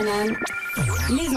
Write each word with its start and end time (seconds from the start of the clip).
les 0.00 1.28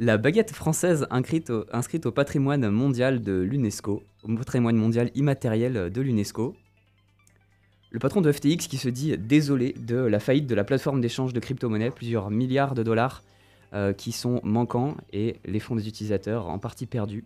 La 0.00 0.16
baguette 0.18 0.50
française 0.50 1.06
inscrite 1.10 1.50
au, 1.50 2.10
patrimoine 2.10 2.68
mondial 2.68 3.22
de 3.22 3.40
l'UNESCO, 3.40 4.02
au 4.24 4.34
patrimoine 4.34 4.76
mondial 4.76 5.12
immatériel 5.14 5.90
de 5.92 6.00
l'UNESCO. 6.00 6.56
Le 7.92 7.98
patron 8.00 8.22
de 8.22 8.32
FTX 8.32 8.66
qui 8.66 8.76
se 8.76 8.88
dit 8.88 9.16
désolé 9.16 9.72
de 9.78 9.96
la 9.96 10.18
faillite 10.18 10.48
de 10.48 10.56
la 10.56 10.64
plateforme 10.64 11.00
d'échange 11.00 11.32
de 11.32 11.38
crypto-monnaies, 11.38 11.92
plusieurs 11.92 12.30
milliards 12.30 12.74
de 12.74 12.82
dollars 12.82 13.22
euh, 13.72 13.92
qui 13.92 14.10
sont 14.10 14.40
manquants 14.42 14.96
et 15.12 15.36
les 15.44 15.60
fonds 15.60 15.76
des 15.76 15.86
utilisateurs 15.86 16.48
en 16.48 16.58
partie 16.58 16.86
perdus. 16.86 17.24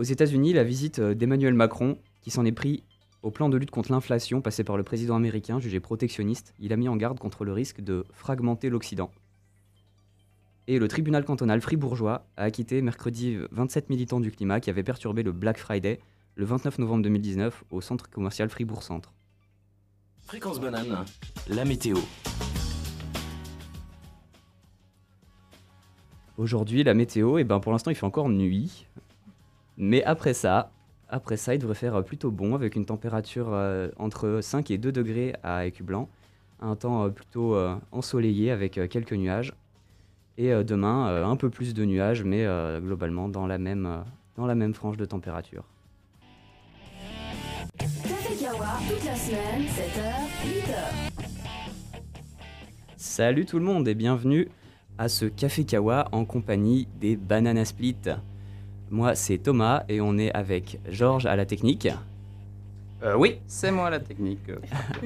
Aux 0.00 0.04
États-Unis, 0.04 0.52
la 0.52 0.64
visite 0.64 1.00
d'Emmanuel 1.00 1.54
Macron, 1.54 1.98
qui 2.22 2.30
s'en 2.32 2.44
est 2.44 2.52
pris 2.52 2.82
au 3.22 3.30
plan 3.30 3.48
de 3.48 3.56
lutte 3.56 3.70
contre 3.70 3.92
l'inflation 3.92 4.40
passé 4.40 4.64
par 4.64 4.76
le 4.76 4.82
président 4.82 5.16
américain 5.16 5.60
jugé 5.60 5.80
protectionniste, 5.80 6.54
il 6.58 6.72
a 6.72 6.76
mis 6.76 6.88
en 6.88 6.96
garde 6.96 7.18
contre 7.18 7.44
le 7.44 7.52
risque 7.52 7.80
de 7.80 8.04
fragmenter 8.12 8.68
l'Occident. 8.68 9.10
Et 10.66 10.78
le 10.78 10.88
tribunal 10.88 11.24
cantonal 11.24 11.60
fribourgeois 11.60 12.26
a 12.36 12.44
acquitté 12.44 12.82
mercredi 12.82 13.36
27 13.50 13.90
militants 13.90 14.20
du 14.20 14.30
climat 14.30 14.60
qui 14.60 14.70
avaient 14.70 14.82
perturbé 14.82 15.22
le 15.22 15.32
Black 15.32 15.58
Friday 15.58 16.00
le 16.34 16.44
29 16.44 16.78
novembre 16.78 17.02
2019 17.02 17.64
au 17.70 17.80
centre 17.80 18.08
commercial 18.08 18.48
Fribourg 18.48 18.82
Centre. 18.82 19.12
Fréquence 20.20 20.60
banane, 20.60 21.04
la 21.48 21.64
météo. 21.64 21.98
Aujourd'hui, 26.38 26.82
la 26.82 26.94
météo, 26.94 27.38
et 27.38 27.44
ben 27.44 27.60
pour 27.60 27.72
l'instant, 27.72 27.90
il 27.90 27.94
fait 27.94 28.06
encore 28.06 28.28
nuit. 28.28 28.86
Mais 29.76 30.02
après 30.04 30.32
ça, 30.32 30.72
après 31.12 31.36
ça, 31.36 31.54
il 31.54 31.58
devrait 31.58 31.74
faire 31.74 32.02
plutôt 32.02 32.30
bon 32.30 32.54
avec 32.54 32.74
une 32.74 32.86
température 32.86 33.50
euh, 33.52 33.88
entre 33.98 34.40
5 34.42 34.70
et 34.70 34.78
2 34.78 34.90
degrés 34.90 35.34
à 35.42 35.66
Écublanc. 35.66 36.08
Un 36.60 36.74
temps 36.74 37.04
euh, 37.04 37.10
plutôt 37.10 37.54
euh, 37.54 37.76
ensoleillé 37.92 38.50
avec 38.50 38.78
euh, 38.78 38.88
quelques 38.88 39.12
nuages. 39.12 39.52
Et 40.38 40.52
euh, 40.52 40.64
demain, 40.64 41.08
euh, 41.08 41.26
un 41.26 41.36
peu 41.36 41.50
plus 41.50 41.74
de 41.74 41.84
nuages, 41.84 42.24
mais 42.24 42.46
euh, 42.46 42.80
globalement 42.80 43.28
dans 43.28 43.46
la, 43.46 43.58
même, 43.58 43.84
euh, 43.84 43.98
dans 44.36 44.46
la 44.46 44.54
même 44.54 44.72
frange 44.72 44.96
de 44.96 45.04
température. 45.04 45.64
Café 47.78 48.34
Kawa, 48.40 48.78
toute 48.88 49.04
la 49.04 49.14
semaine, 49.14 49.62
7h, 49.68 50.00
8h. 50.46 51.22
Salut 52.96 53.44
tout 53.44 53.58
le 53.58 53.64
monde 53.64 53.86
et 53.86 53.94
bienvenue 53.94 54.48
à 54.96 55.10
ce 55.10 55.26
Café 55.26 55.64
Kawa 55.64 56.08
en 56.12 56.24
compagnie 56.24 56.88
des 57.00 57.16
Banana 57.16 57.66
Split. 57.66 57.96
Moi, 58.92 59.14
c'est 59.14 59.38
Thomas 59.38 59.84
et 59.88 60.02
on 60.02 60.18
est 60.18 60.30
avec 60.32 60.78
Georges 60.86 61.24
à 61.24 61.34
la 61.34 61.46
technique, 61.46 61.88
Euh, 63.02 63.16
oui, 63.16 63.38
c'est 63.46 63.70
moi 63.72 63.88
la 63.88 63.98
technique. 63.98 64.46
euh. 64.50 64.58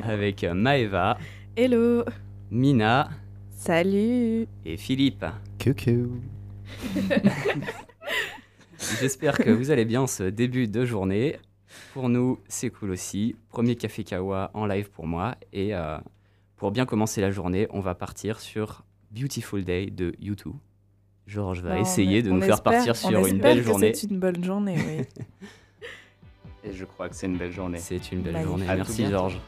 avec 0.02 0.42
Maeva, 0.42 1.16
Hello 1.56 2.02
Mina 2.50 3.08
Salut 3.52 4.48
et 4.64 4.76
Philippe. 4.76 5.24
Coucou. 5.62 6.20
J'espère 9.00 9.38
que 9.38 9.50
vous 9.50 9.70
allez 9.70 9.84
bien 9.84 10.02
en 10.02 10.08
ce 10.08 10.24
début 10.24 10.66
de 10.66 10.84
journée. 10.84 11.36
Pour 11.94 12.08
nous, 12.08 12.40
c'est 12.48 12.70
cool 12.70 12.90
aussi. 12.90 13.36
Premier 13.50 13.76
Café 13.76 14.02
Kawa 14.02 14.50
en 14.52 14.66
live 14.66 14.90
pour 14.90 15.06
moi. 15.06 15.36
Et 15.52 15.76
euh, 15.76 15.96
pour 16.56 16.72
bien 16.72 16.86
commencer 16.86 17.20
la 17.20 17.30
journée, 17.30 17.68
on 17.70 17.78
va 17.78 17.94
partir 17.94 18.40
sur 18.40 18.82
Beautiful 19.12 19.62
Day 19.62 19.90
de 19.90 20.10
U2. 20.20 20.54
Georges 21.26 21.60
va 21.62 21.70
Bah, 21.70 21.80
essayer 21.80 22.18
est- 22.18 22.22
de 22.22 22.30
nous 22.30 22.40
faire 22.40 22.62
partir 22.62 22.92
on 22.92 23.08
sur 23.08 23.26
une 23.26 23.38
belle 23.38 23.58
que 23.58 23.64
journée. 23.66 23.92
C'est 23.94 24.06
une 24.10 24.18
bonne 24.20 24.44
journée, 24.44 24.76
oui. 24.76 25.26
Et 26.64 26.72
je 26.72 26.84
crois 26.84 27.08
que 27.08 27.14
c'est 27.14 27.26
une 27.26 27.36
belle 27.36 27.52
journée. 27.52 27.78
C'est 27.78 28.10
une 28.12 28.22
belle 28.22 28.42
journée. 28.42 28.68
À 28.68 28.76
Merci. 28.76 29.06
Georges. 29.06 29.40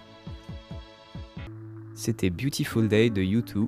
C'était 1.94 2.30
Beautiful 2.30 2.86
Day 2.88 3.10
de 3.10 3.22
U2 3.22 3.66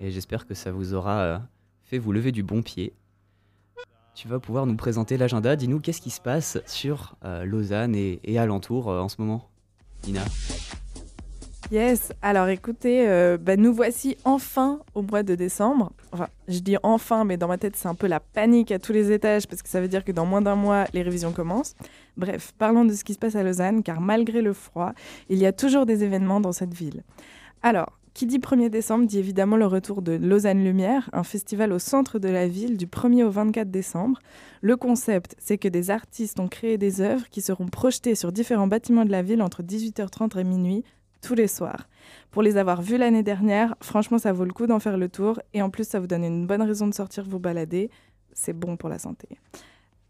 et 0.00 0.10
j'espère 0.10 0.46
que 0.46 0.54
ça 0.54 0.72
vous 0.72 0.94
aura 0.94 1.18
euh, 1.20 1.38
fait 1.84 1.98
vous 1.98 2.10
lever 2.12 2.32
du 2.32 2.42
bon 2.42 2.60
pied. 2.62 2.92
Tu 4.16 4.26
vas 4.26 4.40
pouvoir 4.40 4.66
nous 4.66 4.74
présenter 4.76 5.16
l'agenda. 5.16 5.54
Dis-nous 5.54 5.78
qu'est-ce 5.78 6.00
qui 6.00 6.10
se 6.10 6.20
passe 6.20 6.58
sur 6.66 7.14
euh, 7.24 7.44
Lausanne 7.44 7.94
et, 7.94 8.18
et 8.24 8.36
alentour 8.38 8.90
euh, 8.90 9.00
en 9.00 9.08
ce 9.08 9.20
moment. 9.20 9.48
Nina? 10.04 10.22
Yes, 11.70 12.12
alors 12.20 12.48
écoutez, 12.48 13.08
euh, 13.08 13.38
bah, 13.38 13.56
nous 13.56 13.72
voici 13.72 14.16
enfin 14.24 14.80
au 14.94 15.02
mois 15.02 15.22
de 15.22 15.34
décembre. 15.34 15.92
Enfin, 16.12 16.28
je 16.48 16.58
dis 16.58 16.76
enfin, 16.82 17.24
mais 17.24 17.36
dans 17.36 17.48
ma 17.48 17.56
tête, 17.56 17.76
c'est 17.76 17.88
un 17.88 17.94
peu 17.94 18.08
la 18.08 18.20
panique 18.20 18.72
à 18.72 18.78
tous 18.78 18.92
les 18.92 19.10
étages 19.10 19.46
parce 19.46 19.62
que 19.62 19.68
ça 19.68 19.80
veut 19.80 19.88
dire 19.88 20.04
que 20.04 20.12
dans 20.12 20.26
moins 20.26 20.42
d'un 20.42 20.56
mois, 20.56 20.84
les 20.92 21.02
révisions 21.02 21.32
commencent. 21.32 21.74
Bref, 22.16 22.52
parlons 22.58 22.84
de 22.84 22.92
ce 22.92 23.04
qui 23.04 23.14
se 23.14 23.18
passe 23.18 23.36
à 23.36 23.42
Lausanne, 23.42 23.82
car 23.82 24.00
malgré 24.00 24.42
le 24.42 24.52
froid, 24.52 24.92
il 25.30 25.38
y 25.38 25.46
a 25.46 25.52
toujours 25.52 25.86
des 25.86 26.04
événements 26.04 26.40
dans 26.40 26.52
cette 26.52 26.74
ville. 26.74 27.04
Alors, 27.62 27.98
qui 28.12 28.26
dit 28.26 28.38
1er 28.38 28.68
décembre 28.68 29.06
dit 29.06 29.18
évidemment 29.18 29.56
le 29.56 29.64
retour 29.64 30.02
de 30.02 30.12
Lausanne 30.12 30.62
Lumière, 30.62 31.08
un 31.14 31.22
festival 31.22 31.72
au 31.72 31.78
centre 31.78 32.18
de 32.18 32.28
la 32.28 32.46
ville 32.46 32.76
du 32.76 32.86
1er 32.86 33.24
au 33.24 33.30
24 33.30 33.70
décembre. 33.70 34.18
Le 34.60 34.76
concept, 34.76 35.34
c'est 35.38 35.56
que 35.56 35.68
des 35.68 35.90
artistes 35.90 36.38
ont 36.38 36.48
créé 36.48 36.76
des 36.76 37.00
œuvres 37.00 37.28
qui 37.30 37.40
seront 37.40 37.68
projetées 37.68 38.14
sur 38.14 38.30
différents 38.30 38.66
bâtiments 38.66 39.06
de 39.06 39.10
la 39.10 39.22
ville 39.22 39.40
entre 39.40 39.62
18h30 39.62 40.38
et 40.38 40.44
minuit 40.44 40.84
tous 41.22 41.34
les 41.34 41.48
soirs. 41.48 41.88
Pour 42.30 42.42
les 42.42 42.56
avoir 42.56 42.82
vus 42.82 42.98
l'année 42.98 43.22
dernière, 43.22 43.74
franchement, 43.80 44.18
ça 44.18 44.32
vaut 44.32 44.44
le 44.44 44.52
coup 44.52 44.66
d'en 44.66 44.80
faire 44.80 44.98
le 44.98 45.08
tour 45.08 45.40
et 45.54 45.62
en 45.62 45.70
plus, 45.70 45.88
ça 45.88 46.00
vous 46.00 46.06
donne 46.06 46.24
une 46.24 46.46
bonne 46.46 46.62
raison 46.62 46.86
de 46.86 46.94
sortir 46.94 47.24
vous 47.24 47.38
balader. 47.38 47.90
C'est 48.34 48.52
bon 48.52 48.76
pour 48.76 48.88
la 48.88 48.98
santé. 48.98 49.28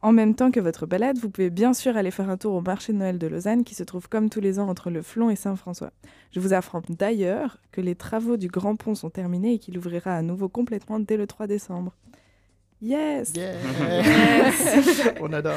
En 0.00 0.10
même 0.10 0.34
temps 0.34 0.50
que 0.50 0.58
votre 0.58 0.84
balade, 0.84 1.18
vous 1.18 1.30
pouvez 1.30 1.50
bien 1.50 1.72
sûr 1.72 1.96
aller 1.96 2.10
faire 2.10 2.28
un 2.28 2.36
tour 2.36 2.54
au 2.54 2.60
marché 2.60 2.92
de 2.92 2.98
Noël 2.98 3.18
de 3.18 3.26
Lausanne 3.28 3.62
qui 3.62 3.76
se 3.76 3.84
trouve 3.84 4.08
comme 4.08 4.30
tous 4.30 4.40
les 4.40 4.58
ans 4.58 4.68
entre 4.68 4.90
le 4.90 5.00
Flon 5.00 5.30
et 5.30 5.36
Saint-François. 5.36 5.92
Je 6.32 6.40
vous 6.40 6.52
apprends 6.52 6.82
d'ailleurs 6.88 7.58
que 7.70 7.80
les 7.80 7.94
travaux 7.94 8.36
du 8.36 8.48
Grand 8.48 8.74
Pont 8.74 8.96
sont 8.96 9.10
terminés 9.10 9.54
et 9.54 9.58
qu'il 9.60 9.78
ouvrira 9.78 10.16
à 10.16 10.22
nouveau 10.22 10.48
complètement 10.48 10.98
dès 10.98 11.16
le 11.16 11.28
3 11.28 11.46
décembre. 11.46 11.94
Yes 12.84 13.32
On 15.20 15.32
adore. 15.32 15.54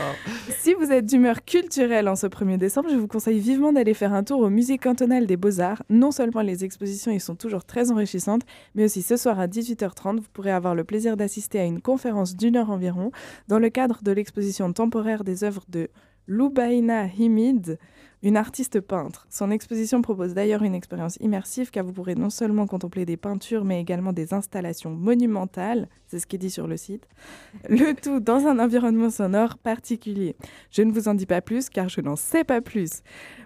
Si 0.60 0.76
vous 0.76 0.92
êtes 0.92 1.08
d'humeur 1.08 1.44
culturelle 1.44 2.08
en 2.08 2.16
ce 2.16 2.28
1er 2.28 2.60
décembre, 2.60 2.90
je 2.92 2.96
vous 2.96 3.08
conseille 3.08 3.40
vivement 3.40 3.74
d'aller 3.74 3.96
faire 3.96 4.14
un 4.14 4.24
tour 4.24 4.42
au 4.42 4.52
musée 4.52 4.78
cantonal 4.78 5.26
des 5.26 5.36
beaux-arts. 5.36 5.82
Non 5.90 6.12
seulement 6.12 6.44
les 6.44 6.64
expositions 6.64 7.12
y 7.12 7.20
sont 7.20 7.34
toujours 7.34 7.66
très 7.66 7.90
enrichissantes, 7.90 8.44
mais 8.76 8.84
aussi 8.84 9.02
ce 9.02 9.18
soir 9.18 9.40
à 9.40 9.48
18h30, 9.48 10.18
vous 10.18 10.30
pourrez 10.34 10.52
avoir 10.52 10.76
le 10.76 10.84
plaisir 10.84 11.18
d'assister 11.18 11.60
à 11.60 11.66
une 11.66 11.82
conférence 11.82 12.36
d'une 12.36 12.58
heure 12.58 12.70
environ 12.70 13.12
dans 13.48 13.58
le 13.58 13.70
cadre 13.70 14.04
de 14.04 14.12
l'exposition 14.12 14.72
temporaire 14.72 15.24
des 15.24 15.44
œuvres 15.44 15.66
de 15.68 15.90
Loubaina 16.28 17.08
Himid, 17.08 17.80
une 18.24 18.38
artiste 18.38 18.82
peintre. 18.82 19.28
Son 19.30 19.52
exposition 19.52 20.02
propose 20.02 20.34
d'ailleurs 20.34 20.64
une 20.64 20.76
expérience 20.76 21.18
immersive 21.22 21.72
car 21.72 21.84
vous 21.84 21.94
pourrez 21.94 22.16
non 22.16 22.30
seulement 22.30 22.68
contempler 22.68 23.06
des 23.06 23.18
peintures 23.18 23.66
mais 23.66 23.80
également 23.80 24.14
des 24.14 24.34
installations 24.34 24.92
monumentales, 24.92 25.88
c'est 26.08 26.20
ce 26.20 26.28
qui 26.28 26.36
est 26.36 26.40
dit 26.40 26.50
sur 26.50 26.68
le 26.68 26.78
site, 26.78 27.08
le 27.70 27.94
tout 27.94 28.20
dans 28.20 28.48
un 28.48 28.60
environnement 28.60 29.10
sonore 29.10 29.58
particulier. 29.58 30.36
Je 30.72 30.82
ne 30.82 30.92
vous 30.92 31.08
en 31.08 31.14
dis 31.14 31.26
pas 31.26 31.42
plus 31.42 31.70
car 31.70 31.90
je 31.90 32.02
n'en 32.02 32.16
sais 32.16 32.44
pas 32.44 32.62
plus. 32.62 33.04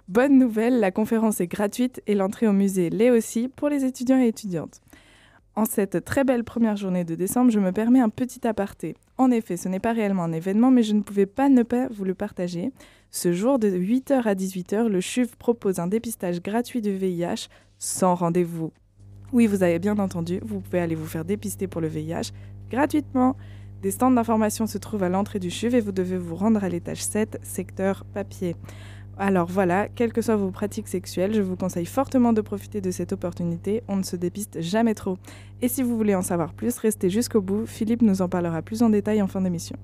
Bonne 0.08 0.38
nouvelle, 0.38 0.80
la 0.80 0.90
conférence 0.90 1.40
est 1.40 1.46
gratuite 1.46 2.02
et 2.06 2.14
l'entrée 2.14 2.46
au 2.46 2.52
musée 2.52 2.90
l'est 2.90 3.10
aussi 3.10 3.48
pour 3.48 3.68
les 3.68 3.84
étudiants 3.84 4.20
et 4.20 4.28
étudiantes. 4.28 4.80
En 5.56 5.64
cette 5.64 6.04
très 6.04 6.24
belle 6.24 6.44
première 6.44 6.76
journée 6.76 7.04
de 7.04 7.14
décembre, 7.14 7.50
je 7.50 7.58
me 7.58 7.72
permets 7.72 8.00
un 8.00 8.08
petit 8.08 8.46
aparté. 8.46 8.96
En 9.18 9.30
effet, 9.30 9.56
ce 9.56 9.68
n'est 9.68 9.80
pas 9.80 9.92
réellement 9.92 10.22
un 10.22 10.32
événement, 10.32 10.70
mais 10.70 10.82
je 10.82 10.94
ne 10.94 11.02
pouvais 11.02 11.26
pas 11.26 11.48
ne 11.48 11.64
pas 11.64 11.88
vous 11.88 12.04
le 12.04 12.14
partager. 12.14 12.72
Ce 13.12 13.32
jour, 13.32 13.58
de 13.58 13.68
8h 13.68 14.22
à 14.22 14.34
18h, 14.34 14.86
le 14.86 15.00
CHUV 15.00 15.30
propose 15.36 15.80
un 15.80 15.88
dépistage 15.88 16.40
gratuit 16.40 16.80
du 16.80 16.92
VIH 16.96 17.48
sans 17.78 18.14
rendez-vous. 18.14 18.72
Oui, 19.32 19.48
vous 19.48 19.64
avez 19.64 19.80
bien 19.80 19.98
entendu, 19.98 20.38
vous 20.44 20.60
pouvez 20.60 20.78
aller 20.78 20.94
vous 20.94 21.06
faire 21.06 21.24
dépister 21.24 21.66
pour 21.66 21.80
le 21.80 21.88
VIH 21.88 22.32
gratuitement. 22.70 23.36
Des 23.82 23.90
stands 23.90 24.12
d'information 24.12 24.68
se 24.68 24.78
trouvent 24.78 25.02
à 25.02 25.08
l'entrée 25.08 25.40
du 25.40 25.50
CHUV 25.50 25.78
et 25.78 25.80
vous 25.80 25.90
devez 25.90 26.18
vous 26.18 26.36
rendre 26.36 26.62
à 26.62 26.68
l'étage 26.68 27.02
7, 27.02 27.40
secteur 27.42 28.04
papier. 28.04 28.54
Alors 29.18 29.48
voilà, 29.48 29.88
quelles 29.88 30.12
que 30.12 30.22
soient 30.22 30.36
vos 30.36 30.52
pratiques 30.52 30.88
sexuelles, 30.88 31.34
je 31.34 31.42
vous 31.42 31.56
conseille 31.56 31.86
fortement 31.86 32.32
de 32.32 32.40
profiter 32.40 32.80
de 32.80 32.92
cette 32.92 33.12
opportunité. 33.12 33.82
On 33.88 33.96
ne 33.96 34.02
se 34.04 34.14
dépiste 34.14 34.60
jamais 34.60 34.94
trop. 34.94 35.18
Et 35.62 35.68
si 35.68 35.82
vous 35.82 35.96
voulez 35.96 36.14
en 36.14 36.22
savoir 36.22 36.54
plus, 36.54 36.78
restez 36.78 37.10
jusqu'au 37.10 37.40
bout. 37.40 37.66
Philippe 37.66 38.02
nous 38.02 38.22
en 38.22 38.28
parlera 38.28 38.62
plus 38.62 38.82
en 38.82 38.88
détail 38.88 39.20
en 39.20 39.26
fin 39.26 39.40
d'émission. 39.40 39.76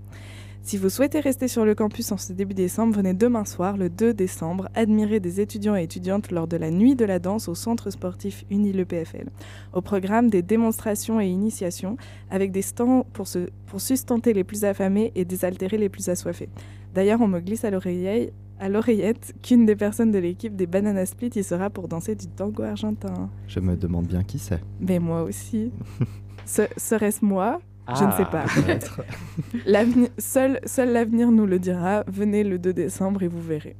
Si 0.68 0.78
vous 0.78 0.88
souhaitez 0.88 1.20
rester 1.20 1.46
sur 1.46 1.64
le 1.64 1.76
campus 1.76 2.10
en 2.10 2.16
ce 2.16 2.32
début 2.32 2.52
décembre, 2.54 2.96
venez 2.96 3.14
demain 3.14 3.44
soir, 3.44 3.76
le 3.76 3.88
2 3.88 4.12
décembre, 4.12 4.68
admirer 4.74 5.20
des 5.20 5.40
étudiants 5.40 5.76
et 5.76 5.84
étudiantes 5.84 6.32
lors 6.32 6.48
de 6.48 6.56
la 6.56 6.72
nuit 6.72 6.96
de 6.96 7.04
la 7.04 7.20
danse 7.20 7.46
au 7.48 7.54
centre 7.54 7.88
sportif 7.90 8.44
Uni 8.50 8.72
le 8.72 8.84
PFL. 8.84 9.28
Au 9.72 9.80
programme, 9.80 10.28
des 10.28 10.42
démonstrations 10.42 11.20
et 11.20 11.28
initiations 11.28 11.96
avec 12.30 12.50
des 12.50 12.62
stands 12.62 13.06
pour, 13.12 13.28
se, 13.28 13.48
pour 13.66 13.80
sustenter 13.80 14.32
les 14.32 14.42
plus 14.42 14.64
affamés 14.64 15.12
et 15.14 15.24
désaltérer 15.24 15.78
les 15.78 15.88
plus 15.88 16.08
assoiffés. 16.08 16.48
D'ailleurs, 16.94 17.20
on 17.20 17.28
me 17.28 17.38
glisse 17.38 17.64
à 17.64 17.70
l'oreillette 17.70 18.32
à 18.58 18.68
l'oreillette 18.70 19.34
qu'une 19.42 19.66
des 19.66 19.76
personnes 19.76 20.10
de 20.10 20.18
l'équipe 20.18 20.56
des 20.56 20.66
Banana 20.66 21.04
Split 21.04 21.30
y 21.36 21.44
sera 21.44 21.68
pour 21.70 21.88
danser 21.88 22.14
du 22.16 22.26
tango 22.26 22.62
argentin. 22.62 23.28
Je 23.46 23.60
me 23.60 23.76
demande 23.76 24.06
bien 24.06 24.24
qui 24.24 24.38
c'est. 24.38 24.62
Mais 24.80 24.98
moi 24.98 25.22
aussi. 25.24 25.70
Ce- 26.46 26.62
Serait-ce 26.78 27.22
moi? 27.22 27.60
Je 27.88 28.04
ne 28.04 28.10
sais 28.12 28.24
Ah, 28.32 28.44
pas. 28.46 28.46
Seul 30.18 30.60
seul 30.64 30.92
l'avenir 30.92 31.30
nous 31.30 31.46
le 31.46 31.58
dira. 31.58 32.04
Venez 32.08 32.42
le 32.44 32.58
2 32.58 32.72
décembre 32.72 33.22
et 33.22 33.28
vous 33.28 33.40
verrez. 33.40 33.76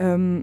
Euh, 0.00 0.42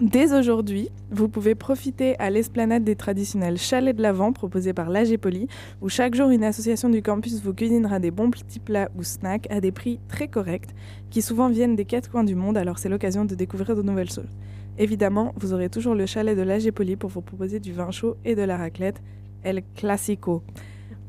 Dès 0.00 0.36
aujourd'hui, 0.36 0.88
vous 1.12 1.28
pouvez 1.28 1.54
profiter 1.54 2.18
à 2.18 2.28
l'esplanade 2.28 2.82
des 2.82 2.96
traditionnels 2.96 3.58
chalets 3.58 3.94
de 3.96 4.02
l'Avent 4.02 4.32
proposés 4.32 4.72
par 4.72 4.90
l'AG 4.90 5.16
Poli, 5.18 5.46
où 5.80 5.88
chaque 5.88 6.16
jour 6.16 6.30
une 6.30 6.42
association 6.42 6.88
du 6.88 7.00
campus 7.00 7.40
vous 7.40 7.54
cuisinera 7.54 8.00
des 8.00 8.10
bons 8.10 8.28
petits 8.30 8.58
plats 8.58 8.88
ou 8.98 9.04
snacks 9.04 9.46
à 9.52 9.60
des 9.60 9.70
prix 9.70 10.00
très 10.08 10.26
corrects, 10.26 10.70
qui 11.10 11.22
souvent 11.22 11.48
viennent 11.48 11.76
des 11.76 11.84
quatre 11.84 12.10
coins 12.10 12.24
du 12.24 12.34
monde, 12.34 12.56
alors 12.58 12.80
c'est 12.80 12.88
l'occasion 12.88 13.24
de 13.24 13.36
découvrir 13.36 13.76
de 13.76 13.82
nouvelles 13.82 14.10
choses. 14.10 14.36
Évidemment, 14.78 15.32
vous 15.36 15.52
aurez 15.52 15.68
toujours 15.68 15.94
le 15.94 16.06
chalet 16.06 16.36
de 16.36 16.42
l'AG 16.42 16.72
Poli 16.72 16.96
pour 16.96 17.10
vous 17.10 17.22
proposer 17.22 17.60
du 17.60 17.72
vin 17.72 17.92
chaud 17.92 18.16
et 18.24 18.34
de 18.34 18.42
la 18.42 18.56
raclette, 18.56 19.00
El 19.44 19.62
Classico. 19.76 20.42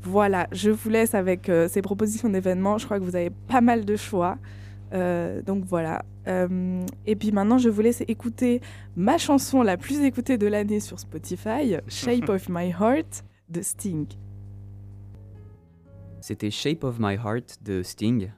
Voilà, 0.08 0.46
je 0.52 0.70
vous 0.70 0.88
laisse 0.88 1.14
avec 1.14 1.48
euh, 1.48 1.68
ces 1.68 1.82
propositions 1.82 2.28
d'événements. 2.28 2.78
Je 2.78 2.84
crois 2.84 2.98
que 2.98 3.04
vous 3.04 3.16
avez 3.16 3.30
pas 3.30 3.60
mal 3.60 3.84
de 3.84 3.96
choix. 3.96 4.38
Euh, 4.92 5.42
donc 5.42 5.64
voilà. 5.64 6.04
Euh, 6.28 6.84
et 7.06 7.16
puis 7.16 7.32
maintenant, 7.32 7.58
je 7.58 7.68
vous 7.68 7.80
laisse 7.80 8.02
écouter 8.06 8.60
ma 8.96 9.18
chanson 9.18 9.62
la 9.62 9.76
plus 9.76 10.00
écoutée 10.04 10.38
de 10.38 10.46
l'année 10.46 10.80
sur 10.80 11.00
Spotify, 11.00 11.76
Shape 11.88 12.28
of 12.28 12.48
My 12.48 12.70
Heart 12.70 13.24
de 13.48 13.62
Sting. 13.62 14.06
C'était 16.20 16.50
Shape 16.50 16.84
of 16.84 16.98
My 16.98 17.14
Heart 17.14 17.58
de 17.62 17.82
Sting. 17.82 18.30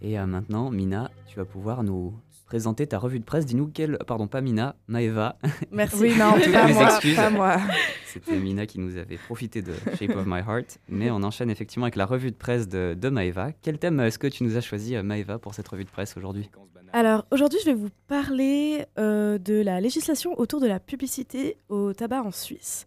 Et 0.00 0.18
euh, 0.18 0.26
maintenant, 0.26 0.70
Mina, 0.70 1.10
tu 1.26 1.36
vas 1.36 1.44
pouvoir 1.44 1.84
nous 1.84 2.14
présenter 2.52 2.86
ta 2.86 2.98
revue 2.98 3.18
de 3.18 3.24
presse. 3.24 3.46
Dis-nous 3.46 3.68
quelle. 3.68 3.96
Pardon, 4.06 4.26
pas 4.26 4.42
Mina, 4.42 4.76
Maeva. 4.86 5.38
Merci. 5.72 5.96
Oui, 5.98 6.10
non, 6.18 6.32
pas 6.52 6.66
Mes 6.66 6.74
moi, 6.74 6.84
excuses. 6.84 7.16
pas 7.16 7.30
moi. 7.30 7.56
C'était 8.04 8.36
Mina 8.36 8.66
qui 8.66 8.78
nous 8.78 8.98
avait 8.98 9.16
profité 9.16 9.62
de 9.62 9.72
Shape 9.98 10.14
of 10.14 10.26
My 10.26 10.40
Heart. 10.40 10.78
Mais 10.90 11.10
on 11.10 11.22
enchaîne 11.22 11.48
effectivement 11.48 11.86
avec 11.86 11.96
la 11.96 12.04
revue 12.04 12.30
de 12.30 12.36
presse 12.36 12.68
de, 12.68 12.92
de 12.92 13.08
Maeva. 13.08 13.52
Quel 13.62 13.78
thème 13.78 14.00
est-ce 14.00 14.18
que 14.18 14.26
tu 14.26 14.44
nous 14.44 14.58
as 14.58 14.60
choisi, 14.60 14.94
euh, 14.94 15.02
Maeva, 15.02 15.38
pour 15.38 15.54
cette 15.54 15.66
revue 15.66 15.84
de 15.84 15.88
presse 15.88 16.14
aujourd'hui? 16.18 16.50
Alors 16.92 17.24
aujourd'hui, 17.30 17.58
je 17.64 17.70
vais 17.70 17.74
vous 17.74 17.88
parler 18.06 18.84
euh, 18.98 19.38
de 19.38 19.54
la 19.62 19.80
législation 19.80 20.38
autour 20.38 20.60
de 20.60 20.66
la 20.66 20.78
publicité 20.78 21.56
au 21.70 21.94
tabac 21.94 22.22
en 22.22 22.32
Suisse. 22.32 22.86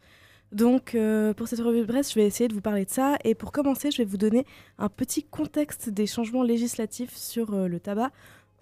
Donc 0.51 0.95
euh, 0.95 1.33
pour 1.33 1.47
cette 1.47 1.59
revue 1.59 1.81
de 1.81 1.85
presse, 1.85 2.13
je 2.13 2.19
vais 2.19 2.25
essayer 2.27 2.47
de 2.47 2.53
vous 2.53 2.61
parler 2.61 2.85
de 2.85 2.89
ça. 2.91 3.17
Et 3.23 3.33
pour 3.35 3.51
commencer, 3.51 3.89
je 3.89 3.97
vais 3.97 4.05
vous 4.05 4.17
donner 4.17 4.45
un 4.77 4.89
petit 4.89 5.23
contexte 5.23 5.89
des 5.89 6.05
changements 6.05 6.43
législatifs 6.43 7.15
sur 7.15 7.53
euh, 7.53 7.67
le 7.67 7.79
tabac 7.79 8.11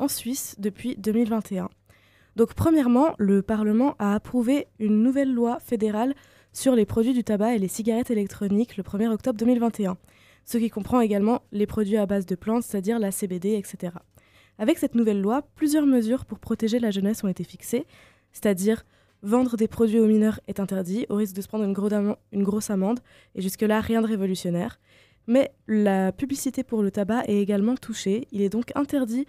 en 0.03 0.09
Suisse 0.09 0.55
depuis 0.59 0.95
2021. 0.97 1.69
Donc 2.35 2.53
premièrement, 2.55 3.15
le 3.19 3.41
Parlement 3.41 3.95
a 3.99 4.13
approuvé 4.13 4.67
une 4.79 5.01
nouvelle 5.01 5.33
loi 5.33 5.59
fédérale 5.59 6.13
sur 6.51 6.75
les 6.75 6.85
produits 6.85 7.13
du 7.13 7.23
tabac 7.23 7.55
et 7.55 7.59
les 7.59 7.69
cigarettes 7.69 8.11
électroniques 8.11 8.75
le 8.75 8.83
1er 8.83 9.07
octobre 9.07 9.39
2021, 9.39 9.97
ce 10.43 10.57
qui 10.57 10.69
comprend 10.69 10.99
également 10.99 11.41
les 11.53 11.65
produits 11.65 11.95
à 11.95 12.05
base 12.05 12.25
de 12.25 12.35
plantes, 12.35 12.63
c'est-à-dire 12.63 12.99
la 12.99 13.11
CBD, 13.11 13.53
etc. 13.53 13.93
Avec 14.59 14.77
cette 14.77 14.93
nouvelle 14.93 15.21
loi, 15.21 15.41
plusieurs 15.55 15.85
mesures 15.85 16.25
pour 16.25 16.39
protéger 16.39 16.79
la 16.79 16.91
jeunesse 16.91 17.23
ont 17.23 17.29
été 17.29 17.45
fixées, 17.45 17.85
c'est-à-dire 18.33 18.83
vendre 19.21 19.55
des 19.55 19.69
produits 19.69 20.01
aux 20.01 20.07
mineurs 20.07 20.41
est 20.47 20.59
interdit, 20.59 21.05
au 21.07 21.15
risque 21.15 21.35
de 21.35 21.41
se 21.41 21.47
prendre 21.47 21.63
une, 21.63 22.15
une 22.33 22.43
grosse 22.43 22.69
amende, 22.69 22.99
et 23.35 23.41
jusque-là, 23.41 23.79
rien 23.79 24.01
de 24.01 24.07
révolutionnaire. 24.07 24.79
Mais 25.27 25.53
la 25.67 26.11
publicité 26.11 26.63
pour 26.63 26.83
le 26.83 26.91
tabac 26.91 27.23
est 27.27 27.37
également 27.37 27.75
touchée. 27.75 28.27
Il 28.33 28.41
est 28.41 28.49
donc 28.49 28.73
interdit 28.75 29.25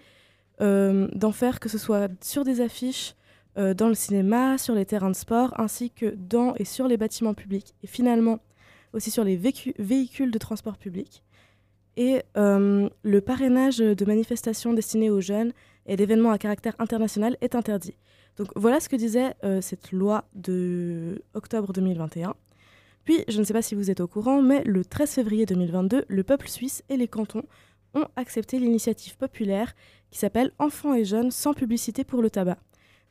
d'en 0.59 1.31
faire 1.31 1.59
que 1.59 1.69
ce 1.69 1.77
soit 1.77 2.09
sur 2.21 2.43
des 2.43 2.61
affiches, 2.61 3.15
euh, 3.57 3.73
dans 3.73 3.87
le 3.87 3.93
cinéma, 3.93 4.57
sur 4.57 4.75
les 4.75 4.85
terrains 4.85 5.11
de 5.11 5.15
sport, 5.15 5.53
ainsi 5.57 5.89
que 5.89 6.13
dans 6.17 6.55
et 6.55 6.65
sur 6.65 6.89
les 6.89 6.97
bâtiments 6.97 7.33
publics, 7.33 7.73
et 7.83 7.87
finalement 7.87 8.39
aussi 8.91 9.11
sur 9.11 9.23
les 9.23 9.37
véhicules 9.37 10.31
de 10.31 10.37
transport 10.37 10.77
public. 10.77 11.23
Et 11.95 12.21
euh, 12.35 12.89
le 13.03 13.21
parrainage 13.21 13.77
de 13.77 14.05
manifestations 14.05 14.73
destinées 14.73 15.09
aux 15.09 15.21
jeunes 15.21 15.53
et 15.85 15.95
d'événements 15.95 16.31
à 16.31 16.37
caractère 16.37 16.75
international 16.79 17.37
est 17.39 17.55
interdit. 17.55 17.95
Donc 18.35 18.49
voilà 18.57 18.81
ce 18.81 18.89
que 18.89 18.97
disait 18.97 19.33
euh, 19.45 19.61
cette 19.61 19.93
loi 19.93 20.25
de 20.33 21.23
octobre 21.33 21.71
2021. 21.71 22.35
Puis, 23.05 23.23
je 23.29 23.39
ne 23.39 23.45
sais 23.45 23.53
pas 23.53 23.61
si 23.61 23.75
vous 23.75 23.89
êtes 23.89 24.01
au 24.01 24.07
courant, 24.07 24.41
mais 24.41 24.63
le 24.65 24.83
13 24.83 25.11
février 25.11 25.45
2022, 25.45 26.05
le 26.07 26.23
peuple 26.23 26.49
suisse 26.49 26.83
et 26.89 26.97
les 26.97 27.07
cantons 27.07 27.43
ont 27.95 28.07
accepté 28.15 28.59
l'initiative 28.59 29.17
populaire 29.17 29.73
qui 30.11 30.19
s'appelle 30.19 30.51
Enfants 30.59 30.93
et 30.93 31.05
jeunes 31.05 31.31
sans 31.31 31.53
publicité 31.53 32.03
pour 32.03 32.21
le 32.21 32.29
tabac. 32.29 32.57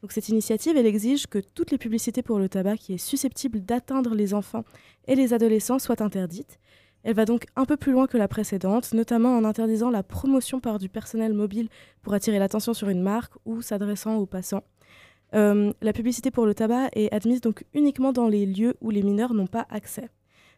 Donc 0.03 0.13
cette 0.13 0.29
initiative, 0.29 0.77
elle 0.77 0.87
exige 0.87 1.27
que 1.27 1.39
toutes 1.39 1.71
les 1.71 1.79
publicités 1.79 2.23
pour 2.23 2.39
le 2.39 2.49
tabac 2.49 2.77
qui 2.77 2.93
est 2.93 2.99
susceptible 2.99 3.61
d'atteindre 3.61 4.15
les 4.15 4.35
enfants 4.35 4.65
et 5.07 5.15
les 5.15 5.33
adolescents 5.33 5.79
soient 5.79 6.03
interdites. 6.03 6.59
Elle 7.05 7.15
va 7.15 7.25
donc 7.25 7.47
un 7.57 7.65
peu 7.65 7.77
plus 7.77 7.93
loin 7.93 8.07
que 8.07 8.17
la 8.17 8.29
précédente, 8.29 8.93
notamment 8.93 9.37
en 9.37 9.45
interdisant 9.45 9.91
la 9.91 10.03
promotion 10.03 10.61
par 10.61 10.79
du 10.79 10.89
personnel 10.89 11.35
mobile 11.35 11.69
pour 12.03 12.15
attirer 12.15 12.39
l'attention 12.39 12.75
sur 12.75 12.89
une 12.89 13.03
marque 13.03 13.35
ou 13.45 13.63
s'adressant 13.63 14.17
aux 14.17 14.27
passants. 14.27 14.65
Euh, 15.35 15.73
la 15.83 15.93
publicité 15.93 16.31
pour 16.31 16.47
le 16.47 16.55
tabac 16.55 16.89
est 16.93 17.13
admise 17.13 17.41
donc 17.41 17.65
uniquement 17.75 18.13
dans 18.13 18.29
les 18.29 18.47
lieux 18.47 18.75
où 18.81 18.91
les 18.91 19.03
mineurs 19.03 19.35
n'ont 19.35 19.47
pas 19.47 19.67
accès. 19.69 20.09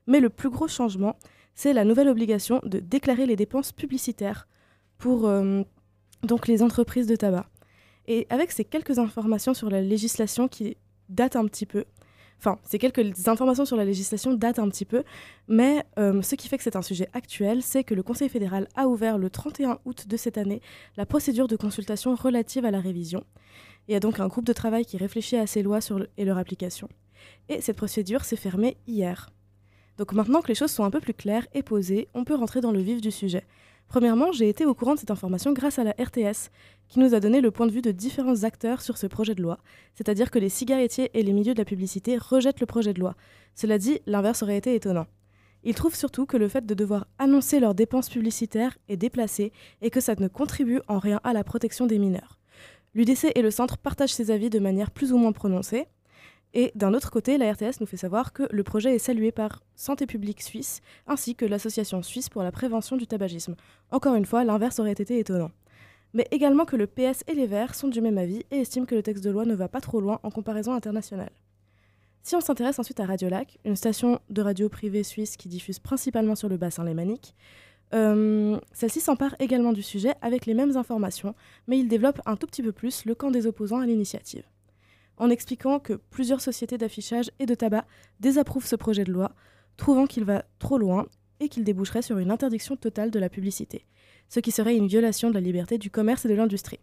Mais 0.07 0.21
le 0.21 0.29
plus 0.31 0.51
gros 0.51 0.69
changement, 0.69 1.17
c'est 1.57 1.73
la 1.73 1.85
nouvelle 1.85 2.09
obligation 2.09 2.61
de 2.65 2.79
déclarer 2.79 3.27
les 3.27 3.35
dépenses 3.35 3.73
publicitaires 3.73 4.47
pour 4.99 5.27
euh, 5.27 5.63
donc 6.23 6.47
les 6.47 6.63
entreprises 6.63 7.07
de 7.07 7.17
tabac. 7.17 7.47
Et 8.07 8.27
avec 8.31 8.53
ces 8.53 8.65
quelques 8.65 8.99
informations 8.99 9.55
sur 9.55 9.69
la 9.69 9.81
législation 9.81 10.47
qui 10.47 10.77
datent 11.09 11.35
un 11.35 11.47
petit 11.47 11.67
peu, 11.67 11.85
enfin, 12.39 12.59
ces 12.63 12.79
quelques 12.79 13.27
informations 13.27 13.65
sur 13.65 13.77
la 13.77 13.85
législation 13.85 14.35
datent 14.35 14.59
un 14.59 14.69
petit 14.69 14.85
peu, 14.85 15.03
mais 15.49 15.83
euh, 15.99 16.21
ce 16.23 16.35
qui 16.35 16.47
fait 16.47 16.59
que 16.59 16.63
c'est 16.63 16.77
un 16.77 16.83
sujet 16.83 17.09
actuel, 17.15 17.63
c'est 17.63 17.85
que 17.85 17.95
le 17.95 18.03
Conseil 18.03 18.29
fédéral 18.29 18.69
a 18.77 18.87
ouvert 18.87 19.19
le 19.19 19.31
31 19.31 19.79
août 19.87 20.07
de 20.07 20.17
cette 20.17 20.39
année 20.39 20.61
la 20.97 21.07
procédure 21.07 21.49
de 21.49 21.57
consultation 21.57 22.15
relative 22.15 22.67
à 22.67 22.71
la 22.71 22.81
révision. 22.81 23.25
Il 23.89 23.93
y 23.93 23.97
a 23.97 24.01
donc 24.01 24.21
un 24.21 24.29
groupe 24.29 24.47
de 24.47 24.53
travail 24.53 24.85
qui 24.85 24.99
réfléchit 24.99 25.37
à 25.37 25.47
ces 25.47 25.63
lois 25.63 25.79
et 26.19 26.25
leur 26.25 26.39
application. 26.39 26.89
Et 27.49 27.61
cette 27.61 27.77
procédure 27.77 28.25
s'est 28.25 28.37
fermée 28.37 28.77
hier. 28.87 29.31
Donc 29.99 30.13
maintenant 30.13 30.43
que 30.43 30.49
les 30.49 30.55
choses 30.55 30.71
sont 30.71 30.85
un 30.85 30.91
peu 30.91 31.01
plus 31.01 31.15
claires 31.15 31.47
et 31.55 31.63
posées, 31.63 32.09
on 32.15 32.25
peut 32.25 32.35
rentrer 32.35 32.61
dans 32.61 32.73
le 32.73 32.81
vif 32.81 33.01
du 33.01 33.11
sujet. 33.11 33.45
Premièrement, 33.89 34.33
j'ai 34.33 34.49
été 34.49 34.67
au 34.67 34.75
courant 34.75 34.95
de 34.95 34.99
cette 34.99 35.11
information 35.11 35.53
grâce 35.53 35.79
à 35.79 35.85
la 35.85 35.93
RTS, 35.93 36.51
qui 36.89 36.99
nous 36.99 37.15
a 37.15 37.21
donné 37.21 37.41
le 37.41 37.51
point 37.51 37.67
de 37.67 37.73
vue 37.73 37.83
de 37.83 37.93
différents 37.93 38.43
acteurs 38.43 38.83
sur 38.83 38.99
ce 38.99 39.07
projet 39.07 39.35
de 39.35 39.43
loi, 39.43 39.59
c'est-à-dire 39.95 40.31
que 40.31 40.39
les 40.39 40.49
cigarettiers 40.49 41.11
et 41.15 41.23
les 41.23 41.33
milieux 41.33 41.55
de 41.55 41.61
la 41.61 41.65
publicité 41.65 42.19
rejettent 42.19 42.61
le 42.61 42.67
projet 42.67 42.93
de 42.93 43.01
loi. 43.01 43.15
Cela 43.55 43.79
dit, 43.79 44.01
l'inverse 44.07 44.43
aurait 44.43 44.57
été 44.57 44.75
étonnant. 44.75 45.07
Ils 45.63 45.75
trouvent 45.75 45.97
surtout 45.97 46.27
que 46.27 46.37
le 46.37 46.49
fait 46.49 46.67
de 46.67 46.75
devoir 46.75 47.07
annoncer 47.19 47.59
leurs 47.59 47.75
dépenses 47.75 48.09
publicitaires 48.09 48.77
est 48.89 48.97
déplacé 48.97 49.53
et 49.83 49.91
que 49.91 50.01
ça 50.01 50.15
ne 50.19 50.29
contribue 50.29 50.81
en 50.87 50.99
rien 50.99 51.21
à 51.25 51.33
la 51.33 51.43
protection 51.43 51.87
des 51.87 51.99
mineurs. 51.99 52.39
L'UDC 52.95 53.33
et 53.35 53.43
le 53.43 53.51
centre 53.51 53.77
partagent 53.77 54.15
ces 54.15 54.31
avis 54.31 54.49
de 54.49 54.59
manière 54.59 54.91
plus 54.91 55.13
ou 55.13 55.19
moins 55.19 55.33
prononcée. 55.33 55.87
Et 56.59 56.73
d'un 56.75 56.95
autre 56.95 57.11
côté, 57.11 57.37
la 57.37 57.53
RTS 57.53 57.81
nous 57.81 57.87
fait 57.87 57.99
savoir 57.99 58.33
que 58.33 58.45
le 58.51 58.63
projet 58.63 58.95
est 58.95 58.99
salué 58.99 59.31
par 59.31 59.63
Santé 59.75 60.07
publique 60.07 60.41
suisse 60.41 60.81
ainsi 61.07 61.35
que 61.35 61.45
l'Association 61.45 62.03
suisse 62.03 62.31
pour 62.31 62.43
la 62.43 62.51
prévention 62.51 62.97
du 62.97 63.07
tabagisme. 63.07 63.57
Encore 63.91 64.15
une 64.15 64.25
fois, 64.25 64.43
l'inverse 64.43 64.79
aurait 64.79 64.93
été 64.93 65.19
étonnant. 65.19 65.51
Mais 66.15 66.27
également 66.31 66.65
que 66.65 66.77
le 66.77 66.87
PS 66.87 67.25
et 67.27 67.35
les 67.35 67.47
Verts 67.47 67.75
sont 67.75 67.89
du 67.89 68.01
même 68.01 68.17
avis 68.17 68.43
et 68.51 68.61
estiment 68.61 68.87
que 68.87 68.95
le 68.95 69.03
texte 69.03 69.23
de 69.23 69.29
loi 69.29 69.45
ne 69.45 69.55
va 69.55 69.69
pas 69.69 69.83
trop 69.83 70.01
loin 70.01 70.19
en 70.23 70.31
comparaison 70.31 70.73
internationale. 70.73 71.33
Si 72.23 72.35
on 72.35 72.41
s'intéresse 72.41 72.79
ensuite 72.79 73.01
à 73.01 73.05
Radiolac, 73.05 73.59
une 73.67 73.77
station 73.77 74.19
de 74.31 74.41
radio 74.41 74.71
privée 74.71 75.03
suisse 75.03 75.37
qui 75.37 75.49
diffuse 75.49 75.79
principalement 75.79 76.37
sur 76.37 76.49
le 76.49 76.57
bassin 76.57 76.85
lémanique, 76.85 77.35
euh, 77.93 78.59
celle-ci 78.73 79.01
s'empare 79.01 79.37
également 79.41 79.75
du 79.75 79.83
sujet 79.83 80.15
avec 80.23 80.47
les 80.47 80.55
mêmes 80.55 80.79
informations, 80.79 81.35
mais 81.67 81.79
il 81.79 81.87
développe 81.87 82.23
un 82.25 82.37
tout 82.37 82.47
petit 82.47 82.63
peu 82.63 82.73
plus 82.73 83.05
le 83.05 83.15
camp 83.15 83.31
des 83.31 83.47
opposants 83.47 83.81
à 83.81 83.85
l'initiative. 83.85 84.45
En 85.19 85.31
expliquant 85.31 85.79
que 85.79 85.95
plusieurs 85.95 86.41
sociétés 86.41 86.79
d'affichage 86.79 87.31
et 87.39 87.47
de 87.47 87.55
tabac 87.55 87.87
désapprouvent 88.21 88.67
ce 88.67 88.77
projet 88.77 89.05
de 89.05 89.13
loi, 89.13 89.33
trouvant 89.77 90.07
qu'il 90.07 90.25
va 90.25 90.45
trop 90.59 90.79
loin 90.79 91.07
et 91.41 91.49
qu'il 91.49 91.65
déboucherait 91.65 92.03
sur 92.03 92.19
une 92.19 92.31
interdiction 92.31 92.77
totale 92.77 93.11
de 93.11 93.19
la 93.19 93.29
publicité, 93.29 93.85
ce 94.29 94.41
qui 94.41 94.51
serait 94.51 94.77
une 94.77 94.89
violation 94.89 95.29
de 95.29 95.35
la 95.35 95.41
liberté 95.41 95.79
du 95.79 95.91
commerce 95.91 96.25
et 96.25 96.29
de 96.29 96.35
l'industrie. 96.35 96.81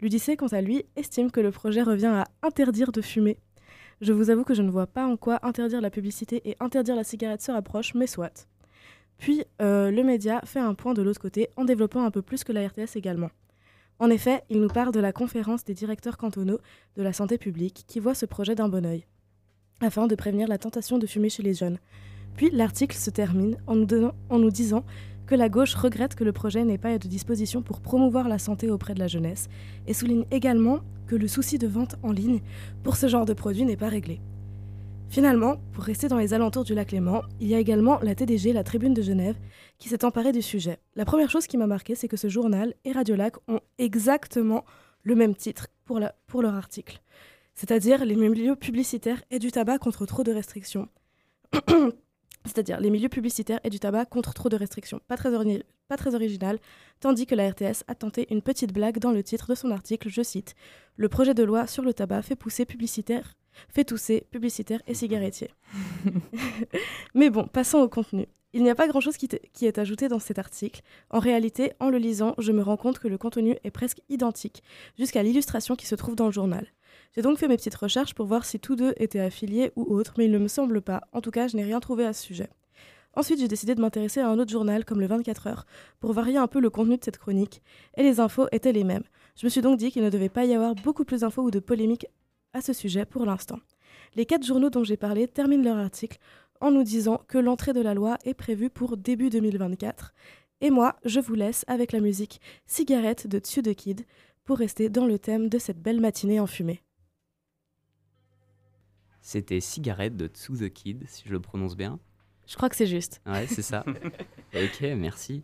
L'UDC, 0.00 0.36
quant 0.36 0.48
à 0.48 0.60
lui, 0.60 0.84
estime 0.96 1.30
que 1.30 1.40
le 1.40 1.50
projet 1.50 1.82
revient 1.82 2.06
à 2.06 2.26
interdire 2.42 2.92
de 2.92 3.00
fumer. 3.00 3.38
Je 4.00 4.12
vous 4.12 4.30
avoue 4.30 4.44
que 4.44 4.54
je 4.54 4.62
ne 4.62 4.70
vois 4.70 4.86
pas 4.86 5.06
en 5.06 5.16
quoi 5.16 5.38
interdire 5.46 5.80
la 5.80 5.90
publicité 5.90 6.42
et 6.44 6.56
interdire 6.60 6.96
la 6.96 7.04
cigarette 7.04 7.42
se 7.42 7.52
rapprochent, 7.52 7.94
mais 7.94 8.06
soit. 8.06 8.48
Puis, 9.18 9.44
euh, 9.62 9.90
le 9.90 10.02
média 10.02 10.40
fait 10.44 10.58
un 10.58 10.74
point 10.74 10.94
de 10.94 11.02
l'autre 11.02 11.20
côté 11.20 11.48
en 11.56 11.64
développant 11.64 12.04
un 12.04 12.10
peu 12.10 12.22
plus 12.22 12.44
que 12.44 12.52
la 12.52 12.66
RTS 12.66 12.96
également. 12.96 13.30
En 14.00 14.10
effet, 14.10 14.42
il 14.50 14.60
nous 14.60 14.68
parle 14.68 14.92
de 14.92 15.00
la 15.00 15.12
conférence 15.12 15.64
des 15.64 15.74
directeurs 15.74 16.16
cantonaux 16.18 16.58
de 16.96 17.02
la 17.02 17.12
santé 17.12 17.38
publique 17.38 17.84
qui 17.86 18.00
voit 18.00 18.14
ce 18.14 18.26
projet 18.26 18.54
d'un 18.54 18.68
bon 18.68 18.84
œil, 18.84 19.06
afin 19.80 20.06
de 20.06 20.14
prévenir 20.14 20.48
la 20.48 20.58
tentation 20.58 20.98
de 20.98 21.06
fumer 21.06 21.28
chez 21.28 21.42
les 21.42 21.54
jeunes. 21.54 21.78
Puis 22.36 22.50
l'article 22.50 22.96
se 22.96 23.10
termine 23.10 23.56
en 23.66 23.76
nous, 23.76 23.86
donnant- 23.86 24.14
en 24.30 24.38
nous 24.38 24.50
disant 24.50 24.84
que 25.26 25.34
la 25.36 25.48
gauche 25.48 25.74
regrette 25.74 26.16
que 26.16 26.24
le 26.24 26.32
projet 26.32 26.64
n'ait 26.64 26.76
pas 26.76 26.98
de 26.98 27.08
disposition 27.08 27.62
pour 27.62 27.80
promouvoir 27.80 28.28
la 28.28 28.38
santé 28.38 28.68
auprès 28.70 28.94
de 28.94 28.98
la 28.98 29.06
jeunesse 29.06 29.48
et 29.86 29.94
souligne 29.94 30.26
également 30.30 30.80
que 31.06 31.14
le 31.16 31.28
souci 31.28 31.58
de 31.58 31.66
vente 31.68 31.96
en 32.02 32.10
ligne 32.12 32.40
pour 32.82 32.96
ce 32.96 33.06
genre 33.08 33.24
de 33.24 33.32
produit 33.32 33.64
n'est 33.64 33.76
pas 33.76 33.88
réglé. 33.88 34.20
Finalement, 35.08 35.58
pour 35.72 35.84
rester 35.84 36.08
dans 36.08 36.18
les 36.18 36.34
alentours 36.34 36.64
du 36.64 36.74
lac 36.74 36.90
Léman, 36.90 37.22
il 37.40 37.48
y 37.48 37.54
a 37.54 37.58
également 37.58 38.00
la 38.00 38.14
TDG, 38.14 38.52
la 38.52 38.64
Tribune 38.64 38.94
de 38.94 39.02
Genève, 39.02 39.36
qui 39.78 39.88
s'est 39.88 40.04
emparée 40.04 40.32
du 40.32 40.42
sujet. 40.42 40.78
La 40.96 41.04
première 41.04 41.30
chose 41.30 41.46
qui 41.46 41.56
m'a 41.56 41.66
marqué, 41.66 41.94
c'est 41.94 42.08
que 42.08 42.16
ce 42.16 42.28
journal 42.28 42.74
et 42.84 42.92
Radiolac 42.92 43.36
ont 43.48 43.60
exactement 43.78 44.64
le 45.02 45.14
même 45.14 45.36
titre 45.36 45.68
pour, 45.84 46.00
leur 46.00 46.54
article. 46.54 47.00
c'est-à-dire 47.54 48.04
les 48.04 48.16
milieux 48.16 48.56
publicitaires 48.56 49.22
et 49.30 49.38
du 49.38 49.52
tabac 49.52 49.78
contre 49.78 50.06
trop 50.06 50.24
de 50.24 50.32
restrictions. 50.32 50.88
c'est-à-dire 52.44 52.80
les 52.80 52.90
milieux 52.90 53.08
publicitaires 53.08 53.60
et 53.64 53.70
du 53.70 53.78
tabac 53.78 54.06
contre 54.06 54.34
trop 54.34 54.48
de 54.48 54.56
restrictions. 54.56 55.00
Pas 55.06 55.16
très, 55.16 55.30
pas 55.88 55.96
très 55.96 56.14
original, 56.14 56.58
tandis 57.00 57.26
que 57.26 57.34
la 57.34 57.50
RTS 57.50 57.84
a 57.86 57.94
tenté 57.94 58.26
une 58.30 58.42
petite 58.42 58.72
blague 58.72 58.98
dans 58.98 59.12
le 59.12 59.22
titre 59.22 59.48
de 59.48 59.54
son 59.54 59.70
article, 59.70 60.08
je 60.08 60.22
cite 60.22 60.54
Le 60.96 61.08
projet 61.08 61.34
de 61.34 61.44
loi 61.44 61.66
sur 61.66 61.82
le 61.82 61.94
tabac 61.94 62.22
fait 62.22 62.36
pousser 62.36 62.64
publicitaire, 62.64 63.34
fait 63.68 63.84
tousser 63.84 64.26
publicitaires 64.30 64.82
et 64.86 64.94
cigarettiers. 64.94 65.50
Mais 67.14 67.30
bon, 67.30 67.46
passons 67.46 67.78
au 67.78 67.88
contenu. 67.88 68.26
Il 68.52 68.62
n'y 68.62 68.70
a 68.70 68.76
pas 68.76 68.86
grand-chose 68.86 69.16
qui, 69.16 69.28
qui 69.52 69.66
est 69.66 69.78
ajouté 69.78 70.06
dans 70.08 70.20
cet 70.20 70.38
article. 70.38 70.82
En 71.10 71.18
réalité, 71.18 71.72
en 71.80 71.90
le 71.90 71.98
lisant, 71.98 72.34
je 72.38 72.52
me 72.52 72.62
rends 72.62 72.76
compte 72.76 73.00
que 73.00 73.08
le 73.08 73.18
contenu 73.18 73.56
est 73.64 73.72
presque 73.72 74.00
identique, 74.08 74.62
jusqu'à 74.96 75.24
l'illustration 75.24 75.74
qui 75.74 75.86
se 75.86 75.96
trouve 75.96 76.14
dans 76.14 76.26
le 76.26 76.32
journal. 76.32 76.68
J'ai 77.14 77.22
donc 77.22 77.38
fait 77.38 77.48
mes 77.48 77.56
petites 77.56 77.74
recherches 77.74 78.14
pour 78.14 78.26
voir 78.26 78.44
si 78.44 78.60
tous 78.60 78.76
deux 78.76 78.94
étaient 78.96 79.20
affiliés 79.20 79.72
ou 79.74 79.82
autres, 79.92 80.14
mais 80.18 80.26
il 80.26 80.30
ne 80.30 80.38
me 80.38 80.48
semble 80.48 80.82
pas. 80.82 81.02
En 81.12 81.20
tout 81.20 81.32
cas, 81.32 81.48
je 81.48 81.56
n'ai 81.56 81.64
rien 81.64 81.80
trouvé 81.80 82.04
à 82.06 82.12
ce 82.12 82.22
sujet. 82.22 82.48
Ensuite, 83.16 83.40
j'ai 83.40 83.48
décidé 83.48 83.74
de 83.74 83.80
m'intéresser 83.80 84.20
à 84.20 84.28
un 84.28 84.38
autre 84.38 84.50
journal 84.50 84.84
comme 84.84 85.00
le 85.00 85.06
24 85.06 85.46
heures 85.46 85.66
pour 86.00 86.12
varier 86.12 86.36
un 86.36 86.48
peu 86.48 86.60
le 86.60 86.70
contenu 86.70 86.96
de 86.96 87.04
cette 87.04 87.18
chronique, 87.18 87.62
et 87.96 88.02
les 88.02 88.20
infos 88.20 88.46
étaient 88.50 88.72
les 88.72 88.84
mêmes. 88.84 89.04
Je 89.36 89.46
me 89.46 89.50
suis 89.50 89.62
donc 89.62 89.78
dit 89.78 89.90
qu'il 89.90 90.02
ne 90.02 90.10
devait 90.10 90.28
pas 90.28 90.44
y 90.44 90.54
avoir 90.54 90.74
beaucoup 90.74 91.04
plus 91.04 91.20
d'infos 91.20 91.42
ou 91.42 91.50
de 91.50 91.60
polémiques 91.60 92.06
à 92.54 92.62
ce 92.62 92.72
sujet 92.72 93.04
pour 93.04 93.26
l'instant. 93.26 93.58
Les 94.14 94.26
quatre 94.26 94.46
journaux 94.46 94.70
dont 94.70 94.84
j'ai 94.84 94.96
parlé 94.96 95.28
terminent 95.28 95.64
leur 95.64 95.76
article 95.76 96.18
en 96.60 96.70
nous 96.70 96.84
disant 96.84 97.20
que 97.28 97.38
l'entrée 97.38 97.72
de 97.72 97.82
la 97.82 97.94
loi 97.94 98.16
est 98.24 98.34
prévue 98.34 98.70
pour 98.70 98.96
début 98.96 99.28
2024. 99.28 100.14
Et 100.60 100.70
moi, 100.70 100.96
je 101.04 101.20
vous 101.20 101.34
laisse 101.34 101.64
avec 101.66 101.92
la 101.92 102.00
musique 102.00 102.40
Cigarette 102.66 103.26
de 103.26 103.38
Tue 103.38 103.62
the 103.62 103.74
Kid 103.74 104.06
pour 104.44 104.58
rester 104.58 104.88
dans 104.88 105.06
le 105.06 105.18
thème 105.18 105.48
de 105.48 105.58
cette 105.58 105.82
belle 105.82 106.00
matinée 106.00 106.40
enfumée. 106.40 106.80
C'était 109.20 109.60
Cigarette 109.60 110.16
de 110.16 110.26
Tsu 110.26 110.52
the 110.52 110.70
Kid, 110.70 111.04
si 111.08 111.22
je 111.26 111.32
le 111.32 111.40
prononce 111.40 111.76
bien. 111.76 111.98
Je 112.46 112.56
crois 112.56 112.68
que 112.68 112.76
c'est 112.76 112.86
juste. 112.86 113.22
Ouais, 113.24 113.46
c'est 113.46 113.62
ça. 113.62 113.82
ok, 114.54 114.80
merci. 114.96 115.42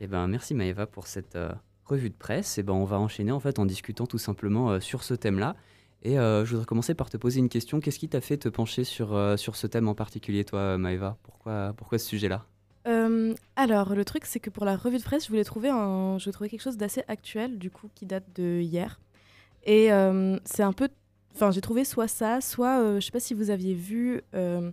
Eh 0.00 0.06
ben, 0.06 0.28
merci 0.28 0.54
Maëva 0.54 0.86
pour 0.86 1.08
cette 1.08 1.34
euh, 1.34 1.52
revue 1.84 2.10
de 2.10 2.14
presse. 2.14 2.56
Et 2.58 2.62
ben, 2.62 2.72
on 2.72 2.84
va 2.84 3.00
enchaîner 3.00 3.32
en 3.32 3.40
fait 3.40 3.58
en 3.58 3.66
discutant 3.66 4.06
tout 4.06 4.18
simplement 4.18 4.70
euh, 4.70 4.80
sur 4.80 5.02
ce 5.02 5.14
thème-là. 5.14 5.56
Et 6.06 6.20
euh, 6.20 6.44
je 6.44 6.52
voudrais 6.52 6.66
commencer 6.66 6.94
par 6.94 7.10
te 7.10 7.16
poser 7.16 7.40
une 7.40 7.48
question. 7.48 7.80
Qu'est-ce 7.80 7.98
qui 7.98 8.08
t'a 8.08 8.20
fait 8.20 8.36
te 8.36 8.48
pencher 8.48 8.84
sur, 8.84 9.12
euh, 9.12 9.36
sur 9.36 9.56
ce 9.56 9.66
thème 9.66 9.88
en 9.88 9.96
particulier, 9.96 10.44
toi, 10.44 10.78
Maëva? 10.78 11.16
Pourquoi, 11.24 11.74
pourquoi 11.76 11.98
ce 11.98 12.06
sujet-là? 12.06 12.44
Euh, 12.86 13.34
alors, 13.56 13.92
le 13.92 14.04
truc, 14.04 14.24
c'est 14.24 14.38
que 14.38 14.48
pour 14.48 14.64
la 14.64 14.76
revue 14.76 14.98
de 14.98 15.02
presse, 15.02 15.24
je 15.24 15.30
voulais 15.30 15.42
trouver, 15.42 15.68
un, 15.68 16.18
je 16.18 16.30
trouver 16.30 16.48
quelque 16.48 16.62
chose 16.62 16.76
d'assez 16.76 17.02
actuel, 17.08 17.58
du 17.58 17.72
coup, 17.72 17.90
qui 17.96 18.06
date 18.06 18.22
de 18.36 18.60
hier. 18.60 19.00
Et 19.64 19.92
euh, 19.92 20.38
c'est 20.44 20.62
un 20.62 20.72
peu. 20.72 20.88
Enfin, 21.34 21.50
j'ai 21.50 21.60
trouvé 21.60 21.84
soit 21.84 22.06
ça, 22.06 22.40
soit. 22.40 22.80
euh, 22.80 23.00
je 23.00 23.06
sais 23.06 23.10
pas 23.10 23.18
si 23.18 23.34
vous 23.34 23.50
aviez 23.50 23.74
vu 23.74 24.22
euh, 24.36 24.70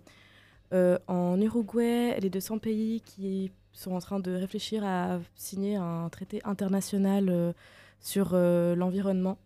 euh, 0.72 0.98
en 1.08 1.40
Uruguay 1.40 2.16
les 2.20 2.30
200 2.30 2.58
pays 2.58 3.00
qui 3.00 3.50
sont 3.72 3.90
en 3.90 3.98
train 3.98 4.20
de 4.20 4.32
réfléchir 4.32 4.84
à 4.84 5.18
signer 5.34 5.74
un 5.74 6.08
traité 6.10 6.40
international 6.44 7.28
euh, 7.28 7.52
sur 7.98 8.30
euh, 8.34 8.76
l'environnement. 8.76 9.36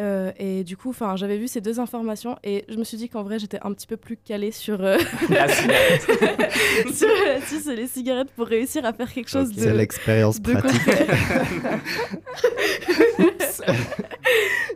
Euh, 0.00 0.32
et 0.38 0.64
du 0.64 0.76
coup, 0.76 0.90
enfin, 0.90 1.16
j'avais 1.16 1.36
vu 1.36 1.48
ces 1.48 1.60
deux 1.60 1.78
informations 1.78 2.36
et 2.42 2.64
je 2.68 2.76
me 2.76 2.84
suis 2.84 2.96
dit 2.96 3.08
qu'en 3.08 3.22
vrai, 3.22 3.38
j'étais 3.38 3.58
un 3.62 3.72
petit 3.72 3.86
peu 3.86 3.96
plus 3.96 4.16
calée 4.16 4.50
sur, 4.50 4.82
euh, 4.82 4.96
La 5.28 5.48
cigarette. 5.48 6.02
sur, 6.94 7.08
là-dessus, 7.08 7.60
sur 7.60 7.72
les 7.72 7.86
cigarettes 7.86 8.30
pour 8.30 8.46
réussir 8.46 8.84
à 8.86 8.92
faire 8.92 9.12
quelque 9.12 9.28
chose 9.28 9.52
de, 9.52 9.60
C'est 9.60 9.74
l'expérience 9.74 10.40
de 10.40 10.54
pratique. 10.54 10.80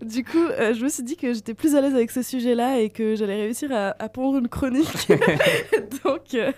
du 0.03 0.25
coup, 0.25 0.45
euh, 0.45 0.75
je 0.75 0.83
me 0.85 0.89
suis 0.89 1.03
dit 1.03 1.17
que 1.17 1.33
j'étais 1.33 1.55
plus 1.55 1.75
à 1.75 1.81
l'aise 1.81 1.95
avec 1.95 2.11
ce 2.11 2.23
sujet-là 2.23 2.81
et 2.81 2.91
que 2.91 3.17
j'allais 3.17 3.37
réussir 3.37 3.73
à, 3.73 3.95
à 3.99 4.09
pondre 4.09 4.39
une 4.39 4.49
chronique. 4.49 5.09
Donc 6.05 6.35
euh, 6.35 6.53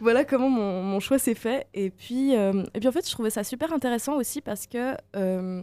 voilà 0.00 0.24
comment 0.24 0.48
mon, 0.48 0.82
mon 0.82 1.00
choix 1.00 1.18
s'est 1.18 1.34
fait. 1.34 1.66
Et 1.74 1.90
puis, 1.90 2.36
euh, 2.36 2.62
et 2.74 2.80
puis 2.80 2.88
en 2.88 2.92
fait, 2.92 3.06
je 3.06 3.12
trouvais 3.12 3.30
ça 3.30 3.44
super 3.44 3.72
intéressant 3.72 4.16
aussi 4.16 4.40
parce 4.40 4.66
que 4.66 4.94
euh, 5.16 5.62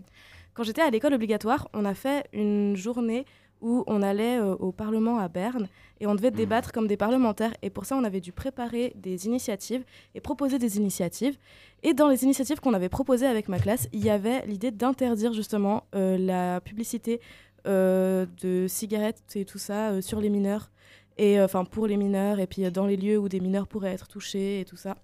quand 0.53 0.63
j'étais 0.63 0.81
à 0.81 0.89
l'école 0.89 1.13
obligatoire, 1.13 1.69
on 1.73 1.85
a 1.85 1.93
fait 1.93 2.27
une 2.33 2.75
journée 2.75 3.25
où 3.61 3.83
on 3.87 4.01
allait 4.01 4.39
euh, 4.39 4.55
au 4.55 4.71
Parlement 4.71 5.19
à 5.19 5.27
Berne 5.27 5.67
et 5.99 6.07
on 6.07 6.15
devait 6.15 6.31
débattre 6.31 6.71
comme 6.71 6.87
des 6.87 6.97
parlementaires. 6.97 7.53
Et 7.61 7.69
pour 7.69 7.85
ça, 7.85 7.97
on 7.97 8.03
avait 8.03 8.21
dû 8.21 8.31
préparer 8.31 8.93
des 8.95 9.25
initiatives 9.25 9.83
et 10.15 10.21
proposer 10.21 10.59
des 10.59 10.77
initiatives. 10.77 11.37
Et 11.83 11.93
dans 11.93 12.07
les 12.07 12.23
initiatives 12.23 12.59
qu'on 12.59 12.73
avait 12.73 12.89
proposées 12.89 13.27
avec 13.27 13.49
ma 13.49 13.59
classe, 13.59 13.87
il 13.91 14.03
y 14.03 14.09
avait 14.09 14.45
l'idée 14.45 14.71
d'interdire 14.71 15.33
justement 15.33 15.83
euh, 15.95 16.17
la 16.17 16.61
publicité 16.61 17.19
euh, 17.67 18.25
de 18.41 18.67
cigarettes 18.67 19.35
et 19.35 19.45
tout 19.45 19.57
ça 19.57 20.01
sur 20.01 20.21
les 20.21 20.29
mineurs, 20.29 20.71
et 21.17 21.41
enfin 21.41 21.65
pour 21.65 21.87
les 21.87 21.97
mineurs, 21.97 22.39
et 22.39 22.47
puis 22.47 22.69
dans 22.71 22.85
les 22.85 22.95
lieux 22.95 23.17
où 23.17 23.27
des 23.27 23.41
mineurs 23.41 23.67
pourraient 23.67 23.91
être 23.91 24.07
touchés 24.07 24.61
et 24.61 24.65
tout 24.65 24.77
ça. 24.77 24.95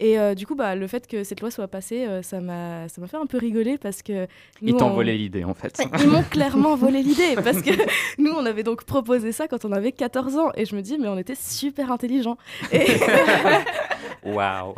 Et 0.00 0.18
euh, 0.18 0.34
du 0.34 0.44
coup, 0.44 0.56
bah, 0.56 0.74
le 0.74 0.86
fait 0.88 1.06
que 1.06 1.22
cette 1.22 1.40
loi 1.40 1.52
soit 1.52 1.68
passée, 1.68 2.04
euh, 2.04 2.20
ça 2.22 2.40
m'a 2.40 2.88
ça 2.88 3.00
m'a 3.00 3.06
fait 3.06 3.16
un 3.16 3.26
peu 3.26 3.38
rigoler 3.38 3.78
parce 3.78 4.02
que 4.02 4.26
Ils 4.60 4.74
t'ont 4.74 4.88
on- 4.90 4.94
volé 4.94 5.16
l'idée, 5.16 5.44
en 5.44 5.54
fait. 5.54 5.80
ils 6.00 6.08
m'ont 6.08 6.24
clairement 6.24 6.74
volé 6.74 7.00
l'idée 7.08 7.36
parce 7.36 7.62
que 7.62 7.70
nous, 8.18 8.32
on 8.32 8.44
avait 8.44 8.64
donc 8.64 8.82
proposé 8.84 9.30
ça 9.30 9.46
quand 9.46 9.64
on 9.64 9.70
avait 9.70 9.92
14 9.92 10.36
ans 10.36 10.50
et 10.56 10.66
je 10.66 10.74
me 10.74 10.82
dis, 10.82 10.98
mais 10.98 11.06
on 11.06 11.16
était 11.16 11.36
super 11.36 11.92
intelligents. 11.92 12.36
Et 12.72 12.86
Waouh. 14.24 14.74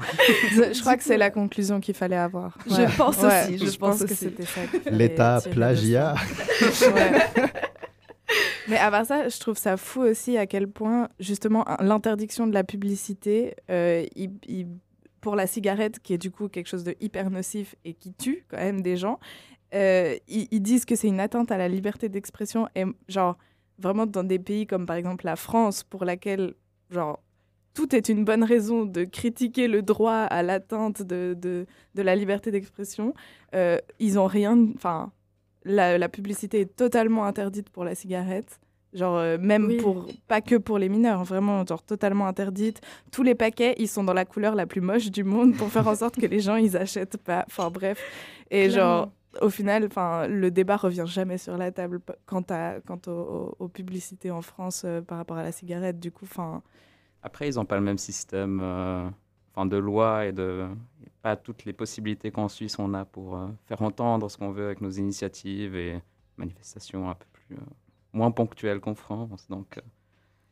Je 0.51 0.81
crois 0.81 0.97
que 0.97 1.05
c'est 1.05 1.17
la 1.17 1.31
conclusion 1.31 1.81
qu'il 1.81 1.95
fallait 1.95 2.17
avoir. 2.17 2.59
Je 2.67 2.97
pense 2.97 3.19
aussi, 3.23 3.59
je 3.59 3.77
pense 3.79 4.05
que 4.05 4.15
c'était 4.15 4.45
ça. 4.45 4.61
L'état 4.91 5.41
plagiat. 5.51 6.15
Ouais. 6.83 7.47
Mais 8.69 8.77
à 8.79 8.91
part 8.91 9.07
ça, 9.07 9.29
je 9.29 9.39
trouve 9.39 9.57
ça 9.57 9.77
fou 9.77 10.01
aussi 10.01 10.37
à 10.37 10.47
quel 10.47 10.67
point, 10.67 11.09
justement, 11.21 11.65
l'interdiction 11.79 12.49
de 12.49 12.55
la 12.55 12.65
publicité, 12.65 13.55
euh, 13.71 14.05
il- 14.17 14.33
il- 14.49 14.67
pour 15.21 15.37
la 15.37 15.47
cigarette, 15.47 16.01
qui 16.01 16.15
est 16.15 16.19
du 16.19 16.31
coup 16.31 16.49
quelque 16.49 16.69
chose 16.69 16.85
de 16.85 16.95
hyper 17.01 17.31
nocif 17.31 17.75
et 17.85 17.95
qui 17.95 18.13
tue 18.13 18.45
quand 18.49 18.59
même 18.59 18.83
des 18.83 18.97
gens, 18.97 19.19
euh, 19.75 20.17
ils, 20.29 20.61
disent 20.61 20.85
que 20.85 20.95
c'est 20.95 21.09
une 21.09 21.21
atteinte 21.21 21.51
à 21.51 21.59
la 21.59 21.69
liberté 21.69 22.09
d'expression. 22.09 22.69
Et 22.75 22.85
genre, 23.09 23.37
vraiment 23.79 24.07
dans 24.07 24.25
des 24.25 24.39
pays 24.39 24.67
comme 24.67 24.87
par 24.87 24.97
exemple 24.97 25.25
la 25.25 25.37
France, 25.37 25.83
pour 25.83 26.05
laquelle, 26.05 26.55
genre, 26.91 27.23
tout 27.75 27.95
est 27.95 28.09
une 28.09 28.25
bonne 28.25 28.45
raison 28.45 28.85
de 28.85 29.05
critiquer 29.05 29.69
le 29.69 29.83
droit 29.83 30.21
à 30.23 30.43
l'atteinte 30.43 31.03
de, 31.03 31.37
de, 31.39 31.67
la 32.03 32.17
liberté 32.17 32.51
d'expression, 32.51 33.13
euh, 33.55 33.79
ils 33.99 34.19
ont 34.19 34.27
rien. 34.27 34.59
Enfin, 34.75 35.13
la 35.65 36.09
publicité 36.09 36.61
est 36.61 36.77
totalement 36.77 37.25
interdite 37.25 37.71
pour 37.71 37.85
la 37.85 37.95
cigarette. 37.95 38.61
Genre, 38.97 39.17
euh, 39.17 39.39
même 39.39 39.67
Oui. 39.67 39.77
pour. 39.77 40.07
Pas 40.27 40.41
que 40.41 40.57
pour 40.57 40.79
les 40.79 40.89
mineurs, 40.89 41.23
vraiment, 41.23 41.65
genre, 41.65 41.83
totalement 41.83 42.27
interdite. 42.27 42.81
Tous 43.13 43.23
les 43.23 43.35
paquets, 43.35 43.75
ils 43.79 43.89
sont 43.89 44.03
dans 44.03 44.15
la 44.15 44.25
couleur 44.25 44.55
la 44.55 44.67
plus 44.67 44.81
moche 44.81 45.11
du 45.11 45.23
monde 45.23 45.55
pour 45.57 45.69
faire 45.69 45.87
en 45.87 45.95
sorte 46.03 46.17
que 46.17 46.27
les 46.27 46.41
gens, 46.41 46.57
ils 46.57 46.77
achètent 46.77 47.19
pas. 47.19 47.45
Enfin, 47.47 47.71
bref. 47.71 48.03
Et 48.51 48.71
genre, 48.71 49.11
au 49.43 49.51
final, 49.51 49.85
enfin, 49.85 50.27
le 50.27 50.51
débat 50.51 50.77
revient 50.77 51.05
jamais 51.07 51.37
sur 51.39 51.57
la 51.59 51.71
table 51.71 52.01
quant, 52.25 52.43
à, 52.49 52.81
quant 52.87 52.99
au- 53.07 53.11
au- 53.11 53.57
aux, 53.59 53.69
publicités 53.69 54.31
en 54.31 54.41
France 54.41 54.83
euh, 54.87 55.03
par 55.03 55.19
rapport 55.19 55.37
à 55.37 55.43
la 55.43 55.53
cigarette. 55.53 56.01
Du 56.01 56.11
coup, 56.11 56.25
enfin. 56.25 56.63
Après, 57.23 57.49
ils 57.49 57.57
n'ont 57.57 57.65
pas 57.67 57.77
le 57.77 57.83
même 57.83 57.99
système 57.99 58.61
euh, 58.63 59.07
enfin, 59.55 59.67
de 59.67 59.77
loi 59.77 60.25
et 60.27 60.33
de 60.33 60.65
et 61.05 61.09
pas 61.21 61.37
toutes 61.37 61.65
les 61.67 61.73
possibilités 61.73 62.31
qu'en 62.31 62.49
Suisse 62.49 62.79
on 62.79 62.95
a 62.95 63.05
pour 63.05 63.37
euh, 63.37 63.49
faire 63.67 63.83
entendre 63.83 64.31
ce 64.31 64.39
qu'on 64.39 64.53
veut 64.53 64.67
avec 64.67 64.81
nos 64.81 64.91
initiatives 64.91 65.75
et 65.75 66.01
manifestations 66.37 67.11
un 67.11 67.15
peu 67.15 67.27
plus 67.33 67.57
euh, 67.57 67.61
moins 68.17 68.31
ponctuelles 68.31 68.81
qu'en 68.81 68.95
France. 68.95 69.47
Donc, 69.49 69.79
euh, 69.79 69.83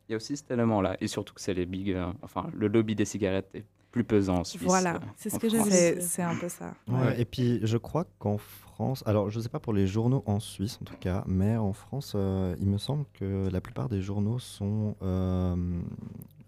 il 0.09 0.13
y 0.13 0.15
a 0.15 0.17
aussi 0.17 0.37
cet 0.37 0.51
élément-là. 0.51 0.97
Et 1.01 1.09
surtout 1.09 1.35
que 1.35 1.41
c'est 1.41 1.55
les 1.55 1.67
big, 1.67 1.91
euh, 1.93 2.07
enfin, 2.23 2.47
le 2.55 2.69
lobby 2.69 2.95
des 2.95 3.05
cigarettes 3.07 3.49
est 3.55 3.65
plus 3.91 4.05
pesant 4.05 4.39
en 4.41 4.45
Suisse. 4.45 4.63
Voilà, 4.63 4.97
euh, 4.97 4.99
c'est 5.17 5.31
ce 5.31 5.37
en 5.37 5.39
que 5.39 5.49
France. 5.49 5.65
dit. 5.65 5.71
C'est 5.71 6.01
c'est 6.01 6.23
un 6.23 6.37
peu 6.37 6.49
ça. 6.49 6.75
Ouais, 6.89 7.21
Et 7.21 7.25
puis, 7.25 7.61
je 7.63 7.77
crois 7.79 8.05
qu'en 8.19 8.39
France, 8.39 9.03
alors 9.07 9.31
je 9.31 9.39
ne 9.39 9.43
sais 9.43 9.49
pas 9.49 9.61
pour 9.61 9.73
les 9.73 9.87
journaux 9.87 10.23
en 10.27 10.41
Suisse 10.41 10.79
en 10.83 10.85
tout 10.85 10.97
cas, 10.99 11.23
mais 11.29 11.57
en 11.57 11.73
France, 11.73 12.15
euh, 12.17 12.57
il 12.61 12.67
me 12.69 12.77
semble 12.79 13.05
que 13.15 13.49
la 13.53 13.61
plupart 13.61 13.89
des 13.89 14.03
journaux 14.03 14.41
sont 14.41 14.97
euh, 15.03 15.55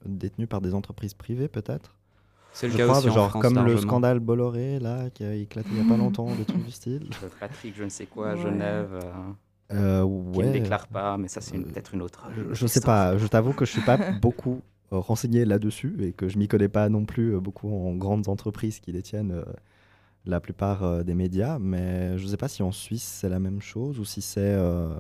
détenus 0.05 0.49
par 0.49 0.61
des 0.61 0.75
entreprises 0.75 1.15
privées, 1.15 1.49
peut-être. 1.49 1.95
C'est 2.53 2.67
le 2.67 2.73
Je 2.73 2.79
cas 2.79 2.85
crois, 2.87 2.99
aussi 2.99 3.11
en 3.11 3.13
genre 3.15 3.31
France, 3.31 3.43
comme 3.43 3.65
le 3.65 3.77
scandale 3.77 4.19
Bolloré, 4.19 4.81
là, 4.81 5.11
qui 5.11 5.23
a 5.25 5.35
éclaté 5.35 5.69
il 5.73 5.81
n'y 5.81 5.87
a 5.87 5.89
pas 5.89 5.97
longtemps, 5.99 6.35
des 6.35 6.45
trucs 6.45 6.65
du 6.65 6.71
style. 6.73 7.09
Patrick, 7.41 7.75
je 7.77 7.85
ne 7.85 7.89
sais 7.91 8.07
quoi, 8.07 8.31
à 8.31 8.35
Ouais. 8.35 8.43
Genève, 8.43 8.89
euh, 8.95 9.13
Euh, 9.73 10.05
qui 10.33 10.39
ne 10.41 10.53
déclare 10.53 10.87
pas, 10.89 11.17
mais 11.19 11.29
ça, 11.29 11.41
c'est 11.41 11.57
Euh, 11.57 11.63
peut-être 11.63 11.95
une 11.95 12.03
autre. 12.03 12.25
Je- 12.37 12.55
Je 12.55 12.67
sais 12.67 12.81
pas, 12.81 13.17
je 13.19 13.27
t'avoue 13.27 13.53
que 13.53 13.65
je 13.65 13.73
suis 13.73 13.81
pas 13.83 13.97
beaucoup 14.23 14.63
euh, 14.93 14.99
renseigné 14.99 15.45
là-dessus 15.45 15.97
et 16.01 16.13
que 16.13 16.29
je 16.29 16.39
m'y 16.39 16.47
connais 16.49 16.69
pas 16.69 16.89
non 16.89 17.05
plus 17.05 17.35
euh, 17.35 17.41
beaucoup 17.41 17.69
en 17.73 17.95
grandes 17.97 18.29
entreprises 18.29 18.79
qui 18.79 18.93
détiennent 18.93 19.33
euh, 19.33 19.45
la 20.25 20.41
plupart 20.41 20.83
euh, 20.85 21.03
des 21.03 21.15
médias, 21.15 21.59
mais 21.59 22.17
je 22.19 22.27
sais 22.29 22.37
pas 22.37 22.49
si 22.49 22.63
en 22.63 22.73
Suisse 22.73 23.03
c'est 23.05 23.29
la 23.29 23.41
même 23.41 23.61
chose 23.61 23.99
ou 23.99 24.05
si 24.05 24.23
c'est 24.23 24.41
euh, 24.41 24.95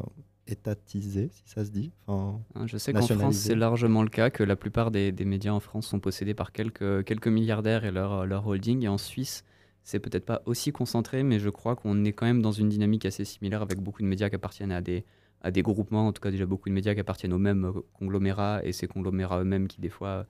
étatisé, 0.49 1.29
si 1.33 1.43
ça 1.47 1.65
se 1.65 1.71
dit. 1.71 1.93
Enfin, 2.07 2.41
Hein, 2.55 2.67
je 2.67 2.77
sais 2.79 2.93
qu'en 2.93 3.07
France, 3.07 3.37
c'est 3.37 3.55
largement 3.55 4.03
le 4.03 4.09
cas, 4.09 4.31
que 4.31 4.43
la 4.45 4.57
plupart 4.57 4.91
des, 4.91 5.13
des 5.13 5.25
médias 5.25 5.53
en 5.53 5.61
France 5.61 5.87
sont 5.87 6.01
possédés 6.01 6.35
par 6.35 6.53
quelques, 6.53 7.05
quelques 7.05 7.29
milliardaires 7.29 7.85
et 7.85 7.91
leur, 7.91 8.27
leur 8.27 8.47
holding. 8.47 8.85
Et 8.85 8.89
en 8.89 8.99
Suisse, 8.99 9.45
c'est 9.89 10.01
peut-être 10.01 10.25
pas 10.27 10.43
aussi 10.47 10.73
concentré, 10.73 11.23
mais 11.23 11.39
je 11.39 11.49
crois 11.49 11.77
qu'on 11.77 12.05
est 12.05 12.13
quand 12.13 12.27
même 12.27 12.43
dans 12.43 12.51
une 12.51 12.69
dynamique 12.69 13.07
assez 13.07 13.25
similaire 13.25 13.63
avec 13.63 13.79
beaucoup 13.79 14.03
de 14.03 14.09
médias 14.09 14.29
qui 14.29 14.35
appartiennent 14.35 14.73
à 14.73 14.81
des, 14.81 15.05
à 15.43 15.53
des 15.53 15.63
groupements, 15.63 16.09
en 16.09 16.13
tout 16.13 16.21
cas 16.21 16.33
déjà 16.33 16.45
beaucoup 16.45 16.69
de 16.69 16.75
médias 16.75 16.93
qui 16.93 16.99
appartiennent 17.01 17.33
aux 17.33 17.39
mêmes 17.39 17.67
euh, 17.67 17.81
conglomérats 17.95 18.63
et 18.65 18.73
ces 18.73 18.89
conglomérats 18.89 19.41
eux-mêmes 19.43 19.69
qui 19.69 19.81
des 19.81 19.89
fois 19.89 20.27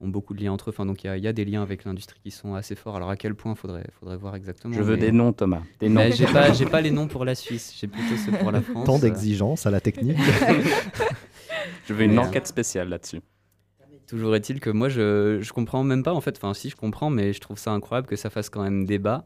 ont 0.00 0.08
beaucoup 0.08 0.34
de 0.34 0.42
liens 0.42 0.52
entre 0.52 0.68
eux. 0.68 0.72
Enfin, 0.74 0.84
donc 0.84 1.04
il 1.04 1.06
y 1.06 1.10
a- 1.10 1.16
il 1.16 1.24
y, 1.24 1.26
a 1.26 1.32
des 1.32 1.46
liens 1.46 1.62
avec 1.62 1.84
l'industrie 1.84 2.20
qui 2.22 2.30
sont 2.30 2.54
assez 2.54 2.74
forts. 2.74 2.96
Alors 2.96 3.08
à 3.08 3.16
quel 3.16 3.34
point 3.34 3.54
faudrait, 3.54 3.86
faudrait 3.98 4.18
voir 4.18 4.34
exactement. 4.36 4.74
Je 4.74 4.82
veux 4.82 4.94
mais- 4.96 5.00
des 5.00 5.10
noms, 5.12 5.32
Thomas. 5.32 5.62
Des 5.80 5.88
noms. 5.88 6.10
J'ai 6.12 6.26
pas, 6.26 6.52
j'ai 6.52 6.66
pas 6.66 6.80
les 6.86 6.90
noms 6.90 7.08
pour 7.08 7.24
la 7.24 7.34
Suisse, 7.34 7.74
j'ai 7.80 7.86
plutôt 7.88 8.14
ceux 8.16 8.32
pour 8.32 8.52
la 8.52 8.60
France. 8.70 8.84
Tant 8.84 8.98
d'exigences 8.98 9.64
à 9.64 9.70
la 9.70 9.80
technique. 9.80 10.18
Je 11.86 11.94
veux 11.94 12.02
une 12.04 12.12
Mais, 12.12 12.18
euh, 12.18 12.22
enquête 12.22 12.46
spéciale 12.46 12.90
là-dessus. 12.90 13.20
Toujours 14.08 14.34
est-il 14.34 14.58
que 14.58 14.70
moi, 14.70 14.88
je, 14.88 15.38
je 15.40 15.52
comprends 15.52 15.84
même 15.84 16.02
pas, 16.02 16.14
en 16.14 16.20
fait, 16.20 16.36
enfin 16.36 16.54
si 16.54 16.70
je 16.70 16.76
comprends, 16.76 17.10
mais 17.10 17.32
je 17.32 17.40
trouve 17.40 17.58
ça 17.58 17.72
incroyable 17.72 18.06
que 18.08 18.16
ça 18.16 18.30
fasse 18.30 18.48
quand 18.48 18.62
même 18.62 18.84
débat, 18.86 19.24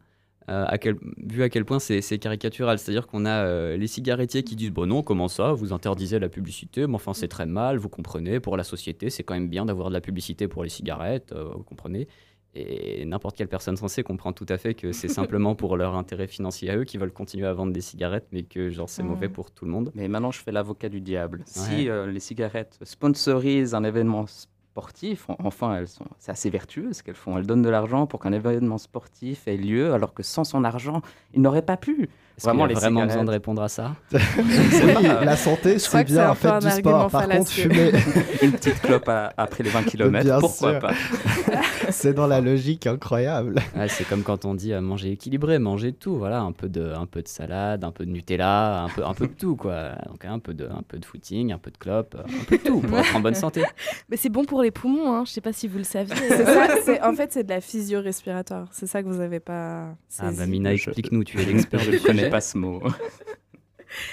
euh, 0.48 0.64
à 0.66 0.76
quel, 0.76 0.96
vu 1.18 1.44
à 1.44 1.48
quel 1.48 1.64
point 1.64 1.78
c'est 1.78 2.00
caricatural. 2.18 2.78
C'est-à-dire 2.78 3.06
qu'on 3.06 3.24
a 3.24 3.44
euh, 3.44 3.76
les 3.76 3.86
cigarettiers 3.86 4.42
qui 4.42 4.56
disent, 4.56 4.72
bon 4.72 4.86
non, 4.88 5.02
comment 5.04 5.28
ça, 5.28 5.52
vous 5.52 5.72
interdisez 5.72 6.18
la 6.18 6.28
publicité, 6.28 6.86
mais 6.88 6.96
enfin 6.96 7.14
c'est 7.14 7.28
très 7.28 7.46
mal, 7.46 7.78
vous 7.78 7.88
comprenez, 7.88 8.40
pour 8.40 8.56
la 8.56 8.64
société, 8.64 9.08
c'est 9.08 9.22
quand 9.22 9.34
même 9.34 9.48
bien 9.48 9.64
d'avoir 9.66 9.88
de 9.88 9.94
la 9.94 10.00
publicité 10.00 10.48
pour 10.48 10.64
les 10.64 10.68
cigarettes, 10.68 11.30
euh, 11.32 11.50
vous 11.54 11.62
comprenez. 11.62 12.08
Et 12.54 13.06
n'importe 13.06 13.34
quelle 13.36 13.48
personne 13.48 13.78
sensée 13.78 14.02
comprend 14.02 14.32
tout 14.34 14.44
à 14.50 14.58
fait 14.58 14.74
que 14.74 14.92
c'est 14.92 15.08
simplement 15.08 15.54
pour 15.54 15.76
leur 15.78 15.94
intérêt 15.94 16.26
financier 16.26 16.68
à 16.70 16.76
eux 16.76 16.84
qui 16.84 16.98
veulent 16.98 17.12
continuer 17.12 17.46
à 17.46 17.52
vendre 17.54 17.72
des 17.72 17.80
cigarettes, 17.80 18.26
mais 18.32 18.42
que 18.42 18.68
genre 18.68 18.90
c'est 18.90 19.02
Ouais. 19.02 19.08
mauvais 19.08 19.28
pour 19.30 19.52
tout 19.52 19.64
le 19.64 19.70
monde. 19.70 19.90
Mais 19.94 20.06
maintenant, 20.08 20.32
je 20.32 20.40
fais 20.40 20.52
l'avocat 20.52 20.88
du 20.90 21.00
diable. 21.00 21.38
Ouais. 21.38 21.44
Si 21.46 21.88
euh, 21.88 22.08
les 22.08 22.20
cigarettes 22.20 22.78
sponsorisent 22.82 23.74
un 23.74 23.84
événement 23.84 24.26
sportif, 24.72 25.28
en- 25.28 25.36
enfin, 25.44 25.76
elles 25.76 25.86
sont, 25.88 26.06
c'est 26.18 26.32
assez 26.32 26.48
vertueux 26.48 26.94
ce 26.94 27.02
qu'elles 27.02 27.14
font. 27.14 27.36
Elles 27.36 27.46
donnent 27.46 27.60
de 27.62 27.68
l'argent 27.68 28.06
pour 28.06 28.20
qu'un 28.20 28.32
événement 28.32 28.78
sportif 28.78 29.46
ait 29.46 29.58
lieu, 29.58 29.92
alors 29.92 30.14
que 30.14 30.22
sans 30.22 30.44
son 30.44 30.64
argent, 30.64 31.02
il 31.34 31.42
n'aurait 31.42 31.60
pas 31.60 31.76
pu. 31.76 32.08
Est-ce 32.38 32.44
qu'il 32.46 32.54
y 32.54 32.56
Vraiment, 32.56 32.64
a 32.64 32.68
les 32.68 32.74
vraiment 32.74 33.04
besoin 33.04 33.24
de 33.24 33.30
répondre 33.30 33.60
à 33.62 33.68
ça 33.68 33.94
oui, 34.14 35.02
la 35.02 35.36
santé, 35.36 35.78
c'est 35.78 36.04
bien, 36.04 36.34
faites 36.34 36.62
du 36.62 36.70
sport. 36.70 37.10
Par 37.10 37.28
contre, 37.28 37.50
fumer, 37.50 37.92
Une 38.42 38.52
petite 38.52 38.80
clope 38.80 39.06
à- 39.10 39.34
après 39.36 39.62
les 39.62 39.68
20 39.68 39.82
km, 39.82 40.24
Bien 40.24 40.40
pourquoi 40.40 40.70
sûr. 40.70 40.80
pas 40.80 40.92
c'est 41.90 42.14
dans 42.14 42.26
la 42.26 42.40
logique 42.40 42.86
incroyable. 42.86 43.56
Ouais, 43.76 43.88
c'est 43.88 44.04
comme 44.08 44.22
quand 44.22 44.46
on 44.46 44.54
dit 44.54 44.72
euh, 44.72 44.80
manger 44.80 45.12
équilibré, 45.12 45.58
manger 45.58 45.92
tout, 45.92 46.16
voilà, 46.16 46.40
un 46.40 46.52
peu 46.52 46.70
de, 46.70 46.92
un 46.94 47.04
peu 47.04 47.20
de 47.20 47.28
salade, 47.28 47.84
un 47.84 47.90
peu 47.92 48.06
de 48.06 48.10
Nutella, 48.10 48.84
un 48.84 48.88
peu, 48.88 49.04
un 49.04 49.12
peu 49.12 49.26
de 49.26 49.34
tout, 49.34 49.54
quoi. 49.56 49.90
Donc 50.08 50.24
un 50.24 50.38
peu 50.38 50.54
de, 50.54 50.64
un 50.64 50.82
peu 50.88 50.98
de 50.98 51.04
footing, 51.04 51.52
un 51.52 51.58
peu 51.58 51.70
de 51.70 51.76
clope, 51.76 52.16
un 52.18 52.44
peu 52.48 52.56
de 52.56 52.62
tout 52.62 52.80
pour 52.80 52.98
être 52.98 53.14
en 53.14 53.20
bonne 53.20 53.34
santé. 53.34 53.62
Mais 54.08 54.16
c'est 54.16 54.30
bon 54.30 54.46
pour 54.46 54.61
les 54.62 54.70
poumons, 54.70 55.12
hein. 55.12 55.24
je 55.24 55.32
sais 55.32 55.40
pas 55.40 55.52
si 55.52 55.68
vous 55.68 55.78
le 55.78 55.84
saviez. 55.84 56.14
C'est 56.28 56.44
ça, 56.44 57.08
en 57.08 57.14
fait, 57.16 57.32
c'est 57.32 57.44
de 57.44 57.50
la 57.50 57.60
physio-respiratoire. 57.60 58.68
C'est 58.72 58.86
ça 58.86 59.02
que 59.02 59.08
vous 59.08 59.20
avez 59.20 59.40
pas. 59.40 59.94
Ah 60.18 60.30
bah 60.32 60.46
Mina, 60.46 60.72
explique-nous, 60.72 61.24
tu 61.24 61.40
es 61.40 61.44
l'expert 61.52 61.80
Je 61.80 61.90
ne 61.92 61.98
connais 61.98 62.30
pas 62.30 62.40
ce 62.40 62.56
mot. 62.58 62.82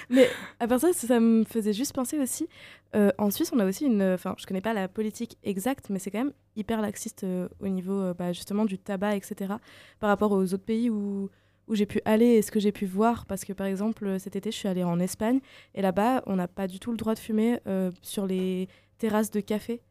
Mais 0.09 0.27
à 0.59 0.67
part 0.67 0.79
ça, 0.81 0.91
ça 0.91 1.19
me 1.21 1.45
faisait 1.45 1.71
juste 1.71 1.93
penser 1.93 2.19
aussi. 2.19 2.47
euh, 2.95 3.11
en 3.17 3.31
Suisse, 3.31 3.51
on 3.53 3.59
a 3.59 3.65
aussi 3.65 3.85
une. 3.85 4.01
Enfin, 4.03 4.35
je 4.37 4.45
connais 4.45 4.59
pas 4.61 4.73
la 4.73 4.89
politique 4.89 5.37
exacte, 5.43 5.89
mais 5.89 5.99
c'est 5.99 6.11
quand 6.11 6.17
même 6.19 6.33
hyper 6.57 6.81
laxiste 6.81 7.23
euh, 7.23 7.47
au 7.61 7.67
niveau 7.69 7.93
euh, 8.01 8.13
bah, 8.13 8.33
justement 8.33 8.65
du 8.65 8.77
tabac, 8.77 9.15
etc. 9.15 9.53
Par 10.01 10.09
rapport 10.09 10.33
aux 10.33 10.43
autres 10.53 10.65
pays 10.65 10.89
où, 10.89 11.29
où 11.69 11.75
j'ai 11.75 11.85
pu 11.85 12.01
aller 12.03 12.25
et 12.25 12.41
ce 12.41 12.51
que 12.51 12.59
j'ai 12.59 12.73
pu 12.73 12.85
voir. 12.85 13.25
Parce 13.25 13.45
que 13.45 13.53
par 13.53 13.67
exemple, 13.67 14.19
cet 14.19 14.35
été, 14.35 14.51
je 14.51 14.57
suis 14.57 14.67
allée 14.67 14.83
en 14.83 14.99
Espagne 14.99 15.39
et 15.75 15.81
là-bas, 15.81 16.23
on 16.25 16.35
n'a 16.35 16.49
pas 16.49 16.67
du 16.67 16.79
tout 16.79 16.91
le 16.91 16.97
droit 16.97 17.13
de 17.13 17.19
fumer 17.19 17.59
euh, 17.67 17.89
sur 18.01 18.25
les 18.27 18.67
terrasses 18.97 19.31
de 19.31 19.39
café, 19.39 19.81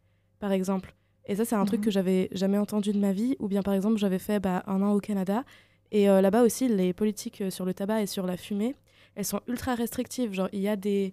par 0.40 0.52
exemple. 0.52 0.94
Et 1.26 1.36
ça, 1.36 1.44
c'est 1.44 1.54
un 1.56 1.64
truc 1.64 1.80
Mhm. 1.80 1.84
que 1.84 1.90
j'avais 1.90 2.28
jamais 2.32 2.58
entendu 2.58 2.92
de 2.92 2.98
ma 2.98 3.12
vie. 3.12 3.36
Ou 3.38 3.48
bien, 3.48 3.62
par 3.62 3.74
exemple, 3.74 3.98
j'avais 3.98 4.18
fait 4.18 4.40
bah, 4.40 4.62
un 4.66 4.80
an 4.82 4.92
au 4.94 5.00
Canada. 5.00 5.44
Et 5.92 6.08
euh, 6.08 6.20
là-bas 6.20 6.42
aussi, 6.42 6.68
les 6.68 6.92
politiques 6.92 7.40
euh, 7.42 7.50
sur 7.50 7.64
le 7.64 7.74
tabac 7.74 8.02
et 8.02 8.06
sur 8.06 8.26
la 8.26 8.36
fumée, 8.36 8.74
elles 9.14 9.24
sont 9.24 9.40
ultra 9.46 9.74
restrictives. 9.74 10.32
Genre, 10.32 10.48
il 10.52 10.60
y 10.60 10.68
a 10.68 10.76
des, 10.76 11.12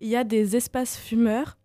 il 0.00 0.08
y 0.08 0.16
a 0.16 0.24
des 0.24 0.56
espaces 0.56 0.96
fumeurs. 0.98 1.56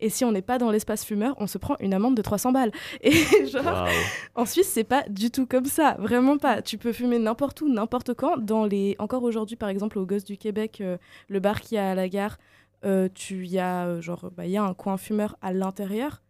Et 0.00 0.10
si 0.10 0.24
on 0.24 0.30
n'est 0.30 0.42
pas 0.42 0.58
dans 0.58 0.70
l'espace 0.70 1.04
fumeur, 1.04 1.34
on 1.38 1.48
se 1.48 1.58
prend 1.58 1.74
une 1.80 1.92
amende 1.92 2.16
de 2.16 2.22
300 2.22 2.52
balles. 2.52 2.70
Et 3.02 3.12
genre, 3.46 3.88
en 4.36 4.46
Suisse, 4.46 4.68
c'est 4.68 4.84
pas 4.84 5.02
du 5.08 5.32
tout 5.32 5.44
comme 5.46 5.64
ça, 5.64 5.96
vraiment 5.98 6.38
pas. 6.38 6.62
Tu 6.62 6.78
peux 6.78 6.92
fumer 6.92 7.18
n'importe 7.18 7.60
où, 7.62 7.68
n'importe 7.68 8.14
quand. 8.14 8.36
Dans 8.38 8.64
les, 8.66 8.94
encore 9.00 9.24
aujourd'hui, 9.24 9.56
par 9.56 9.68
exemple, 9.68 9.98
au 9.98 10.06
Gosse 10.06 10.24
du 10.24 10.36
Québec, 10.36 10.80
euh, 10.80 10.98
le 11.28 11.40
bar 11.40 11.60
qui 11.60 11.76
a 11.76 11.90
à 11.90 11.94
la 11.96 12.08
gare, 12.08 12.38
euh, 12.84 13.08
tu 13.12 13.46
y 13.46 13.58
a 13.58 14.00
genre, 14.00 14.30
bah, 14.36 14.46
il 14.46 14.52
y 14.52 14.56
a 14.56 14.62
un 14.62 14.74
coin 14.74 14.96
fumeur 14.98 15.36
à 15.42 15.52
l'intérieur. 15.52 16.22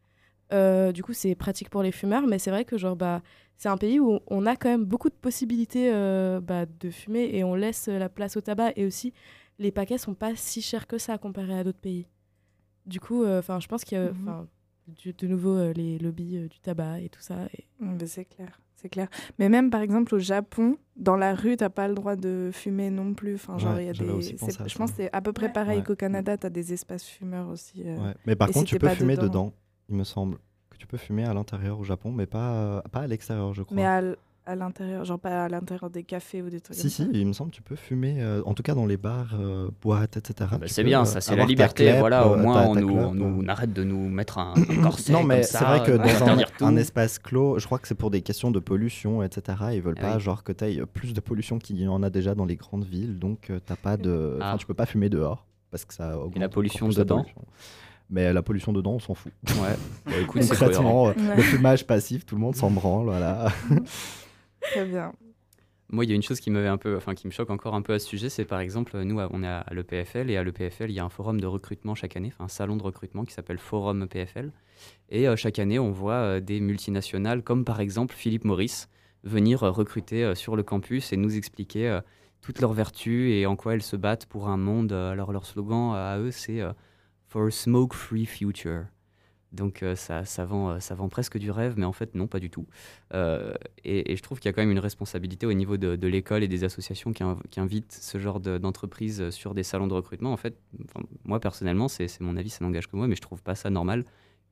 Euh, 0.52 0.92
du 0.92 1.02
coup, 1.02 1.12
c'est 1.12 1.34
pratique 1.34 1.68
pour 1.70 1.82
les 1.82 1.92
fumeurs, 1.92 2.26
mais 2.26 2.38
c'est 2.38 2.50
vrai 2.50 2.64
que 2.64 2.78
genre 2.78 2.96
bah 2.96 3.20
c'est 3.56 3.68
un 3.68 3.76
pays 3.76 3.98
où 4.00 4.20
on 4.28 4.46
a 4.46 4.56
quand 4.56 4.68
même 4.70 4.84
beaucoup 4.84 5.08
de 5.10 5.14
possibilités 5.14 5.90
euh, 5.92 6.40
bah, 6.40 6.64
de 6.80 6.90
fumer 6.90 7.28
et 7.34 7.44
on 7.44 7.54
laisse 7.54 7.88
la 7.88 8.08
place 8.08 8.36
au 8.36 8.40
tabac 8.40 8.72
et 8.76 8.86
aussi 8.86 9.12
les 9.58 9.72
paquets 9.72 9.98
sont 9.98 10.14
pas 10.14 10.36
si 10.36 10.62
chers 10.62 10.86
que 10.86 10.96
ça 10.98 11.18
comparé 11.18 11.58
à 11.58 11.64
d'autres 11.64 11.80
pays. 11.80 12.06
Du 12.86 13.00
coup, 13.00 13.26
enfin, 13.26 13.60
je 13.60 13.66
pense 13.66 13.84
qu'il 13.84 13.98
y 13.98 14.00
a, 14.00 14.10
Mhm. 14.12 14.46
du- 14.86 15.12
de 15.12 15.26
nouveau 15.26 15.54
euh, 15.56 15.72
les 15.74 15.98
lobbies 15.98 16.38
euh, 16.38 16.48
du 16.48 16.58
tabac 16.60 17.00
et 17.00 17.08
tout 17.10 17.20
ça. 17.20 17.46
Et... 17.58 17.66
Mm, 17.80 17.98
c'est 18.06 18.24
clair, 18.24 18.60
c'est 18.76 18.88
clair. 18.88 19.08
Mais 19.38 19.48
même 19.50 19.68
par 19.70 19.82
exemple 19.82 20.14
au 20.14 20.18
Japon, 20.18 20.78
dans 20.96 21.16
la 21.16 21.34
rue, 21.34 21.56
t'as 21.58 21.68
pas 21.68 21.88
le 21.88 21.94
droit 21.94 22.16
de 22.16 22.50
fumer 22.54 22.88
non 22.90 23.12
plus. 23.12 23.34
Enfin, 23.34 23.58
genre, 23.58 23.74
Ouais, 23.74 23.84
il 23.84 23.86
y 23.88 23.90
a 23.90 23.92
des. 23.92 24.22
Je 24.22 24.76
pense 24.78 24.90
que 24.92 24.96
c'est 24.96 25.10
à 25.12 25.20
peu 25.20 25.32
près 25.34 25.46
Ouais. 25.46 25.52
pareil 25.52 25.78
Ouais. 25.80 25.84
qu'au 25.84 25.96
Canada, 25.96 26.38
t'as 26.38 26.48
des 26.48 26.72
espaces 26.72 27.04
fumeurs 27.04 27.48
aussi. 27.48 27.82
euh. 27.84 27.96
Ouais. 27.98 28.14
Mais 28.24 28.36
par 28.36 28.48
Et 28.48 28.52
contre, 28.52 28.68
si 28.68 28.74
tu 28.74 28.78
peux 28.78 28.86
pas 28.86 28.94
fumer 28.94 29.16
dedans 29.16 29.26
dedans. 29.26 29.52
Il 29.88 29.96
me 29.96 30.04
semble. 30.04 30.38
Que 30.70 30.76
tu 30.76 30.86
peux 30.86 30.96
fumer 30.98 31.24
à 31.24 31.34
l'intérieur 31.34 31.78
au 31.80 31.84
Japon, 31.84 32.12
mais 32.12 32.26
pas, 32.26 32.52
euh, 32.52 32.80
pas 32.92 33.00
à 33.00 33.06
l'extérieur, 33.06 33.52
je 33.54 33.62
crois. 33.62 33.74
Mais 33.74 33.84
à, 33.86 34.02
à 34.46 34.54
l'intérieur, 34.54 35.04
genre 35.04 35.18
pas 35.18 35.44
à 35.44 35.48
l'intérieur 35.48 35.90
des 35.90 36.04
cafés 36.04 36.40
ou 36.42 36.50
des 36.50 36.60
trucs 36.60 36.76
Si, 36.76 36.82
comme 36.82 36.90
si, 36.90 37.02
ça. 37.04 37.08
il 37.12 37.26
me 37.26 37.32
semble 37.32 37.50
que 37.50 37.56
tu 37.56 37.62
peux 37.62 37.74
fumer, 37.74 38.22
euh, 38.22 38.42
en 38.44 38.54
tout 38.54 38.62
cas 38.62 38.74
dans 38.74 38.86
les 38.86 38.96
bars, 38.98 39.34
euh, 39.34 39.70
boîtes, 39.82 40.18
etc. 40.18 40.50
Bah, 40.60 40.66
c'est 40.68 40.84
bien, 40.84 41.04
ça, 41.04 41.20
c'est 41.20 41.34
la 41.36 41.46
liberté. 41.46 41.84
clep, 41.86 41.98
voilà, 41.98 42.28
au 42.28 42.36
moins, 42.36 42.66
on, 42.66 42.74
nous, 42.74 42.88
on 42.96 43.12
nous- 43.14 43.42
on 43.44 43.48
arrête 43.48 43.72
de 43.72 43.82
nous 43.82 44.08
mettre 44.08 44.38
un, 44.38 44.54
un 44.56 44.82
corset. 44.82 45.10
Non, 45.12 45.24
mais 45.24 45.42
c'est 45.42 45.58
vrai 45.64 45.82
que 45.82 45.92
euh, 45.92 45.98
dans 46.60 46.66
un, 46.66 46.76
espace 46.76 47.18
clos, 47.18 47.58
je 47.58 47.64
crois 47.66 47.78
que 47.78 47.88
c'est 47.88 47.94
pour 47.96 48.10
des 48.10 48.20
questions 48.22 48.50
de 48.50 48.58
pollution, 48.60 49.22
etc. 49.22 49.58
Ils 49.72 49.80
veulent 49.82 49.96
Ah 49.98 50.02
pas 50.02 50.14
oui. 50.16 50.20
genre 50.20 50.44
que 50.44 50.52
tu 50.52 50.64
aies 50.64 50.86
plus 50.86 51.12
de 51.14 51.20
pollution 51.20 51.58
qu'il 51.58 51.80
y 51.80 51.88
en 51.88 52.02
a 52.02 52.10
déjà 52.10 52.34
dans 52.34 52.44
les 52.44 52.56
grandes 52.56 52.84
villes, 52.84 53.18
donc 53.18 53.50
euh, 53.50 53.58
t'as 53.64 53.76
pas 53.76 53.96
de, 53.96 54.38
Ah. 54.40 54.54
tu 54.58 54.66
peux 54.66 54.74
pas 54.74 54.86
fumer 54.86 55.08
dehors 55.08 55.44
parce 55.70 55.84
que 55.84 55.92
ça 55.92 56.16
augmente 56.18 56.36
encore 56.44 56.50
pollution 56.50 56.86
plus 56.86 56.98
la 56.98 57.04
dedans 57.04 57.16
pollution. 57.22 57.42
Mais 58.10 58.32
la 58.32 58.42
pollution 58.42 58.72
dedans, 58.72 58.92
on 58.94 58.98
s'en 58.98 59.14
fout. 59.14 59.32
Ouais, 59.60 59.76
bah, 60.06 60.12
écoute. 60.22 60.42
Concrètement, 60.48 61.08
euh, 61.08 61.12
Ouais. 61.12 61.36
le 61.36 61.42
fumage 61.42 61.86
passif, 61.86 62.24
tout 62.24 62.34
le 62.36 62.40
monde 62.40 62.56
s'en 62.56 62.70
branle, 62.70 63.04
voilà. 63.04 63.52
Très 64.60 64.84
bien. 64.84 65.12
Moi, 65.90 66.04
il 66.04 66.08
y 66.10 66.12
a 66.12 66.16
une 66.16 66.22
chose 66.22 66.40
qui 66.40 66.50
m'avait 66.50 66.68
un 66.68 66.76
peu, 66.76 66.96
enfin, 66.96 67.14
qui 67.14 67.26
me 67.26 67.32
choque 67.32 67.48
encore 67.48 67.74
un 67.74 67.80
peu 67.80 67.94
à 67.94 67.98
ce 67.98 68.06
sujet, 68.06 68.28
c'est 68.28 68.44
par 68.44 68.60
exemple, 68.60 68.98
nous, 69.02 69.18
on 69.18 69.42
est 69.42 69.46
à 69.46 69.64
l'EPFL 69.72 70.28
et 70.30 70.36
à 70.36 70.42
l'EPFL, 70.44 70.90
il 70.90 70.92
y 70.92 70.98
a 71.00 71.04
un 71.04 71.08
forum 71.08 71.40
de 71.40 71.46
recrutement 71.46 71.94
chaque 71.94 72.14
année, 72.16 72.30
enfin, 72.34 72.44
un 72.44 72.48
salon 72.48 72.76
de 72.76 72.82
recrutement 72.82 73.24
qui 73.24 73.32
s'appelle 73.32 73.58
Forum 73.58 74.02
EPFL. 74.02 74.52
Et 75.08 75.26
euh, 75.26 75.34
chaque 75.36 75.58
année, 75.58 75.78
on 75.78 75.90
voit 75.90 76.12
euh, 76.14 76.40
des 76.40 76.60
multinationales, 76.60 77.42
comme 77.42 77.64
par 77.64 77.80
exemple 77.80 78.14
Philippe 78.14 78.44
Morris, 78.44 78.84
venir 79.24 79.62
euh, 79.62 79.70
recruter 79.70 80.24
euh, 80.24 80.34
sur 80.34 80.56
le 80.56 80.62
campus 80.62 81.12
et 81.14 81.16
nous 81.16 81.36
expliquer 81.36 81.88
euh, 81.88 82.00
toutes 82.42 82.60
leurs 82.60 82.74
vertus 82.74 83.32
et 83.32 83.46
en 83.46 83.56
quoi 83.56 83.72
elles 83.74 83.82
se 83.82 83.96
battent 83.96 84.26
pour 84.26 84.48
un 84.48 84.58
monde. 84.58 84.92
euh, 84.92 85.10
alors, 85.12 85.32
leur 85.32 85.46
slogan 85.46 85.92
euh, 85.94 86.14
à 86.14 86.18
eux, 86.18 86.30
c'est 86.30 86.60
euh, 86.60 86.72
For 87.28 87.46
a 87.46 87.50
Smoke-Free 87.50 88.26
Future. 88.26 88.86
Donc 89.52 89.82
euh, 89.82 89.94
ça, 89.94 90.24
ça, 90.24 90.44
vend, 90.44 90.70
euh, 90.70 90.80
ça 90.80 90.94
vend 90.94 91.08
presque 91.08 91.38
du 91.38 91.50
rêve, 91.50 91.74
mais 91.76 91.86
en 91.86 91.92
fait 91.92 92.14
non, 92.14 92.26
pas 92.26 92.40
du 92.40 92.50
tout. 92.50 92.66
Euh, 93.14 93.54
et, 93.84 94.14
je 94.14 94.22
trouve 94.22 94.40
qu'il 94.40 94.48
y 94.48 94.50
a 94.50 94.52
quand 94.52 94.62
même 94.62 94.70
une 94.70 94.78
responsabilité 94.78 95.46
au 95.46 95.52
niveau 95.52 95.76
de, 95.76 96.06
l'école 96.06 96.42
et 96.42 96.48
des 96.48 96.64
associations 96.64 97.12
qui, 97.12 97.22
inv- 97.22 97.40
qui 97.50 97.60
invitent 97.60 97.92
ce 97.92 98.18
genre 98.18 98.40
de- 98.40 98.58
d'entreprise 98.58 99.30
sur 99.30 99.54
des 99.54 99.62
salons 99.62 99.86
de 99.86 99.94
recrutement. 99.94 100.32
En 100.32 100.36
fait, 100.36 100.58
moi 101.24 101.40
personnellement, 101.40 101.88
c'est 101.88 102.20
mon 102.20 102.36
avis, 102.36 102.50
ça 102.50 102.64
n'engage 102.64 102.88
que 102.88 102.96
moi, 102.96 103.08
mais 103.08 103.16
je 103.16 103.22
trouve 103.22 103.42
pas 103.42 103.54
ça 103.54 103.70
normal 103.70 104.04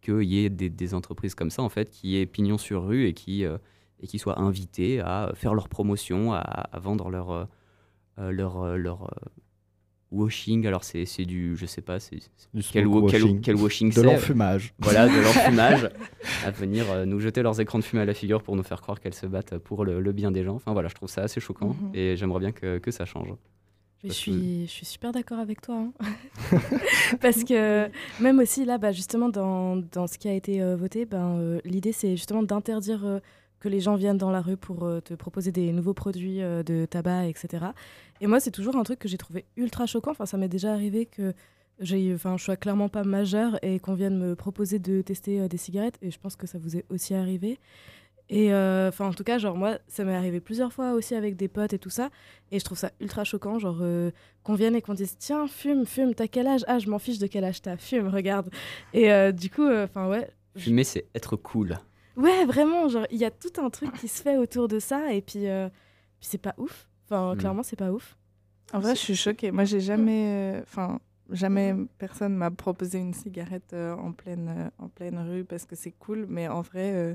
qu'il 0.02 0.24
y 0.24 0.44
ait 0.44 0.50
des, 0.50 0.94
entreprises 0.94 1.34
comme 1.34 1.50
ça, 1.50 1.62
en 1.62 1.68
fait, 1.68 1.90
qui 1.90 2.16
aient 2.16 2.26
pignon 2.26 2.58
sur 2.58 2.86
rue 2.86 3.06
et 3.06 3.14
qui, 3.14 3.42
et 3.42 4.06
qui 4.06 4.18
soient 4.18 4.38
invitées 4.38 5.00
à 5.00 5.32
faire 5.34 5.54
leur 5.54 5.68
promotion, 5.68 6.32
à, 6.32 6.68
vendre 6.78 7.10
leur, 7.10 7.48
leur, 8.18 8.76
leur 8.76 9.10
washing. 10.12 10.66
Alors 10.66 10.84
c'est 10.84 11.04
c'est 11.04 11.24
du, 11.24 11.56
je 11.56 11.66
sais 11.66 11.82
pas, 11.82 11.98
c'est 12.00 12.18
quel, 12.72 12.86
wa- 12.86 13.08
quel- 13.10 13.22
washing. 13.22 13.40
quel 13.40 13.56
washing 13.56 13.92
de 13.94 14.02
l'enfumage. 14.02 14.74
voilà, 14.78 15.06
de 15.08 15.20
l'enfumage, 15.24 15.90
à 16.44 16.50
venir 16.50 16.84
euh, 16.90 17.04
nous 17.04 17.20
jeter 17.20 17.42
leurs 17.42 17.60
écrans 17.60 17.78
de 17.78 17.84
fumée 17.84 18.02
à 18.02 18.06
la 18.06 18.14
figure 18.14 18.42
pour 18.42 18.56
nous 18.56 18.62
faire 18.62 18.80
croire 18.80 19.00
qu'elles 19.00 19.14
se 19.14 19.26
battent 19.26 19.58
pour 19.58 19.84
le, 19.84 20.00
le 20.00 20.12
bien 20.12 20.30
des 20.30 20.44
gens. 20.44 20.54
Enfin 20.54 20.72
voilà, 20.72 20.88
je 20.88 20.94
trouve 20.94 21.08
ça 21.08 21.22
assez 21.22 21.40
choquant 21.40 21.68
Mhm. 21.80 21.90
et 21.94 22.16
j'aimerais 22.16 22.40
bien 22.40 22.52
que, 22.52 22.78
que 22.78 22.90
ça 22.90 23.04
change. 23.04 23.28
Je 24.04 24.12
suis, 24.12 24.66
je 24.66 24.70
suis 24.70 24.86
super 24.86 25.10
d'accord 25.10 25.38
avec 25.40 25.60
toi. 25.62 25.76
hein. 25.76 25.92
Parce 27.20 27.42
que 27.44 27.88
même 28.20 28.38
aussi 28.38 28.64
là, 28.64 28.78
bah, 28.78 28.92
justement, 28.92 29.28
dans, 29.28 29.76
dans 29.76 30.06
ce 30.06 30.18
qui 30.18 30.28
a 30.28 30.32
été 30.34 30.62
euh, 30.62 30.76
voté, 30.76 31.06
ben, 31.06 31.38
euh, 31.38 31.60
l'idée 31.64 31.92
c'est 31.92 32.10
justement 32.16 32.42
d'interdire 32.42 33.04
euh, 33.04 33.18
que 33.60 33.68
les 33.68 33.80
gens 33.80 33.96
viennent 33.96 34.18
dans 34.18 34.30
la 34.30 34.40
rue 34.40 34.56
pour 34.56 34.84
euh, 34.84 35.00
te 35.00 35.14
proposer 35.14 35.52
des 35.52 35.72
nouveaux 35.72 35.94
produits 35.94 36.42
euh, 36.42 36.62
de 36.62 36.84
tabac, 36.84 37.26
etc. 37.26 37.66
Et 38.20 38.26
moi, 38.26 38.40
c'est 38.40 38.50
toujours 38.50 38.76
un 38.76 38.82
truc 38.82 38.98
que 38.98 39.08
j'ai 39.08 39.18
trouvé 39.18 39.44
ultra 39.56 39.86
choquant. 39.86 40.10
Enfin, 40.10 40.26
ça 40.26 40.36
m'est 40.36 40.48
déjà 40.48 40.72
arrivé 40.72 41.06
que 41.06 41.34
enfin, 42.14 42.36
je 42.36 42.44
sois 42.44 42.56
clairement 42.56 42.88
pas 42.88 43.04
majeure 43.04 43.58
et 43.62 43.78
qu'on 43.80 43.94
vienne 43.94 44.18
me 44.18 44.34
proposer 44.34 44.78
de 44.78 45.02
tester 45.02 45.40
euh, 45.40 45.48
des 45.48 45.56
cigarettes. 45.56 45.98
Et 46.02 46.10
je 46.10 46.18
pense 46.18 46.36
que 46.36 46.46
ça 46.46 46.58
vous 46.58 46.76
est 46.76 46.84
aussi 46.90 47.14
arrivé. 47.14 47.58
Et 48.28 48.52
enfin, 48.52 49.06
en 49.06 49.12
tout 49.12 49.22
cas, 49.22 49.38
genre 49.38 49.56
moi, 49.56 49.78
ça 49.86 50.02
m'est 50.02 50.16
arrivé 50.16 50.40
plusieurs 50.40 50.72
fois 50.72 50.94
aussi 50.94 51.14
avec 51.14 51.36
des 51.36 51.46
potes 51.46 51.74
et 51.74 51.78
tout 51.78 51.90
ça. 51.90 52.10
Et 52.50 52.58
je 52.58 52.64
trouve 52.64 52.76
ça 52.76 52.90
ultra 53.00 53.22
choquant, 53.22 53.60
genre 53.60 53.80
qu'on 54.42 54.54
vienne 54.54 54.74
et 54.74 54.82
qu'on 54.82 54.94
dise 54.94 55.14
tiens, 55.16 55.46
fume, 55.46 55.86
fume, 55.86 56.12
t'as 56.12 56.26
quel 56.26 56.48
âge? 56.48 56.64
Ah, 56.66 56.80
je 56.80 56.90
m'en 56.90 56.98
fiche 56.98 57.20
de 57.20 57.28
quel 57.28 57.44
âge 57.44 57.62
t'as, 57.62 57.76
fume, 57.76 58.08
regarde. 58.08 58.50
Et 58.92 59.32
du 59.32 59.48
coup, 59.48 59.70
enfin 59.70 60.08
ouais. 60.08 60.28
Fumer, 60.56 60.82
c'est 60.82 61.06
être 61.14 61.36
cool. 61.36 61.78
Ouais, 62.16 62.44
vraiment, 62.46 62.88
genre 62.88 63.06
il 63.10 63.18
y 63.18 63.24
a 63.24 63.30
tout 63.30 63.52
un 63.58 63.68
truc 63.70 63.92
qui 63.94 64.08
se 64.08 64.22
fait 64.22 64.36
autour 64.36 64.68
de 64.68 64.78
ça 64.78 65.12
et 65.12 65.20
puis, 65.20 65.40
puis 65.40 66.28
c'est 66.28 66.38
pas 66.38 66.54
ouf. 66.58 66.88
Enfin, 67.04 67.34
Mm. 67.34 67.38
clairement, 67.38 67.62
c'est 67.62 67.76
pas 67.76 67.92
ouf. 67.92 68.16
En 68.72 68.80
vrai, 68.80 68.94
je 68.96 69.00
suis 69.00 69.16
choquée. 69.16 69.50
Moi, 69.52 69.64
j'ai 69.64 69.80
jamais. 69.80 70.56
euh, 70.56 70.62
Enfin, 70.62 70.98
jamais 71.30 71.74
personne 71.98 72.34
m'a 72.34 72.50
proposé 72.50 72.98
une 72.98 73.12
cigarette 73.14 73.72
euh, 73.74 73.94
en, 73.94 74.12
pleine, 74.12 74.48
euh, 74.48 74.84
en 74.84 74.88
pleine 74.88 75.18
rue 75.18 75.44
parce 75.44 75.64
que 75.66 75.76
c'est 75.76 75.92
cool, 75.92 76.26
mais 76.28 76.48
en 76.48 76.62
vrai, 76.62 76.92
euh, 76.94 77.14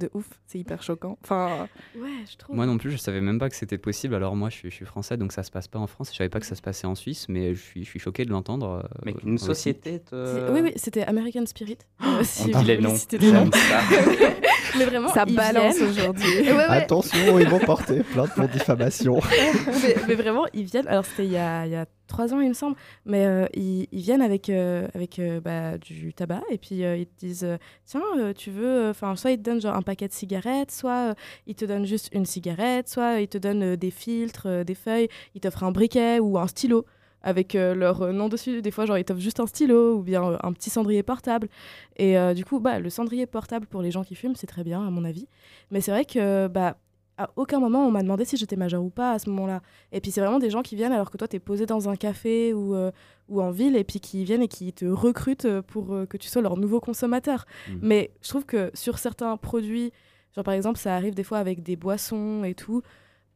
de 0.00 0.10
ouf, 0.14 0.26
c'est 0.46 0.58
hyper 0.58 0.82
choquant. 0.82 1.18
Enfin, 1.22 1.68
Ouais, 1.96 2.08
je 2.30 2.36
trouve. 2.36 2.56
Moi 2.56 2.66
non 2.66 2.78
plus, 2.78 2.90
je 2.90 2.96
savais 2.96 3.20
même 3.20 3.38
pas 3.38 3.48
que 3.48 3.54
c'était 3.56 3.78
possible. 3.78 4.14
Alors 4.14 4.34
moi, 4.34 4.48
je 4.50 4.56
suis, 4.56 4.70
je 4.70 4.74
suis 4.74 4.84
français, 4.86 5.16
donc 5.16 5.32
ça 5.32 5.42
se 5.44 5.50
passe 5.50 5.68
pas 5.68 5.78
en 5.78 5.86
France. 5.86 6.10
Je 6.12 6.16
savais 6.16 6.28
pas 6.30 6.40
que 6.40 6.46
ça 6.46 6.54
se 6.56 6.62
passait 6.62 6.86
en 6.86 6.94
Suisse, 6.94 7.26
mais 7.28 7.54
je 7.54 7.60
suis, 7.60 7.84
je 7.84 7.88
suis 7.88 7.98
choqué 8.00 8.24
de 8.24 8.30
l'entendre. 8.30 8.82
euh, 8.84 8.88
Mais 9.04 9.14
le 9.24 9.36
société 9.38 10.00
te. 10.00 10.50
Oui, 10.52 10.60
oui, 10.62 10.72
c'était 10.76 11.04
American 11.04 11.46
Spirit. 11.46 11.78
Euh, 12.02 12.22
si 12.24 12.50
On 12.54 12.60
dit 12.60 12.66
les 12.66 12.78
noms. 12.78 12.94
J'aime 13.10 13.50
ça. 13.52 13.80
Mais 14.78 14.84
vraiment, 14.84 15.08
ça 15.08 15.24
balance 15.24 15.80
aujourd'hui. 15.80 16.40
Ouais, 16.42 16.52
ouais. 16.52 16.62
Attention, 16.68 17.38
ils 17.38 17.48
vont 17.48 17.58
porter 17.58 18.02
plainte 18.02 18.32
pour 18.34 18.48
diffamation. 18.48 19.20
mais, 19.30 19.94
mais 20.08 20.14
vraiment, 20.14 20.46
ils 20.54 20.64
viennent. 20.64 20.86
Alors, 20.88 21.04
c'était 21.04 21.26
il 21.26 21.32
y 21.32 21.36
a, 21.36 21.66
il 21.66 21.72
y 21.72 21.76
a 21.76 21.86
trois 22.10 22.34
ans, 22.34 22.40
il 22.40 22.48
me 22.48 22.54
semble. 22.54 22.76
Mais 23.06 23.24
euh, 23.24 23.46
ils, 23.54 23.86
viennent 23.92 24.20
avec, 24.20 24.50
euh, 24.50 24.86
avec 24.94 25.18
euh, 25.18 25.40
bah, 25.40 25.78
du 25.78 26.12
tabac. 26.12 26.42
Et 26.50 26.58
puis, 26.58 26.80
ils 26.80 27.06
te 27.06 27.18
disent 27.18 27.46
Tiens, 27.86 28.02
tu 28.36 28.50
veux. 28.50 28.90
Enfin, 28.90 29.16
soit 29.16 29.30
ils 29.30 29.38
te 29.38 29.42
donnent 29.42 29.60
genre 29.60 29.74
un 29.76 29.82
paquet 29.82 30.08
de 30.08 30.12
cigarettes, 30.12 30.70
soit 30.70 31.14
ils 31.46 31.54
te 31.54 31.64
donnent 31.64 31.86
juste 31.86 32.10
une 32.12 32.26
cigarette, 32.26 32.88
soit 32.88 33.20
ils 33.20 33.28
te 33.28 33.38
donnent 33.38 33.76
des 33.76 33.90
filtres, 33.90 34.64
des 34.64 34.74
feuilles. 34.74 35.08
Ils 35.34 35.40
t'offrent 35.40 35.64
un 35.64 35.72
briquet 35.72 36.18
ou 36.18 36.38
un 36.38 36.46
stylo 36.46 36.84
avec 37.22 37.54
leur 37.54 38.12
nom 38.12 38.28
dessus. 38.28 38.60
Des 38.62 38.70
fois, 38.70 38.86
genre, 38.86 38.98
ils 38.98 39.04
t'offrent 39.04 39.20
juste 39.20 39.40
un 39.40 39.46
stylo 39.46 39.96
ou 39.96 40.02
bien 40.02 40.38
un 40.42 40.52
petit 40.52 40.70
cendrier 40.70 41.02
portable. 41.02 41.48
Et 41.96 42.16
du 42.34 42.44
coup, 42.44 42.60
bah, 42.60 42.78
le 42.78 42.90
cendrier 42.90 43.26
portable 43.26 43.66
pour 43.66 43.82
les 43.82 43.90
gens 43.90 44.04
qui 44.04 44.14
fument, 44.14 44.36
c'est 44.36 44.46
très 44.46 44.64
bien, 44.64 44.86
à 44.86 44.90
mon 44.90 45.04
avis. 45.04 45.28
Mais 45.70 45.80
c'est 45.80 45.90
vrai 45.90 46.04
que, 46.04 46.48
bah, 46.48 46.76
à 47.24 47.30
aucun 47.36 47.60
moment, 47.60 47.86
on 47.86 47.90
m'a 47.90 48.02
demandé 48.02 48.24
si 48.24 48.36
j'étais 48.36 48.56
majeure 48.56 48.82
ou 48.82 48.90
pas 48.90 49.12
à 49.12 49.18
ce 49.18 49.28
moment-là. 49.30 49.60
Et 49.92 50.00
puis, 50.00 50.10
c'est 50.10 50.20
vraiment 50.20 50.38
des 50.38 50.50
gens 50.50 50.62
qui 50.62 50.76
viennent 50.76 50.92
alors 50.92 51.10
que 51.10 51.16
toi, 51.18 51.28
tu 51.28 51.36
es 51.36 51.38
posé 51.38 51.66
dans 51.66 51.88
un 51.88 51.96
café 51.96 52.54
ou, 52.54 52.74
euh, 52.74 52.90
ou 53.28 53.42
en 53.42 53.50
ville 53.50 53.76
et 53.76 53.84
puis 53.84 54.00
qui 54.00 54.24
viennent 54.24 54.42
et 54.42 54.48
qui 54.48 54.72
te 54.72 54.84
recrutent 54.86 55.44
euh, 55.44 55.62
pour 55.62 55.92
euh, 55.94 56.06
que 56.06 56.16
tu 56.16 56.28
sois 56.28 56.42
leur 56.42 56.56
nouveau 56.56 56.80
consommateur. 56.80 57.44
Mhm. 57.68 57.78
Mais 57.82 58.10
je 58.22 58.28
trouve 58.28 58.46
que 58.46 58.70
sur 58.74 58.98
certains 58.98 59.36
produits, 59.36 59.92
genre 60.34 60.44
par 60.44 60.54
exemple, 60.54 60.78
ça 60.78 60.94
arrive 60.96 61.14
des 61.14 61.24
fois 61.24 61.38
avec 61.38 61.62
des 61.62 61.76
boissons 61.76 62.42
et 62.44 62.54
tout, 62.54 62.82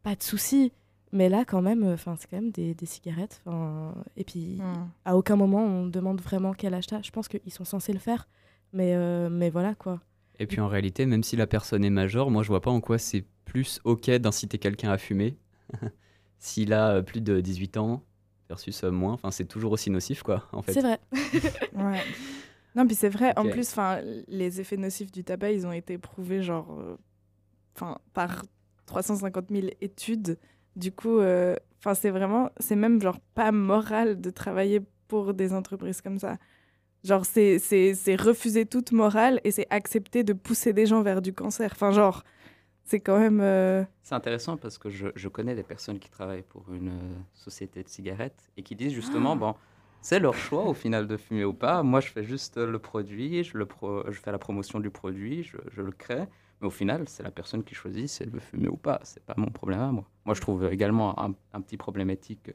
pas 0.02 0.14
de 0.16 0.22
souci. 0.22 0.72
Mais 1.12 1.28
là, 1.28 1.44
quand 1.44 1.62
même, 1.62 1.84
enfin, 1.92 2.16
c'est 2.18 2.28
quand 2.28 2.38
même 2.40 2.50
des, 2.50 2.74
des 2.74 2.86
cigarettes. 2.86 3.40
'fin, 3.44 3.94
Et 4.16 4.24
puis, 4.24 4.58
Hmm. 4.60 4.88
à 5.04 5.16
aucun 5.16 5.36
moment, 5.36 5.62
on 5.64 5.86
demande 5.86 6.20
vraiment 6.20 6.52
quel 6.54 6.74
âge 6.74 6.86
t'as. 6.88 7.02
Je 7.02 7.10
pense 7.12 7.28
qu'ils 7.28 7.52
sont 7.52 7.64
censés 7.64 7.92
le 7.92 8.00
faire. 8.00 8.26
Mais, 8.72 8.94
euh, 8.96 9.28
mais 9.30 9.50
voilà, 9.50 9.74
quoi. 9.76 10.00
Et 10.40 10.46
puis 10.48 10.60
en 10.60 10.66
réalité, 10.66 11.06
même 11.06 11.22
si 11.22 11.36
la 11.36 11.46
personne 11.46 11.84
est 11.84 11.90
majeure, 11.90 12.28
moi 12.32 12.42
je 12.42 12.48
vois 12.48 12.60
pas 12.60 12.72
en 12.72 12.80
quoi 12.80 12.98
c'est 12.98 13.24
plus 13.54 13.80
ok 13.84 14.10
d'inciter 14.10 14.58
quelqu'un 14.58 14.90
à 14.90 14.98
fumer 14.98 15.38
s'il 16.38 16.72
a 16.72 16.96
euh, 16.96 17.02
plus 17.02 17.20
de 17.20 17.40
18 17.40 17.76
ans 17.76 18.02
versus 18.48 18.82
euh, 18.82 18.90
moins. 18.90 19.12
Enfin, 19.12 19.30
c'est 19.30 19.44
toujours 19.44 19.70
aussi 19.70 19.90
nocif 19.90 20.24
quoi. 20.24 20.48
En 20.52 20.60
fait. 20.60 20.72
C'est 20.72 20.80
vrai. 20.82 20.98
Ouais. 21.74 22.00
Non, 22.74 22.84
puis 22.84 22.96
c'est 22.96 23.08
vrai, 23.08 23.32
en 23.38 23.44
plus, 23.48 23.68
enfin, 23.70 24.00
les 24.26 24.60
effets 24.60 24.76
nocifs 24.76 25.12
du 25.12 25.22
tabac, 25.22 25.52
ils 25.52 25.64
ont 25.64 25.70
été 25.72 25.96
prouvés 25.96 26.42
genre, 26.42 26.76
euh, 26.80 26.96
enfin, 27.76 27.98
par 28.12 28.42
350 28.86 29.44
000 29.50 29.68
études. 29.80 30.36
Du 30.74 30.90
coup, 30.90 31.18
euh, 31.20 31.54
enfin, 31.78 31.94
c'est 31.94 32.10
vraiment, 32.10 32.50
c'est 32.58 32.74
même 32.74 33.00
genre 33.00 33.20
pas 33.36 33.52
moral 33.52 34.20
de 34.20 34.30
travailler 34.30 34.80
pour 35.06 35.32
des 35.34 35.52
entreprises 35.52 36.00
comme 36.00 36.18
ça. 36.18 36.36
Genre, 37.04 37.24
c'est 37.24 37.60
c'est- 37.60 37.94
c'est 37.94 38.16
refuser 38.16 38.66
toute 38.66 38.90
morale 38.90 39.40
et 39.44 39.52
c'est 39.52 39.68
accepter 39.70 40.24
de 40.24 40.32
pousser 40.32 40.72
des 40.72 40.86
gens 40.86 41.02
vers 41.02 41.22
du 41.22 41.32
cancer. 41.32 41.70
Enfin, 41.72 41.92
genre, 41.92 42.24
c'est 42.84 43.00
quand 43.00 43.18
même. 43.18 43.40
euh, 43.40 43.84
C'est 44.02 44.14
intéressant 44.14 44.56
parce 44.56 44.78
que 44.78 44.90
je, 44.90 45.08
je 45.14 45.28
connais 45.28 45.54
des 45.54 45.62
personnes 45.62 45.98
qui 45.98 46.10
travaillent 46.10 46.42
pour 46.42 46.72
une 46.72 46.88
euh, 46.88 47.14
société 47.32 47.82
de 47.82 47.88
cigarettes 47.88 48.50
et 48.56 48.62
qui 48.62 48.74
disent 48.76 48.92
justement, 48.92 49.36
bon, 49.36 49.54
c'est 50.00 50.20
leur 50.20 50.34
choix 50.34 50.64
au 50.64 50.74
final 50.74 51.06
de 51.06 51.16
fumer 51.16 51.44
ou 51.44 51.54
pas. 51.54 51.82
Moi, 51.82 52.00
je 52.00 52.08
fais 52.08 52.24
juste 52.24 52.58
euh, 52.58 52.66
le 52.70 52.78
produit, 52.78 53.42
je, 53.44 53.56
le 53.56 53.66
pro- 53.66 54.04
je 54.10 54.20
fais 54.20 54.32
la 54.32 54.38
promotion 54.38 54.80
du 54.80 54.90
produit, 54.90 55.42
je, 55.42 55.56
je 55.70 55.82
le 55.82 55.92
crée. 55.92 56.26
Mais 56.60 56.66
au 56.68 56.70
final, 56.70 57.08
c'est 57.08 57.22
la 57.22 57.30
personne 57.30 57.64
qui 57.64 57.74
choisit 57.74 58.08
si 58.08 58.22
elle 58.22 58.30
veut 58.30 58.40
fumer 58.40 58.68
ou 58.68 58.76
pas. 58.76 59.00
C'est 59.02 59.24
pas 59.24 59.34
mon 59.36 59.50
problème 59.50 59.80
à 59.80 59.90
moi. 59.92 60.04
Moi, 60.24 60.34
je 60.34 60.40
trouve 60.40 60.64
également 60.72 61.18
un, 61.20 61.34
un 61.52 61.60
petit 61.60 61.76
problématique 61.76 62.52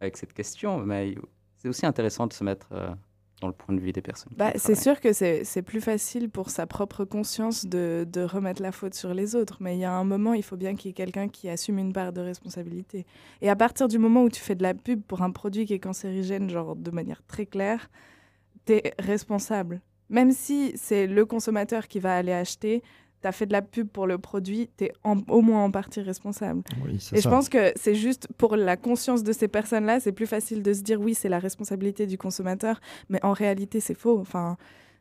avec 0.00 0.16
cette 0.16 0.32
question, 0.32 0.78
mais 0.78 1.14
c'est 1.56 1.68
aussi 1.68 1.84
intéressant 1.84 2.26
de 2.26 2.32
se 2.32 2.44
mettre 2.44 2.68
euh, 2.72 2.94
dans 3.40 3.48
le 3.48 3.54
point 3.54 3.74
de 3.74 3.80
vue 3.80 3.92
des 3.92 4.02
personnes. 4.02 4.32
Bah, 4.36 4.52
c'est 4.56 4.74
sûr 4.74 5.00
que 5.00 5.12
c'est 5.12 5.44
c'est 5.44 5.62
plus 5.62 5.80
facile 5.80 6.28
pour 6.28 6.50
sa 6.50 6.66
propre 6.66 7.04
conscience 7.04 7.66
de, 7.66 8.06
de 8.10 8.20
remettre 8.20 8.62
la 8.62 8.72
faute 8.72 8.94
sur 8.94 9.14
les 9.14 9.34
autres. 9.34 9.58
Mais 9.60 9.76
il 9.76 9.80
y 9.80 9.84
a 9.84 9.92
un 9.92 10.04
moment, 10.04 10.34
il 10.34 10.42
faut 10.42 10.56
bien 10.56 10.74
qu'il 10.74 10.88
y 10.88 10.90
ait 10.90 10.94
quelqu'un 10.94 11.28
qui 11.28 11.48
assume 11.48 11.78
une 11.78 11.92
part 11.92 12.12
de 12.12 12.20
responsabilité. 12.20 13.06
Et 13.40 13.48
à 13.48 13.56
partir 13.56 13.88
du 13.88 13.98
moment 13.98 14.24
où 14.24 14.28
tu 14.28 14.40
fais 14.40 14.54
de 14.54 14.62
la 14.62 14.74
pub 14.74 15.02
pour 15.02 15.22
un 15.22 15.30
produit 15.30 15.66
qui 15.66 15.74
est 15.74 15.78
cancérigène, 15.78 16.50
genre 16.50 16.76
de 16.76 16.90
manière 16.90 17.22
très 17.26 17.46
claire, 17.46 17.90
tu 18.66 18.74
es 18.74 18.94
responsable. 18.98 19.80
Même 20.10 20.32
si 20.32 20.72
c'est 20.74 21.06
le 21.06 21.24
consommateur 21.24 21.88
qui 21.88 22.00
va 22.00 22.16
aller 22.16 22.32
acheter, 22.32 22.82
tu 23.20 23.28
as 23.28 23.32
fait 23.32 23.46
de 23.46 23.52
la 23.52 23.62
pub 23.62 23.88
pour 23.88 24.06
le 24.06 24.18
produit, 24.18 24.70
tu 24.76 24.84
es 24.84 24.92
au 25.04 25.40
moins 25.42 25.64
en 25.64 25.70
partie 25.70 26.00
responsable. 26.00 26.62
Oui, 26.84 26.98
Et 27.12 27.20
je 27.20 27.28
pense 27.28 27.48
que 27.48 27.72
c'est 27.76 27.94
juste 27.94 28.28
pour 28.38 28.56
la 28.56 28.76
conscience 28.76 29.22
de 29.22 29.32
ces 29.32 29.48
personnes-là, 29.48 30.00
c'est 30.00 30.12
plus 30.12 30.26
facile 30.26 30.62
de 30.62 30.72
se 30.72 30.82
dire 30.82 31.00
oui, 31.00 31.14
c'est 31.14 31.28
la 31.28 31.38
responsabilité 31.38 32.06
du 32.06 32.18
consommateur, 32.18 32.80
mais 33.08 33.22
en 33.24 33.32
réalité, 33.32 33.80
c'est 33.80 33.94
faux. 33.94 34.18
Enfin, 34.18 34.56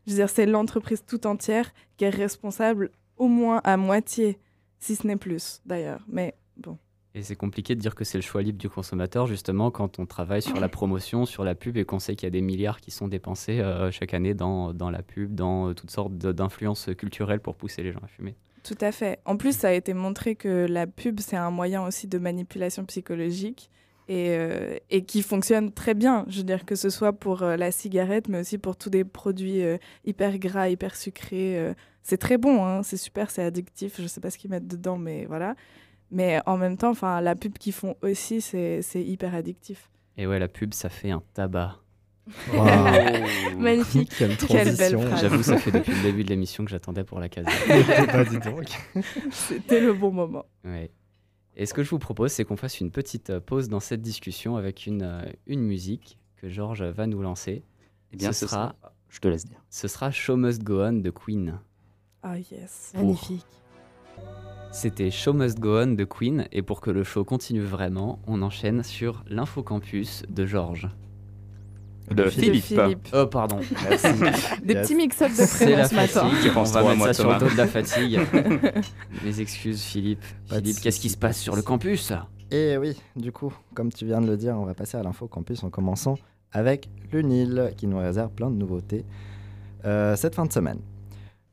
je 0.05 0.11
veux 0.11 0.17
dire, 0.17 0.29
c'est 0.29 0.45
l'entreprise 0.45 1.03
tout 1.05 1.27
entière 1.27 1.71
qui 1.97 2.05
est 2.05 2.09
responsable 2.09 2.91
au 3.17 3.27
moins 3.27 3.61
à 3.63 3.77
moitié, 3.77 4.39
si 4.79 4.95
ce 4.95 5.05
n'est 5.05 5.17
plus 5.17 5.61
d'ailleurs. 5.65 6.05
Mais 6.07 6.35
bon. 6.57 6.77
Et 7.15 7.23
c'est 7.23 7.35
compliqué 7.35 7.75
de 7.75 7.81
dire 7.81 7.95
que 7.95 8.03
c'est 8.03 8.17
le 8.17 8.21
choix 8.21 8.41
libre 8.41 8.59
du 8.59 8.69
consommateur, 8.69 9.25
justement, 9.25 9.71
quand 9.71 9.99
on 9.99 10.05
travaille 10.05 10.41
sur 10.41 10.59
la 10.59 10.69
promotion, 10.69 11.25
sur 11.25 11.43
la 11.43 11.55
pub, 11.55 11.77
et 11.77 11.85
qu'on 11.85 11.99
sait 11.99 12.15
qu'il 12.15 12.27
y 12.27 12.27
a 12.27 12.31
des 12.31 12.41
milliards 12.41 12.81
qui 12.81 12.91
sont 12.91 13.07
dépensés 13.07 13.59
euh, 13.59 13.89
chaque 13.91 14.13
année 14.13 14.33
dans, 14.33 14.73
dans 14.73 14.91
la 14.91 15.01
pub, 15.01 15.33
dans 15.33 15.69
euh, 15.69 15.73
toutes 15.73 15.91
sortes 15.91 16.13
d'influences 16.13 16.89
culturelles 16.97 17.39
pour 17.39 17.55
pousser 17.55 17.81
les 17.81 17.91
gens 17.91 18.01
à 18.03 18.07
fumer. 18.07 18.35
Tout 18.63 18.77
à 18.81 18.91
fait. 18.91 19.19
En 19.25 19.37
plus, 19.37 19.55
ça 19.55 19.69
a 19.69 19.71
été 19.71 19.93
montré 19.93 20.35
que 20.35 20.67
la 20.69 20.85
pub, 20.85 21.19
c'est 21.19 21.37
un 21.37 21.51
moyen 21.51 21.85
aussi 21.85 22.07
de 22.07 22.17
manipulation 22.17 22.85
psychologique 22.85 23.69
et, 24.09 24.31
euh, 24.31 24.75
et 24.89 25.05
qui 25.05 25.21
fonctionne 25.21 25.71
très 25.71 25.93
bien. 25.93 26.25
Je 26.27 26.39
veux 26.39 26.43
dire 26.43 26.65
que 26.65 26.75
ce 26.75 26.89
soit 26.89 27.13
pour 27.13 27.43
euh, 27.43 27.55
la 27.55 27.71
cigarette, 27.71 28.27
mais 28.27 28.39
aussi 28.41 28.57
pour 28.57 28.75
tous 28.75 28.89
des 28.89 29.03
produits 29.03 29.63
euh, 29.63 29.77
hyper 30.03 30.37
gras, 30.39 30.67
hyper 30.67 30.95
sucrés. 30.95 31.73
c'est 32.01 32.17
très 32.17 32.37
bon, 32.37 32.65
hein, 32.65 32.83
c'est 32.83 32.97
super, 32.97 33.29
c'est 33.31 33.43
addictif. 33.43 34.01
Je 34.01 34.07
sais 34.07 34.19
pas 34.19 34.31
ce 34.31 34.37
qu'ils 34.37 34.49
mettent 34.49 34.67
dedans, 34.67 34.97
mais 34.97 35.25
voilà. 35.25 35.55
Mais 36.11 36.39
en 36.45 36.57
même 36.57 36.77
temps, 36.77 36.89
enfin, 36.91 37.21
la 37.21 37.35
pub 37.35 37.57
qu'ils 37.57 37.73
font 37.73 37.95
aussi, 38.01 38.41
c'est 38.41 38.81
c'est 38.81 39.03
hyper 39.03 39.35
addictif. 39.35 39.89
Et 40.17 40.25
ouais, 40.27 40.39
la 40.39 40.47
pub, 40.47 40.73
ça 40.73 40.89
fait 40.89 41.11
un 41.11 41.21
tabac. 41.33 41.77
Waouh. 42.53 43.57
Magnifique. 43.57 44.11
Quelle 44.17 44.37
Quelle 44.37 44.75
belle. 44.75 44.97
J'avoue, 45.17 45.43
ça 45.43 45.57
fait 45.57 45.71
depuis 45.71 45.93
le 45.93 46.01
début 46.03 46.23
de 46.23 46.29
l'émission 46.29 46.63
que 46.65 46.71
j'attendais 46.71 47.03
pour 47.03 47.19
la 47.19 47.27
donc. 48.45 48.67
C'était 49.31 49.79
le 49.81 49.93
bon 49.93 50.11
moment. 50.11 50.45
Ouais. 50.63 50.91
Et 51.55 51.65
ce 51.65 51.73
que 51.73 51.83
je 51.83 51.89
vous 51.89 51.99
propose, 51.99 52.31
c'est 52.31 52.45
qu'on 52.45 52.55
fasse 52.57 52.79
une 52.79 52.91
petite 52.91 53.31
euh, 53.31 53.39
pause 53.39 53.67
dans 53.69 53.79
cette 53.79 54.01
discussion 54.01 54.55
avec 54.55 54.85
une, 54.85 55.01
euh, 55.03 55.25
une 55.47 55.61
musique 55.61 56.17
que 56.37 56.47
Georges 56.49 56.83
va 56.83 57.05
nous 57.07 57.21
lancer. 57.21 57.63
Eh 58.13 58.17
bien, 58.17 58.31
ce 58.31 58.41
ce 58.41 58.47
sera- 58.47 58.75
sera. 58.81 58.93
Je 59.09 59.19
te 59.19 59.27
laisse 59.27 59.45
dire. 59.45 59.61
Ce 59.69 59.87
sera 59.87 60.11
Show 60.11 60.37
Must 60.37 60.63
Go 60.63 60.81
On 60.83 60.93
de 60.93 61.09
Queen. 61.09 61.59
Ah 62.23 62.37
yes. 62.37 62.91
Magnifique. 62.95 63.45
C'était 64.71 65.09
Show 65.09 65.33
Must 65.33 65.59
Go 65.59 65.79
On 65.79 65.87
de 65.93 66.03
Queen, 66.03 66.47
et 66.51 66.61
pour 66.61 66.79
que 66.81 66.91
le 66.91 67.03
show 67.03 67.23
continue 67.23 67.61
vraiment, 67.61 68.19
on 68.27 68.41
enchaîne 68.41 68.83
sur 68.83 69.23
l'Infocampus 69.27 70.23
de 70.29 70.45
Georges. 70.45 70.89
De 72.09 72.23
De 72.23 72.29
Philippe. 72.29 72.63
Philippe. 72.63 73.07
Oh, 73.13 73.25
pardon. 73.27 73.59
Merci. 73.87 74.07
Des 74.63 74.73
Yes. 74.73 74.81
petits 74.87 74.95
mix-up 74.95 75.29
de 75.29 75.33
C'est 75.35 75.65
prénom 75.65 75.77
la 75.77 75.87
ce 75.87 75.95
matin. 75.95 76.29
fatigue. 76.29 76.51
On 76.55 76.63
va 76.63 76.79
à 76.79 76.83
mettre 76.83 76.97
moi, 76.97 77.07
ça 77.07 77.13
sur 77.13 77.31
le 77.31 77.39
dos 77.39 77.49
de 77.49 77.57
la 77.57 77.67
fatigue. 77.67 78.19
Mes 79.25 79.39
excuses, 79.41 79.81
Philippe. 79.81 80.23
Pas 80.47 80.55
Philippe, 80.57 80.77
qu'est-ce 80.81 80.99
qui 80.99 81.09
se 81.09 81.17
pas 81.17 81.27
passe 81.27 81.39
sur 81.39 81.55
le 81.55 81.61
campus? 81.61 82.11
Et 82.51 82.77
oui, 82.77 82.99
du 83.15 83.31
coup, 83.31 83.53
comme 83.75 83.91
tu 83.91 84.05
viens 84.05 84.21
de 84.21 84.27
le 84.27 84.37
dire, 84.37 84.55
on 84.57 84.65
va 84.65 84.73
passer 84.73 84.97
à 84.97 85.03
l'info 85.03 85.27
campus 85.27 85.63
en 85.63 85.69
commençant 85.69 86.15
avec 86.51 86.89
le 87.11 87.21
Nil 87.21 87.73
qui 87.77 87.85
nous 87.85 87.99
réserve 87.99 88.31
plein 88.31 88.49
de 88.49 88.55
nouveautés 88.55 89.05
euh, 89.85 90.15
cette 90.15 90.33
fin 90.33 90.45
de 90.45 90.51
semaine. 90.51 90.79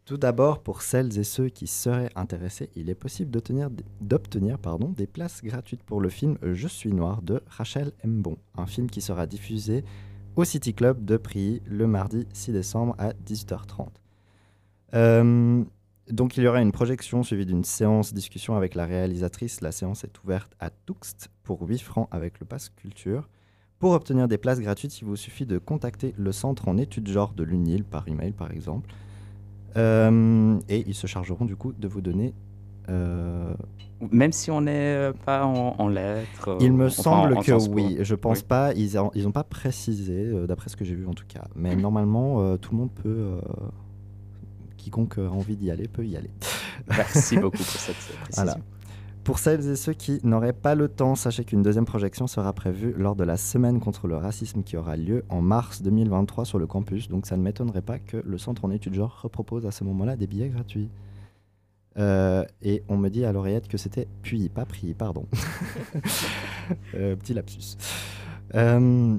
Tout 0.07 0.19
d'abord, 0.19 0.61
pour 0.61 0.83
celles 0.83 1.19
et 1.19 1.25
ceux 1.25 1.49
qui 1.49 1.67
seraient 1.67 2.13
intéressés, 2.15 2.71
il 2.77 2.91
est 2.91 2.95
possible 2.95 3.29
d'obtenir, 3.29 3.71
des 3.71 5.07
places 5.09 5.43
gratuites 5.43 5.83
pour 5.83 6.01
le 6.01 6.09
film 6.11 6.39
Je 6.45 6.69
suis 6.69 6.93
noir 6.93 7.23
de 7.23 7.43
Rachel 7.49 7.91
Mbon, 8.05 8.37
un 8.57 8.67
film 8.67 8.89
qui 8.89 9.01
sera 9.01 9.27
diffusé 9.27 9.83
au 10.37 10.45
City 10.45 10.75
Club 10.75 11.05
de 11.05 11.17
Prilly 11.17 11.61
le 11.67 11.89
mardi 11.89 12.25
6 12.33 12.53
décembre 12.53 12.95
à 12.99 13.15
18h30. 13.15 13.89
Euh, 14.95 15.65
Donc 16.09 16.37
il 16.37 16.45
y 16.45 16.47
aura 16.47 16.63
une 16.63 16.71
projection 16.71 17.25
suivie 17.25 17.45
d'une 17.45 17.65
séance 17.65 18.15
discussion 18.15 18.55
avec 18.55 18.77
la 18.77 18.87
réalisatrice. 18.87 19.61
La 19.61 19.73
séance 19.73 20.05
est 20.05 20.23
ouverte 20.23 20.53
à 20.61 20.71
Tuxt 20.71 21.31
pour 21.43 21.63
8 21.63 21.81
francs 21.81 22.09
avec 22.13 22.39
le 22.39 22.47
pass 22.47 22.69
culture. 22.69 23.29
Pour 23.81 23.91
obtenir 23.91 24.29
des 24.29 24.39
places 24.39 24.61
gratuites, 24.61 25.01
il 25.01 25.05
vous 25.05 25.17
suffit 25.17 25.47
de 25.47 25.59
contacter 25.59 26.15
le 26.17 26.31
centre 26.31 26.69
en 26.69 26.79
études 26.79 27.09
genre 27.09 27.33
de 27.33 27.43
l'UNIL 27.43 27.83
par 27.83 28.07
email 28.07 28.31
par 28.31 28.53
exemple. 28.53 28.89
Euh, 29.77 30.59
et 30.69 30.85
ils 30.87 30.95
se 30.95 31.07
chargeront 31.07 31.45
du 31.45 31.57
coup 31.57 31.73
de 31.73 31.87
vous 31.89 32.01
donner. 32.01 32.33
euh, 32.89 33.53
Même 34.13 34.33
si 34.33 34.51
on 34.51 34.61
n'est 34.63 35.11
pas 35.25 35.45
en, 35.45 35.75
en 35.79 35.89
lettres. 35.89 36.57
il 36.61 36.71
euh, 36.71 36.73
me 36.73 36.87
enfin, 36.87 37.03
semble 37.03 37.37
en 37.39 37.41
que 37.43 37.69
oui. 37.71 37.99
Je 38.01 38.15
pense 38.15 38.39
Oui. 38.41 38.45
pas. 38.49 38.73
Ils 38.75 38.95
n'ont 39.25 39.33
pas 39.33 39.45
précisé, 39.45 40.15
euh, 40.27 40.47
d'après 40.47 40.71
ce 40.71 40.77
que 40.77 40.85
j'ai 40.85 40.95
vu 40.95 41.07
en 41.07 41.15
tout 41.15 41.27
cas. 41.29 41.45
Mais 41.55 41.77
normalement, 41.77 42.41
euh, 42.41 42.57
tout 42.57 42.73
le 42.73 42.79
monde 42.79 42.91
peut. 42.93 43.09
euh, 43.09 43.41
quiconque 44.77 45.19
a 45.19 45.23
envie 45.31 45.57
d'y 45.57 45.71
aller 45.71 45.89
peut 45.89 46.07
y 46.07 46.17
aller. 46.17 46.31
Merci 46.89 47.37
beaucoup 47.41 47.57
pour 47.57 47.67
cette 47.67 47.97
euh, 47.97 48.21
précision. 48.23 48.45
Voilà. 48.45 48.59
Pour 49.27 49.41
celles 49.41 49.69
et 49.69 49.75
ceux 49.75 49.93
qui 49.93 50.21
n'auraient 50.23 50.53
pas 50.53 50.77
le 50.77 50.87
temps, 50.87 51.17
sachez 51.17 51.45
qu'une 51.45 51.61
deuxième 51.61 51.85
projection 51.85 52.29
sera 52.29 52.53
prévue 52.53 52.95
lors 52.97 53.17
de 53.17 53.25
la 53.25 53.37
semaine 53.37 53.81
contre 53.81 54.07
le 54.07 54.17
racisme 54.17 54.63
qui 54.63 54.77
aura 54.77 54.97
lieu 54.97 55.25
en 55.29 55.43
mars 55.43 55.83
2023 55.83 56.45
sur 56.45 56.61
le 56.61 56.69
campus. 56.69 57.09
Donc 57.09 57.27
ça 57.27 57.37
ne 57.37 57.43
m'étonnerait 57.43 57.83
pas 57.83 57.99
que 57.99 58.19
le 58.25 58.39
centre 58.39 58.65
en 58.65 58.71
études 58.71 58.95
genre 58.95 59.21
repropose 59.21 59.67
à 59.67 59.73
ce 59.73 59.83
moment-là 59.83 60.15
des 60.15 60.29
billets 60.29 60.51
gratuits. 60.51 60.91
Euh, 61.99 62.45
et 62.63 62.85
on 62.89 62.99
me 62.99 63.09
dit 63.09 63.25
à 63.25 63.33
l'oreillette 63.33 63.67
que 63.67 63.79
c'était 63.79 64.07
puis, 64.23 64.49
pas 64.49 64.65
pris, 64.65 64.95
pardon. 64.95 65.27
Euh, 66.95 67.15
petit 67.15 67.33
lapsus. 67.33 67.77
Euh, 68.57 69.17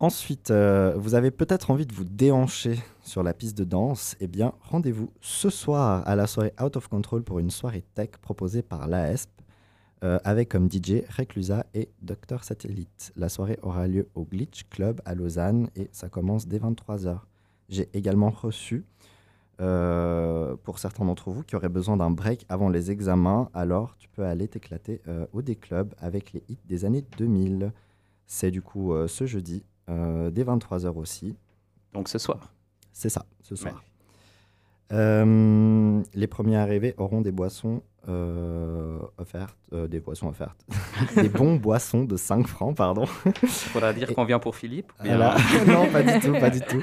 ensuite, 0.00 0.50
euh, 0.50 0.94
vous 0.96 1.14
avez 1.14 1.30
peut-être 1.30 1.70
envie 1.70 1.86
de 1.86 1.94
vous 1.94 2.04
déhancher 2.04 2.78
sur 3.02 3.22
la 3.22 3.34
piste 3.34 3.56
de 3.56 3.64
danse. 3.64 4.16
Eh 4.20 4.26
bien, 4.26 4.54
rendez-vous 4.62 5.12
ce 5.20 5.50
soir 5.50 6.02
à 6.08 6.16
la 6.16 6.26
soirée 6.26 6.52
Out 6.60 6.76
of 6.76 6.88
Control 6.88 7.22
pour 7.22 7.38
une 7.38 7.50
soirée 7.50 7.84
tech 7.94 8.10
proposée 8.22 8.62
par 8.62 8.88
l'AESP 8.88 9.30
euh, 10.02 10.18
avec 10.24 10.48
comme 10.48 10.70
DJ 10.70 11.02
Reclusa 11.16 11.66
et 11.74 11.90
Dr 12.02 12.42
Satellite. 12.42 13.12
La 13.16 13.28
soirée 13.28 13.58
aura 13.62 13.86
lieu 13.86 14.08
au 14.14 14.24
Glitch 14.24 14.64
Club 14.70 15.00
à 15.04 15.14
Lausanne 15.14 15.68
et 15.76 15.88
ça 15.92 16.08
commence 16.08 16.48
dès 16.48 16.58
23h. 16.58 17.18
J'ai 17.68 17.88
également 17.92 18.30
reçu, 18.30 18.84
euh, 19.60 20.56
pour 20.64 20.78
certains 20.78 21.04
d'entre 21.04 21.30
vous 21.30 21.42
qui 21.42 21.54
auraient 21.54 21.68
besoin 21.68 21.98
d'un 21.98 22.10
break 22.10 22.46
avant 22.48 22.70
les 22.70 22.90
examens, 22.90 23.50
alors 23.52 23.96
tu 23.98 24.08
peux 24.08 24.24
aller 24.24 24.48
t'éclater 24.48 25.02
au 25.32 25.42
D-Club 25.42 25.94
avec 25.98 26.32
les 26.32 26.42
hits 26.48 26.58
des 26.64 26.86
années 26.86 27.04
2000. 27.18 27.72
C'est 28.26 28.50
du 28.50 28.62
coup 28.62 28.94
ce 29.06 29.26
jeudi, 29.26 29.62
dès 30.30 30.44
23h 30.44 30.94
aussi. 30.96 31.34
Donc 31.92 32.08
ce 32.08 32.18
soir. 32.18 32.52
C'est 32.92 33.08
ça, 33.08 33.24
ce 33.42 33.56
soir. 33.56 33.82
Euh, 34.92 36.02
les 36.14 36.26
premiers 36.26 36.56
arrivés 36.56 36.94
auront 36.98 37.20
des 37.20 37.30
boissons 37.30 37.82
euh, 38.08 38.98
offertes, 39.18 39.56
euh, 39.72 39.86
des 39.86 40.00
boissons 40.00 40.26
offertes, 40.28 40.66
des 41.16 41.28
bons 41.28 41.56
boissons 41.56 42.04
de 42.04 42.16
5 42.16 42.46
francs, 42.48 42.76
pardon. 42.76 43.04
Il 43.42 43.48
faudra 43.48 43.92
dire 43.92 44.12
qu'on 44.14 44.24
vient 44.24 44.40
pour 44.40 44.56
Philippe. 44.56 44.90
ou 44.98 45.04
bien- 45.04 45.16
Voilà. 45.16 45.36
non, 45.66 45.86
pas 45.92 46.02
du 46.02 46.18
tout, 46.18 46.32
pas 46.32 46.50
du 46.50 46.60
tout. 46.60 46.82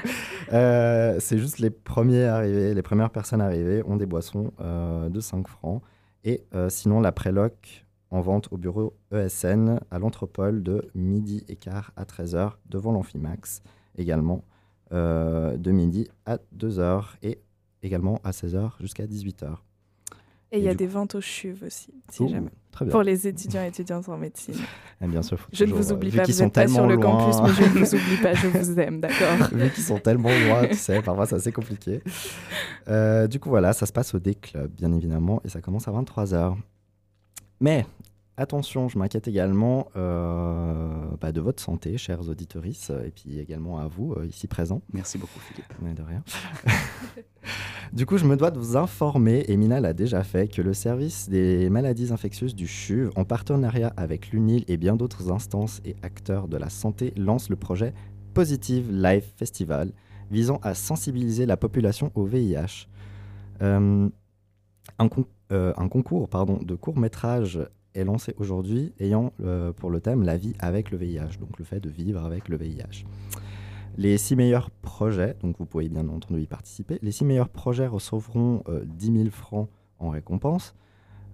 Euh, 0.52 1.16
c'est 1.20 1.36
juste 1.38 1.58
les 1.58 1.70
premiers 1.70 2.24
arrivés, 2.24 2.72
les 2.72 2.82
premières 2.82 3.10
personnes 3.10 3.42
arrivées 3.42 3.82
ont 3.84 3.96
des 3.96 4.06
boissons 4.06 4.52
euh, 4.60 5.08
de 5.10 5.20
5 5.20 5.46
francs. 5.48 5.82
Et 6.24 6.44
euh, 6.54 6.68
sinon, 6.70 7.00
la 7.00 7.12
préloc 7.12 7.84
en 8.10 8.20
vente 8.20 8.48
au 8.52 8.56
bureau 8.56 8.94
ESN 9.12 9.80
à 9.90 9.98
l'Anthropole 9.98 10.62
de 10.62 10.90
midi 10.94 11.44
et 11.48 11.56
quart 11.56 11.92
à 11.96 12.04
13h 12.04 12.52
devant 12.68 12.92
l'Amphimax 12.92 13.62
également 13.96 14.44
euh, 14.92 15.56
de 15.56 15.70
midi 15.70 16.08
à 16.26 16.38
2h 16.56 17.02
et 17.22 17.38
également 17.82 18.20
à 18.24 18.30
16h 18.30 18.72
jusqu'à 18.80 19.06
18h. 19.06 19.56
Et 20.50 20.58
il 20.58 20.64
y 20.64 20.68
a 20.68 20.74
des 20.74 20.86
ventes 20.86 21.14
aux 21.14 21.20
chuves 21.20 21.62
aussi, 21.66 21.92
si 22.10 22.22
Ouh, 22.22 22.28
jamais. 22.28 22.48
Très 22.72 22.86
bien. 22.86 22.92
Pour 22.92 23.02
les 23.02 23.28
étudiants 23.28 23.62
et 23.62 23.66
étudiantes 23.68 24.08
en 24.08 24.16
médecine. 24.16 24.54
Et 25.02 25.06
bien 25.06 25.20
sûr, 25.22 25.46
Je 25.52 25.64
ne 25.64 25.72
vous 25.74 25.90
euh, 25.92 25.94
oublie 25.94 26.10
pas, 26.10 26.24
vous 26.24 26.32
n'êtes 26.32 26.54
pas 26.54 26.66
sur 26.66 26.86
le 26.86 26.94
loin- 26.94 27.02
campus, 27.02 27.36
mais 27.42 27.52
je 27.52 27.62
ne 27.62 27.84
vous 27.84 27.94
oublie 27.94 28.16
pas, 28.22 28.32
je 28.34 28.46
vous 28.48 28.80
aime, 28.80 29.00
d'accord 29.00 29.48
Vu 29.52 29.70
qu'ils 29.70 29.84
sont 29.84 29.98
tellement 29.98 30.30
loin, 30.30 30.66
tu 30.66 30.74
sais, 30.74 31.02
parfois 31.02 31.26
c'est 31.26 31.36
assez 31.36 31.52
compliqué. 31.52 32.02
Euh, 32.88 33.26
du 33.26 33.38
coup, 33.38 33.50
voilà, 33.50 33.72
ça 33.74 33.84
se 33.84 33.92
passe 33.92 34.14
au 34.14 34.18
D-Club, 34.18 34.70
bien 34.72 34.92
évidemment, 34.92 35.40
et 35.44 35.48
ça 35.50 35.60
commence 35.60 35.86
à 35.86 35.92
23h. 35.92 36.56
Mais, 37.60 37.86
attention, 38.36 38.88
je 38.88 38.98
m'inquiète 38.98 39.28
également 39.28 39.88
euh, 39.96 40.92
bah, 41.20 41.32
de 41.32 41.40
votre 41.40 41.62
santé, 41.62 41.98
chers 41.98 42.28
auditorices, 42.28 42.90
et 42.90 43.10
puis 43.10 43.38
également 43.38 43.78
à 43.78 43.88
vous, 43.88 44.14
euh, 44.14 44.26
ici 44.26 44.46
présents. 44.46 44.82
Merci 44.92 45.18
beaucoup, 45.18 45.40
Philippe. 45.40 45.72
Mais 45.82 45.94
de 45.94 46.02
rien. 46.02 46.22
du 47.92 48.06
coup, 48.06 48.16
je 48.16 48.24
me 48.24 48.36
dois 48.36 48.50
de 48.50 48.58
vous 48.58 48.76
informer, 48.76 49.44
et 49.48 49.56
Mina 49.56 49.80
l'a 49.80 49.92
déjà 49.92 50.22
fait, 50.22 50.48
que 50.48 50.62
le 50.62 50.72
service 50.72 51.28
des 51.28 51.68
maladies 51.68 52.12
infectieuses 52.12 52.54
du 52.54 52.66
CHUV, 52.66 53.10
en 53.16 53.24
partenariat 53.24 53.92
avec 53.96 54.30
l'UNIL 54.30 54.64
et 54.68 54.76
bien 54.76 54.94
d'autres 54.96 55.32
instances 55.32 55.80
et 55.84 55.96
acteurs 56.02 56.48
de 56.48 56.56
la 56.56 56.70
santé, 56.70 57.12
lance 57.16 57.48
le 57.48 57.56
projet 57.56 57.92
Positive 58.34 58.92
Life 58.92 59.34
Festival, 59.36 59.92
visant 60.30 60.60
à 60.62 60.74
sensibiliser 60.74 61.44
la 61.46 61.56
population 61.56 62.12
au 62.14 62.24
VIH. 62.24 62.86
Euh, 63.62 64.08
euh, 65.52 65.72
un 65.76 65.88
concours 65.88 66.28
pardon, 66.28 66.58
de 66.62 66.74
court-métrage 66.74 67.60
est 67.94 68.04
lancé 68.04 68.34
aujourd'hui, 68.38 68.92
ayant 69.00 69.32
euh, 69.40 69.72
pour 69.72 69.90
le 69.90 70.00
thème 70.00 70.22
la 70.22 70.36
vie 70.36 70.54
avec 70.58 70.90
le 70.90 70.98
VIH, 70.98 71.38
donc 71.40 71.58
le 71.58 71.64
fait 71.64 71.80
de 71.80 71.88
vivre 71.88 72.24
avec 72.24 72.48
le 72.48 72.56
VIH. 72.56 73.04
Les 73.96 74.16
six 74.16 74.36
meilleurs 74.36 74.70
projets, 74.70 75.36
donc 75.42 75.56
vous 75.58 75.66
pouvez 75.66 75.88
bien 75.88 76.08
entendu 76.08 76.40
y 76.40 76.46
participer, 76.46 76.98
les 77.02 77.12
six 77.12 77.24
meilleurs 77.24 77.48
projets 77.48 77.86
recevront 77.86 78.62
euh, 78.68 78.84
10 78.84 79.12
000 79.12 79.30
francs 79.30 79.68
en 79.98 80.10
récompense. 80.10 80.74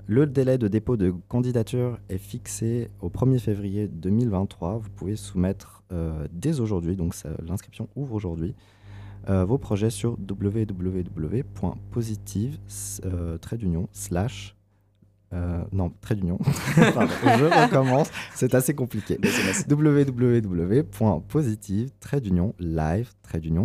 Le 0.07 0.27
délai 0.27 0.59
de 0.59 0.68
dépôt 0.68 0.96
de 0.96 1.14
candidature 1.29 1.98
est 2.11 2.18
fixé 2.18 2.90
au 3.00 3.09
1er 3.09 3.38
février 3.38 3.88
2023. 3.88 4.77
Vous 4.77 4.90
pouvez 4.90 5.16
soumettre 5.16 5.83
euh, 5.92 6.29
dès 6.31 6.61
aujourd'hui, 6.61 6.94
donc 6.94 7.14
l'inscription 7.46 7.88
ouvre 7.96 8.14
aujourd'hui, 8.14 8.55
euh, 9.28 9.44
vos 9.44 9.58
projets 9.58 9.90
sur 9.90 10.16
www.positive 10.18 12.58
euh, 13.04 13.38
trait 13.38 13.56
d'union 13.56 13.88
slash 13.92 14.56
euh, 15.32 15.64
non, 15.72 15.90
trait 16.00 16.14
d'union. 16.14 16.38
Je 16.46 17.64
recommence, 17.64 18.08
c'est 18.34 18.54
assez 18.54 18.72
compliqué 18.74 19.18
www.positive 19.68 21.90
live 22.60 23.10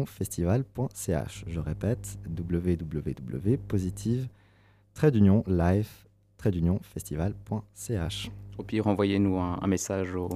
festival.ch. 0.08 1.46
Je 1.48 1.60
répète 1.60 2.18
www.positive 2.28 4.28
live 5.48 5.88
festival.ch. 6.82 8.32
Au 8.58 8.64
pire, 8.64 8.88
envoyez-nous 8.88 9.38
un, 9.38 9.60
un 9.62 9.68
message 9.68 10.16
au 10.16 10.30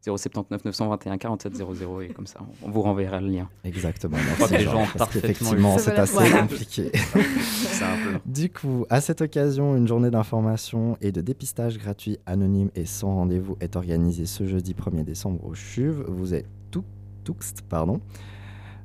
079 0.00 0.64
921 0.64 1.18
47 1.18 1.56
00 1.56 2.00
et 2.00 2.08
comme 2.08 2.26
ça, 2.26 2.40
on, 2.62 2.70
vous 2.70 2.82
renverra 2.82 3.20
le 3.20 3.28
lien. 3.28 3.48
Exactement. 3.64 4.16
merci, 4.38 4.54
les 4.54 4.64
gens 4.64 4.86
parce 4.96 5.14
eu. 5.16 5.20
c'est 5.78 5.98
assez 5.98 6.12
Voilà. 6.14 6.38
compliqué. 6.42 6.90
Du 8.26 8.50
coup, 8.50 8.86
à 8.90 9.00
cette 9.00 9.20
occasion, 9.20 9.76
une 9.76 9.86
journée 9.88 10.10
d'information 10.10 10.96
et 11.00 11.12
de 11.12 11.20
dépistage 11.20 11.78
gratuit, 11.78 12.18
anonyme 12.26 12.70
et 12.74 12.84
sans 12.86 13.14
rendez-vous 13.14 13.56
est 13.60 13.76
organisée 13.76 14.26
ce 14.26 14.46
jeudi 14.46 14.74
1er 14.74 15.04
décembre 15.04 15.44
au 15.44 15.54
CHUV. 15.54 16.04
Vous 16.08 16.34
êtes 16.34 16.46
tout, 16.70 16.84
Tuxt, 17.24 17.62
pardon, 17.62 18.00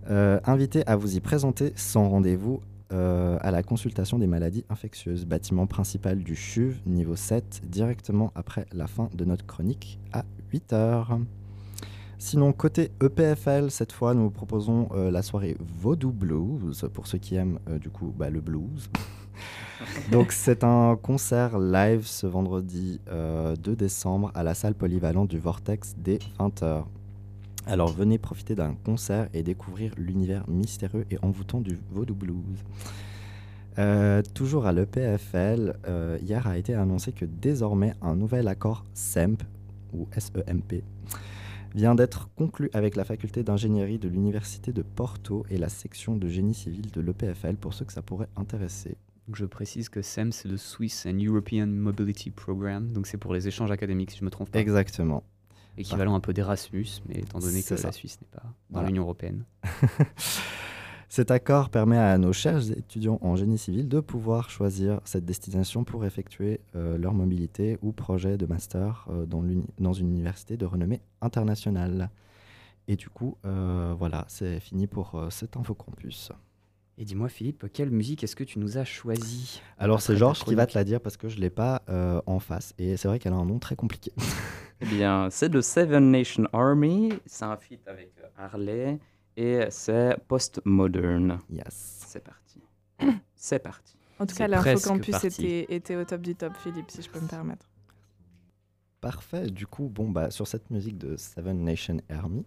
euh, 0.10 0.40
invité 0.46 0.84
à 0.88 0.96
vous 0.96 1.16
y 1.16 1.20
présenter 1.20 1.74
sans 1.76 2.10
rendez-vous 2.10 2.62
euh, 2.96 3.38
à 3.42 3.52
la 3.52 3.62
consultation 3.62 4.18
des 4.18 4.28
maladies 4.28 4.66
infectieuses, 4.70 5.26
bâtiment 5.26 5.68
principal 5.68 6.20
du 6.24 6.36
CHUV, 6.36 6.78
niveau 6.86 7.16
7, 7.16 7.62
directement 7.66 8.32
après 8.36 8.66
la 8.72 8.88
fin 8.88 9.10
de 9.14 9.26
notre 9.26 9.46
chronique 9.46 10.00
à 10.14 10.24
8h. 10.54 11.20
Sinon, 12.18 12.54
côté 12.54 12.92
EPFL, 13.04 13.70
cette 13.70 13.92
fois, 13.92 14.14
nous 14.14 14.24
vous 14.24 14.32
proposons 14.32 14.88
euh, 14.94 15.12
la 15.12 15.22
soirée 15.22 15.58
Vaudou 15.60 16.12
Blues, 16.12 16.90
pour 16.94 17.08
ceux 17.08 17.18
qui 17.18 17.36
aiment 17.36 17.60
euh, 17.70 17.78
du 17.78 17.90
coup 17.90 18.14
bah, 18.18 18.30
le 18.30 18.40
blues. 18.40 18.90
Donc 20.12 20.32
c'est 20.32 20.64
un 20.64 20.96
concert 20.96 21.60
live 21.60 22.06
ce 22.06 22.26
vendredi 22.26 23.02
euh, 23.10 23.56
2 23.58 23.76
décembre 23.76 24.32
à 24.34 24.44
la 24.44 24.54
salle 24.54 24.74
polyvalente 24.74 25.30
du 25.30 25.40
Vortex 25.40 25.96
dès 25.98 26.20
20h. 26.40 26.86
Alors 27.68 27.92
venez 27.92 28.20
profiter 28.20 28.54
d'un 28.54 28.76
concert 28.76 29.28
et 29.34 29.42
découvrir 29.42 29.92
l'univers 29.98 30.48
mystérieux 30.48 31.06
et 31.10 31.18
envoûtant 31.24 31.62
du 31.62 31.80
Vaudou 31.90 32.14
Blues. 32.14 32.64
Euh, 33.80 34.22
toujours 34.34 34.68
à 34.68 34.72
l'EPFL, 34.72 35.76
euh, 35.88 36.18
hier 36.22 36.46
a 36.48 36.58
été 36.58 36.76
annoncé 36.76 37.12
que 37.12 37.26
désormais 37.26 37.94
un 38.02 38.16
nouvel 38.16 38.48
accord 38.48 38.86
SEMP, 38.94 39.44
ou 39.94 40.08
SEMP, 40.18 40.84
vient 41.74 41.96
d'être 41.96 42.30
conclu 42.36 42.70
avec 42.74 42.96
la 42.96 43.04
faculté 43.04 43.44
d'ingénierie 43.44 43.98
de 43.98 44.08
l'université 44.08 44.72
de 44.72 44.82
Porto 44.82 45.46
et 45.50 45.58
la 45.58 45.68
section 45.68 46.16
de 46.16 46.30
génie 46.30 46.54
civil 46.54 46.90
de 46.92 47.02
l'EPFL 47.02 47.56
pour 47.56 47.74
ceux 47.74 47.84
que 47.84 47.92
ça 47.92 48.02
pourrait 48.02 48.30
intéresser. 48.38 48.96
Donc, 49.28 49.36
je 49.36 49.46
précise 49.46 49.90
que 49.90 50.04
SEM, 50.04 50.32
c'est 50.32 50.48
le 50.48 50.56
Swiss 50.56 51.06
and 51.08 51.18
European 51.20 51.66
Mobility 51.66 52.30
Program, 52.30 52.94
donc 52.94 53.08
c'est 53.08 53.18
pour 53.18 53.34
les 53.34 53.48
échanges 53.48 53.72
académiques, 53.72 54.12
si 54.12 54.20
je 54.20 54.26
me 54.26 54.30
trompe 54.30 54.52
pas. 54.52 54.60
Exactement. 54.60 55.24
Équivalent 55.78 56.16
un 56.16 56.20
peu 56.20 56.34
d'Erasmus, 56.34 56.88
mais 57.08 57.20
étant 57.20 57.40
donné 57.40 57.62
que 57.62 57.76
ça. 57.76 57.88
la 57.88 57.92
Suisse 57.92 58.20
n'est 58.22 58.28
pas 58.28 58.44
dans 58.44 58.54
Voilà. 58.70 58.88
l'Union 58.88 59.04
Européenne. 59.04 59.46
Cet 61.10 61.32
accord 61.32 61.70
permet 61.70 61.98
à 61.98 62.18
nos 62.18 62.34
chers 62.34 62.72
étudiants 62.72 63.20
en 63.22 63.36
génie 63.36 63.58
civil 63.58 63.88
de 63.88 64.00
pouvoir 64.00 64.50
choisir 64.50 65.00
cette 65.06 65.24
destination 65.24 65.84
pour 65.84 66.04
effectuer 66.04 66.60
euh, 66.76 66.98
leur 66.98 67.14
mobilité 67.14 67.78
ou 67.82 67.94
projet 67.94 68.38
de 68.38 68.46
master 68.46 69.08
euh, 69.10 69.26
dans, 69.26 69.44
une 69.94 70.10
université 70.10 70.58
de 70.58 70.66
renommée 70.66 71.02
internationale. 71.22 72.10
Et 72.88 72.96
du 72.96 73.10
coup, 73.10 73.38
euh, 73.46 73.96
voilà, 73.98 74.26
c'est 74.28 74.60
fini 74.60 74.88
pour 74.88 75.28
cet 75.30 75.58
infocampus. 75.58 76.32
Et 76.98 77.04
dis-moi, 77.04 77.28
Philippe, 77.28 77.66
quelle 77.74 77.92
musique 77.92 78.24
est-ce 78.24 78.38
que 78.38 78.46
tu 78.46 78.58
nous 78.58 78.78
as 78.78 78.86
choisi 78.86 79.62
Alors, 79.78 80.02
c'est 80.02 80.16
Georges 80.16 80.46
qui 80.46 80.56
va 80.56 80.66
te 80.66 80.78
la 80.78 80.86
dire 80.86 81.02
parce 81.02 81.18
que 81.18 81.28
je 81.28 81.36
ne 81.36 81.42
l'ai 81.42 81.50
pas 81.50 81.82
euh, 81.90 82.22
en 82.26 82.40
face. 82.40 82.74
Et 82.78 82.96
c'est 82.96 83.10
vrai 83.10 83.20
qu'elle 83.20 83.34
a 83.34 83.38
un 83.38 83.46
nom 83.46 83.60
très 83.60 83.76
compliqué. 83.76 84.14
Eh 84.82 84.86
bien, 84.86 85.30
c'est 85.30 85.50
de 85.50 85.62
Seven 85.62 86.12
Nation 86.12 86.46
Army. 86.54 87.14
C'est 87.26 87.46
un 87.46 87.56
feat 87.58 87.88
avec 87.88 88.12
Harley 88.38 89.00
et 89.38 89.62
c'est 89.70 90.18
post-modern. 90.28 91.40
yes. 91.50 92.04
C'est 92.08 92.24
parti. 92.24 92.62
c'est 93.36 93.60
parti. 93.60 93.96
En 94.20 94.26
tout 94.26 94.36
cas, 94.36 94.48
l'infocampus 94.48 95.24
était, 95.24 95.66
était 95.74 95.96
au 95.96 96.06
top 96.06 96.22
du 96.22 96.36
top, 96.36 96.54
Philippe, 96.58 96.90
si 96.90 97.02
je 97.02 97.10
peux 97.10 97.20
me 97.20 97.28
permettre. 97.28 97.66
Parfait. 99.02 99.48
Du 99.48 99.68
coup, 99.68 99.90
bon, 99.90 100.10
bah, 100.10 100.32
sur 100.32 100.48
cette 100.48 100.70
musique 100.70 100.98
de 100.98 101.18
Seven 101.18 101.64
Nation 101.64 101.98
Army, 102.10 102.46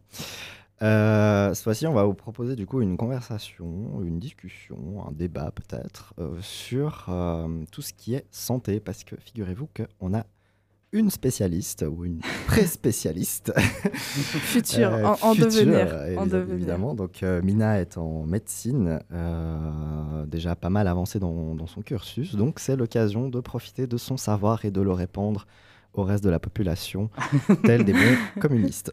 euh, 0.82 1.52
cette 1.54 1.64
fois-ci, 1.64 1.86
on 1.86 1.92
va 1.92 2.04
vous 2.04 2.14
proposer 2.14 2.54
du 2.54 2.66
coup 2.66 2.80
une 2.80 2.96
conversation, 2.96 4.00
une 4.02 4.18
discussion, 4.18 5.04
un 5.06 5.12
débat 5.12 5.50
peut-être 5.50 6.14
euh, 6.18 6.40
sur 6.40 7.06
euh, 7.08 7.64
tout 7.72 7.82
ce 7.82 7.92
qui 7.92 8.14
est 8.14 8.26
santé, 8.30 8.80
parce 8.80 9.04
que 9.04 9.16
figurez-vous 9.16 9.68
qu'on 9.74 10.14
a 10.14 10.24
une 10.92 11.10
spécialiste 11.10 11.84
ou 11.90 12.04
une 12.04 12.18
pré-spécialiste 12.46 13.52
Futur, 13.94 14.92
Euh, 14.92 15.04
en, 15.04 15.12
en 15.12 15.34
future, 15.34 15.46
devenir. 15.50 15.88
euh, 15.92 16.16
en 16.16 16.26
devenir. 16.26 16.54
Évidemment. 16.54 16.94
Donc, 16.94 17.22
euh, 17.22 17.42
Mina 17.42 17.78
est 17.80 17.98
en 17.98 18.24
médecine, 18.24 19.00
euh, 19.12 20.26
déjà 20.26 20.56
pas 20.56 20.70
mal 20.70 20.88
avancée 20.88 21.18
dans, 21.18 21.54
dans 21.54 21.66
son 21.66 21.82
cursus. 21.82 22.34
Donc, 22.36 22.58
c'est 22.58 22.76
l'occasion 22.76 23.28
de 23.28 23.40
profiter 23.40 23.86
de 23.86 23.96
son 23.96 24.16
savoir 24.16 24.64
et 24.64 24.70
de 24.70 24.80
le 24.80 24.92
répandre 24.92 25.46
au 25.94 26.04
reste 26.04 26.22
de 26.22 26.30
la 26.30 26.38
population, 26.38 27.10
tels 27.64 27.84
des 27.84 27.92
bons 27.92 28.40
communistes. 28.40 28.92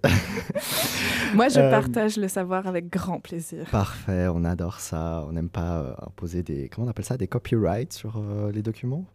Moi, 1.36 1.50
je 1.50 1.60
Euh, 1.60 1.70
partage 1.70 2.18
le 2.18 2.28
savoir 2.28 2.68
avec 2.68 2.90
grand 2.90 3.20
plaisir. 3.20 3.66
Parfait, 3.72 4.28
on 4.34 4.44
adore 4.44 4.80
ça. 4.80 5.24
On 5.28 5.34
n'aime 5.34 5.50
pas 5.50 5.78
euh, 5.82 5.94
imposer 6.08 6.42
des. 6.42 6.70
Comment 6.70 6.88
on 6.88 6.90
appelle 6.90 7.06
ça 7.06 7.18
Des 7.18 7.28
copyrights 7.28 7.94
sur 7.94 8.18
euh, 8.18 8.52
les 8.52 8.62
documents? 8.64 9.06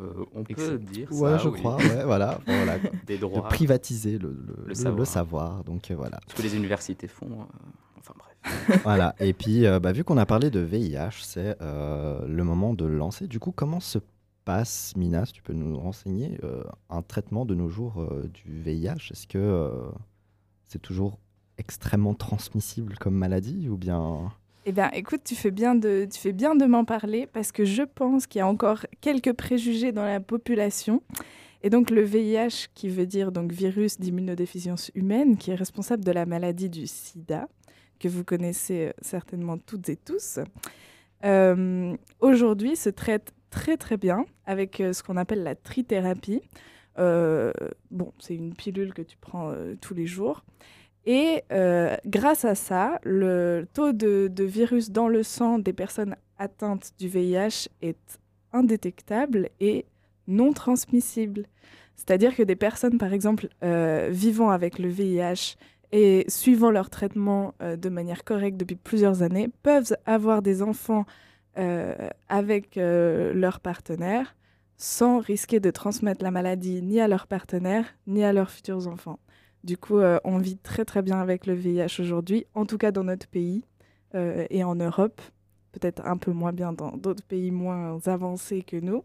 Euh, 0.00 0.24
on 0.34 0.42
peut 0.42 0.52
Excellent. 0.52 0.78
dire 0.78 1.12
Ouais, 1.12 1.30
ça, 1.32 1.38
je 1.38 1.48
oui. 1.48 1.58
crois. 1.58 1.76
Ouais, 1.76 2.04
voilà. 2.04 2.40
voilà 2.46 2.78
quoi. 2.78 2.90
Des 3.06 3.16
de 3.16 3.20
droits. 3.20 3.48
privatiser 3.48 4.18
le, 4.18 4.28
le- 4.30 4.64
le- 4.66 4.96
le 4.96 5.04
savoir. 5.04 5.64
Donc, 5.64 5.90
euh, 5.90 5.94
voilà. 5.96 6.18
Ce 6.28 6.34
que 6.34 6.42
les 6.42 6.56
universités 6.56 7.08
font. 7.08 7.28
euh, 7.30 7.44
enfin 7.98 8.14
bref. 8.18 8.80
voilà. 8.84 9.14
Et 9.20 9.32
puis, 9.34 9.66
euh, 9.66 9.80
bah, 9.80 9.92
vu 9.92 10.02
qu'on 10.02 10.16
a 10.16 10.26
parlé 10.26 10.50
de 10.50 10.60
VIH, 10.60 11.22
c'est 11.22 11.56
euh, 11.60 12.26
le 12.26 12.42
moment 12.44 12.72
de 12.74 12.84
lancer. 12.86 13.26
Du 13.28 13.38
coup, 13.38 13.52
comment 13.52 13.80
se 13.80 13.98
passe, 14.44 14.94
Mina, 14.96 15.24
si 15.26 15.32
tu 15.34 15.42
peux 15.42 15.52
nous 15.52 15.78
renseigner, 15.78 16.38
euh, 16.42 16.64
un 16.90 17.02
traitement 17.02 17.44
de 17.44 17.54
nos 17.54 17.68
jours 17.68 18.00
euh, 18.00 18.28
du 18.32 18.60
VIH 18.62 19.10
Est-ce 19.12 19.26
que 19.26 19.38
euh, 19.38 19.70
c'est 20.64 20.80
toujours 20.80 21.18
extrêmement 21.58 22.14
transmissible 22.14 22.96
comme 22.98 23.14
maladie 23.14 23.68
ou 23.68 23.76
bien... 23.76 24.32
Eh 24.64 24.70
bien, 24.70 24.90
écoute, 24.92 25.22
tu 25.24 25.34
fais 25.34 25.50
bien 25.50 25.74
de, 25.74 26.66
m'en 26.66 26.84
parler 26.84 27.26
parce 27.26 27.50
que 27.50 27.64
je 27.64 27.82
pense 27.82 28.28
qu'il 28.28 28.38
y 28.38 28.42
a 28.42 28.46
encore 28.46 28.86
quelques 29.00 29.32
préjugés 29.32 29.90
dans 29.90 30.04
la 30.04 30.20
population. 30.20 31.02
Et 31.64 31.70
donc 31.70 31.90
le 31.90 32.02
VIH, 32.02 32.68
qui 32.72 32.88
veut 32.88 33.06
dire 33.06 33.32
donc 33.32 33.50
virus 33.50 33.98
d'immunodéficience 33.98 34.92
humaine, 34.94 35.36
qui 35.36 35.50
est 35.50 35.56
responsable 35.56 36.04
de 36.04 36.12
la 36.12 36.26
maladie 36.26 36.70
du 36.70 36.86
SIDA, 36.86 37.48
que 37.98 38.06
vous 38.06 38.22
connaissez 38.22 38.88
euh, 38.88 38.92
certainement 39.00 39.58
toutes 39.58 39.88
et 39.88 39.96
tous, 39.96 40.38
euh, 41.24 41.96
aujourd'hui 42.20 42.76
se 42.76 42.88
traite 42.88 43.32
très 43.50 43.76
très 43.76 43.96
bien 43.96 44.24
avec 44.46 44.80
euh, 44.80 44.92
ce 44.92 45.02
qu'on 45.02 45.16
appelle 45.16 45.42
la 45.42 45.56
trithérapie. 45.56 46.40
Bon, 46.96 48.12
c'est 48.18 48.34
une 48.34 48.54
pilule 48.54 48.92
que 48.94 49.02
tu 49.02 49.16
prends 49.16 49.52
tous 49.80 49.94
les 49.94 50.06
jours. 50.06 50.44
Et 51.04 51.42
euh, 51.50 51.96
grâce 52.06 52.44
à 52.44 52.54
ça, 52.54 53.00
le 53.02 53.66
taux 53.74 53.92
de, 53.92 54.30
virus 54.38 54.90
dans 54.90 55.08
le 55.08 55.22
sang 55.22 55.58
des 55.58 55.72
personnes 55.72 56.16
atteintes 56.38 56.92
du 56.98 57.08
VIH 57.08 57.68
est 57.80 58.20
indétectable 58.52 59.48
et 59.60 59.86
non 60.28 60.52
transmissible. 60.52 61.46
C'est-à-dire 61.96 62.36
que 62.36 62.42
des 62.42 62.56
personnes, 62.56 62.98
par 62.98 63.12
exemple, 63.12 63.48
euh, 63.64 64.08
vivant 64.10 64.50
avec 64.50 64.78
le 64.78 64.88
VIH 64.88 65.56
et 65.90 66.24
suivant 66.28 66.70
leur 66.70 66.88
traitement 66.88 67.54
euh, 67.62 67.76
de 67.76 67.88
manière 67.88 68.24
correcte 68.24 68.56
depuis 68.56 68.76
plusieurs 68.76 69.22
années, 69.22 69.50
peuvent 69.62 69.96
avoir 70.06 70.42
des 70.42 70.62
enfants 70.62 71.04
avec 72.30 72.76
leur 72.76 73.60
partenaire 73.60 74.34
sans 74.78 75.18
risquer 75.18 75.60
de 75.60 75.70
transmettre 75.70 76.24
la 76.24 76.30
maladie 76.30 76.80
ni 76.80 76.98
à 76.98 77.08
leur 77.08 77.26
partenaire 77.26 77.84
ni 78.06 78.24
à 78.24 78.32
leurs 78.32 78.50
futurs 78.50 78.88
enfants. 78.88 79.18
Du 79.64 79.76
coup, 79.76 79.98
euh, 79.98 80.18
on 80.24 80.38
vit 80.38 80.56
très 80.56 80.84
très 80.84 81.02
bien 81.02 81.18
avec 81.20 81.46
le 81.46 81.54
VIH 81.54 82.00
aujourd'hui, 82.00 82.46
en 82.54 82.66
tout 82.66 82.78
cas 82.78 82.90
dans 82.90 83.04
notre 83.04 83.28
pays 83.28 83.64
euh, 84.14 84.46
et 84.50 84.64
en 84.64 84.74
Europe. 84.74 85.20
Peut-être 85.72 86.04
un 86.06 86.16
peu 86.18 86.32
moins 86.32 86.52
bien 86.52 86.72
dans 86.72 86.96
d'autres 86.96 87.24
pays 87.24 87.50
moins 87.50 87.98
avancés 88.06 88.62
que 88.62 88.76
nous. 88.76 89.04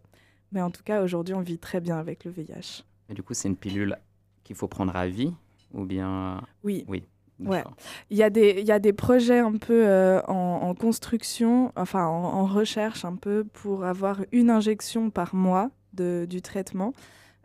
Mais 0.52 0.62
en 0.62 0.70
tout 0.72 0.84
cas, 0.84 1.02
aujourd'hui, 1.04 1.34
on 1.36 1.42
vit 1.42 1.58
très 1.60 1.80
bien 1.80 1.98
avec 1.98 2.26
le 2.26 2.32
VIH. 2.32 2.84
Mais 3.08 3.16
du 3.16 3.24
coup, 3.24 3.34
c'est 3.34 3.48
une 3.48 3.56
pilule 3.56 3.98
qu'il 4.44 4.56
faut 4.56 4.68
prendre 4.68 4.96
à 4.96 5.08
vie 5.08 5.34
ou 5.74 5.86
bien. 5.86 6.42
Oui, 6.64 6.86
Oui. 6.88 7.04
Ouais. 7.40 7.64
il 8.10 8.18
y, 8.18 8.24
a 8.24 8.32
des- 8.32 8.56
il 8.58 8.66
y 8.66 8.72
a 8.72 8.80
des 8.80 8.94
projets 8.94 9.38
un 9.40 9.52
peu 9.58 9.86
euh, 9.88 10.20
en, 10.28 10.34
en 10.64 10.74
construction, 10.74 11.72
enfin 11.76 12.06
en, 12.08 12.24
en 12.24 12.46
recherche 12.48 13.06
un 13.06 13.16
peu, 13.16 13.44
pour 13.44 13.86
avoir 13.86 14.22
une 14.32 14.50
injection 14.50 15.12
par 15.12 15.36
mois 15.36 15.70
de, 15.94 16.26
du 16.28 16.42
traitement. 16.42 16.94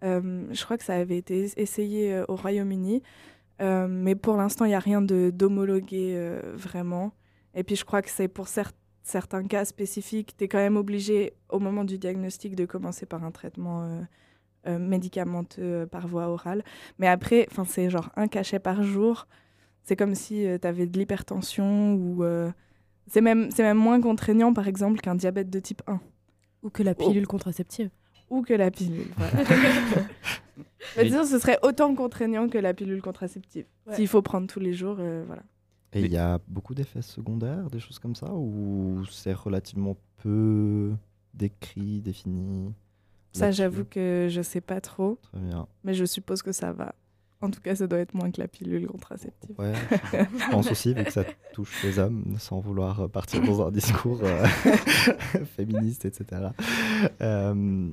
Euh, 0.03 0.47
je 0.51 0.65
crois 0.65 0.79
que 0.79 0.85
ça 0.85 0.95
avait 0.95 1.19
été 1.19 1.51
essayé 1.57 2.13
euh, 2.15 2.25
au 2.29 2.37
Royaume-Uni, 2.37 3.03
euh, 3.61 3.87
mais 3.89 4.15
pour 4.15 4.37
l'instant, 4.37 4.65
il 4.65 4.69
n'y 4.69 4.75
a 4.75 4.79
rien 4.81 5.01
de- 5.03 5.31
d'homologué 5.33 6.15
euh, 6.17 6.41
vraiment. 6.55 7.13
Et 7.55 7.63
puis, 7.63 7.77
je 7.77 7.85
crois 7.85 8.03
que 8.03 8.11
c'est 8.11 8.29
pour 8.29 8.47
cer- 8.47 8.73
certains 9.03 9.45
cas 9.45 9.65
spécifiques, 9.65 10.35
tu 10.37 10.45
es 10.45 10.49
quand 10.49 10.59
même 10.59 10.77
obligé, 10.77 11.35
au 11.51 11.59
moment 11.61 11.85
du 11.85 11.99
diagnostic, 11.99 12.57
de 12.57 12.65
commencer 12.65 13.07
par 13.07 13.23
un 13.25 13.31
traitement 13.31 13.83
euh, 13.85 14.01
euh, 14.69 14.79
médicamenteux 14.79 15.63
euh, 15.63 15.87
par 15.87 16.07
voie 16.09 16.29
orale. 16.29 16.65
Mais 16.99 17.07
après, 17.09 17.47
'fin, 17.51 17.65
c'est 17.65 17.91
genre 17.91 18.11
un 18.17 18.27
cachet 18.29 18.59
par 18.59 18.83
jour. 18.83 19.27
C'est 19.85 19.97
comme 19.97 20.15
si 20.15 20.47
tu 20.61 20.67
avais 20.67 20.87
de 20.87 20.99
l'hypertension 20.99 21.95
ou. 21.95 22.25
euh, 22.25 22.51
c'est 23.09 23.21
même, 23.21 23.51
c'est 23.51 23.65
même 23.65 23.77
moins 23.79 24.01
contraignant, 24.01 24.53
par 24.55 24.69
exemple, 24.69 25.01
qu'un 25.01 25.17
diabète 25.17 25.51
de 25.51 25.59
type 25.61 25.83
1 25.89 26.01
Ou 26.63 26.71
que 26.71 26.83
la 26.85 26.95
pilule 26.95 27.27
contraceptive. 27.27 27.91
Ou 28.31 28.43
que 28.43 28.55
la 28.55 28.71
pilule. 28.71 29.07
Voilà. 29.17 29.33
Mais 30.97 31.05
disons, 31.05 31.25
ce 31.25 31.39
serait 31.39 31.59
autant 31.63 31.95
contraignant 31.95 32.49
que 32.49 32.59
la 32.59 32.75
pilule 32.75 33.01
contraceptive. 33.01 33.65
Ouais. 33.87 33.95
S'il 33.97 34.09
faut 34.09 34.21
prendre 34.23 34.47
tous 34.47 34.61
les 34.61 34.73
jours, 34.73 34.97
euh, 34.99 35.23
voilà. 35.27 35.43
Et 35.93 36.01
il 36.01 36.03
Mais- 36.03 36.09
y 36.11 36.17
a 36.19 36.39
beaucoup 36.49 36.75
d'effets 36.75 37.03
secondaires, 37.03 37.71
des 37.71 37.81
choses 37.81 37.99
comme 37.99 38.15
ça 38.15 38.33
Ou 38.33 39.03
c'est 39.11 39.33
relativement 39.35 39.97
peu 40.23 40.93
décrit, 41.35 42.01
défini? 42.01 42.73
Ça, 43.33 43.51
j'avoue 43.51 43.85
que 43.85 44.29
je 44.31 44.43
sais 44.43 44.61
pas 44.61 44.81
trop, 44.83 45.19
Très 45.33 45.41
bien. 45.41 45.67
mais 45.85 45.95
je 45.95 46.05
suppose 46.05 46.43
que 46.43 46.53
ça 46.53 46.73
va. 46.73 46.95
En 47.41 47.51
tout 47.51 47.61
cas, 47.61 47.75
ça 47.75 47.87
doit 47.89 47.99
être 47.99 48.15
moins 48.15 48.31
que 48.31 48.41
la 48.41 48.47
pilule 48.47 48.87
contraceptive. 48.87 49.59
Ouais, 49.59 49.73
je 50.13 50.51
pense 50.51 50.71
aussi, 50.71 50.95
vu 50.95 51.03
que 51.03 51.11
ça 51.11 51.25
touche 51.53 51.83
les 51.83 51.99
hommes, 51.99 52.37
sans 52.39 52.61
vouloir 52.61 53.01
euh, 53.01 53.09
partir 53.09 53.43
dans 53.43 53.67
un 53.67 53.71
discours 53.73 54.21
euh, 54.23 54.45
féministe, 55.57 56.05
etc. 56.05 56.49
Euh, 57.21 57.89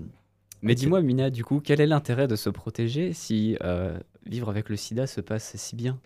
Mais 0.62 0.76
dis-moi, 0.76 1.02
Mina, 1.02 1.30
du 1.30 1.44
coup, 1.44 1.62
quel 1.62 1.80
est 1.80 1.88
l'intérêt 1.88 2.28
de 2.28 2.36
se 2.36 2.50
protéger 2.50 3.14
si 3.14 3.58
euh, 3.64 3.98
vivre 4.26 4.50
avec 4.50 4.70
le 4.70 4.76
sida 4.76 5.08
se 5.08 5.22
passe 5.22 5.56
si 5.56 5.76
bien? 5.76 6.00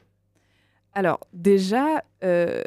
Alors, 0.94 1.20
déjà, 1.34 2.04
euh, 2.24 2.62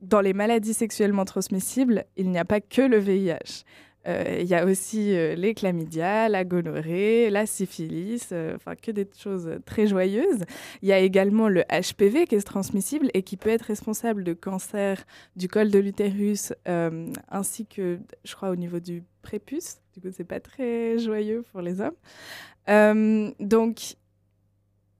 dans 0.00 0.20
les 0.20 0.32
maladies 0.32 0.74
sexuellement 0.74 1.24
transmissibles, 1.24 2.04
il 2.16 2.30
n'y 2.30 2.38
a 2.38 2.44
pas 2.44 2.60
que 2.60 2.82
le 2.82 2.98
VIH. 2.98 3.64
Euh, 4.06 4.38
Il 4.40 4.46
y 4.46 4.54
a 4.54 4.64
aussi 4.64 5.14
euh, 5.14 5.34
les 5.34 5.54
chlamydia, 5.54 6.28
la 6.28 6.44
gonorrhée, 6.44 7.28
la 7.30 7.46
syphilis, 7.46 8.28
euh, 8.32 8.54
enfin 8.56 8.74
que 8.74 8.90
des 8.90 9.06
choses 9.18 9.50
très 9.66 9.86
joyeuses. 9.86 10.44
Il 10.82 10.88
y 10.88 10.92
a 10.92 10.98
également 10.98 11.48
le 11.48 11.62
HPV 11.64 12.26
qui 12.26 12.34
est 12.34 12.46
transmissible 12.46 13.10
et 13.12 13.22
qui 13.22 13.36
peut 13.36 13.50
être 13.50 13.62
responsable 13.62 14.24
de 14.24 14.32
cancer 14.32 15.04
du 15.36 15.48
col 15.48 15.70
de 15.70 15.78
l'utérus 15.78 16.52
euh, 16.68 17.12
ainsi 17.28 17.66
que, 17.66 17.98
je 18.24 18.34
crois, 18.34 18.50
au 18.50 18.56
niveau 18.56 18.80
du 18.80 19.02
prépuce. 19.22 19.76
Du 19.94 20.00
coup, 20.00 20.08
c'est 20.16 20.24
pas 20.24 20.40
très 20.40 20.98
joyeux 20.98 21.44
pour 21.52 21.60
les 21.60 21.80
hommes. 21.80 21.96
Euh, 22.68 23.30
donc, 23.38 23.96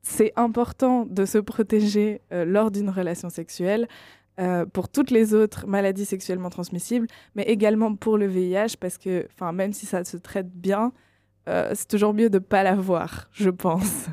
c'est 0.03 0.33
important 0.37 1.07
de 1.07 1.25
se 1.25 1.39
protéger 1.39 2.21
euh, 2.33 2.45
lors 2.45 2.71
d'une 2.71 2.91
relation 2.91 3.29
sexuelle 3.31 3.87
euh, 4.41 4.67
pour 4.67 4.89
toutes 4.89 5.11
les 5.11 5.35
autres 5.35 5.67
maladies 5.67 6.05
sexuellement 6.05 6.51
transmissibles, 6.51 7.07
mais 7.35 7.43
également 7.45 7.95
pour 7.95 8.19
le 8.19 8.27
VIH, 8.27 8.77
parce 8.79 8.99
que 8.99 9.29
même 9.53 9.73
si 9.73 9.87
ça 9.87 10.05
se 10.05 10.17
traite 10.17 10.51
bien, 10.51 10.93
euh, 11.49 11.73
c'est 11.75 11.89
toujours 11.89 12.15
mieux 12.15 12.31
de 12.31 12.39
ne 12.39 12.45
pas 12.45 12.63
l'avoir, 12.63 13.29
je 13.33 13.51
pense. 13.51 14.07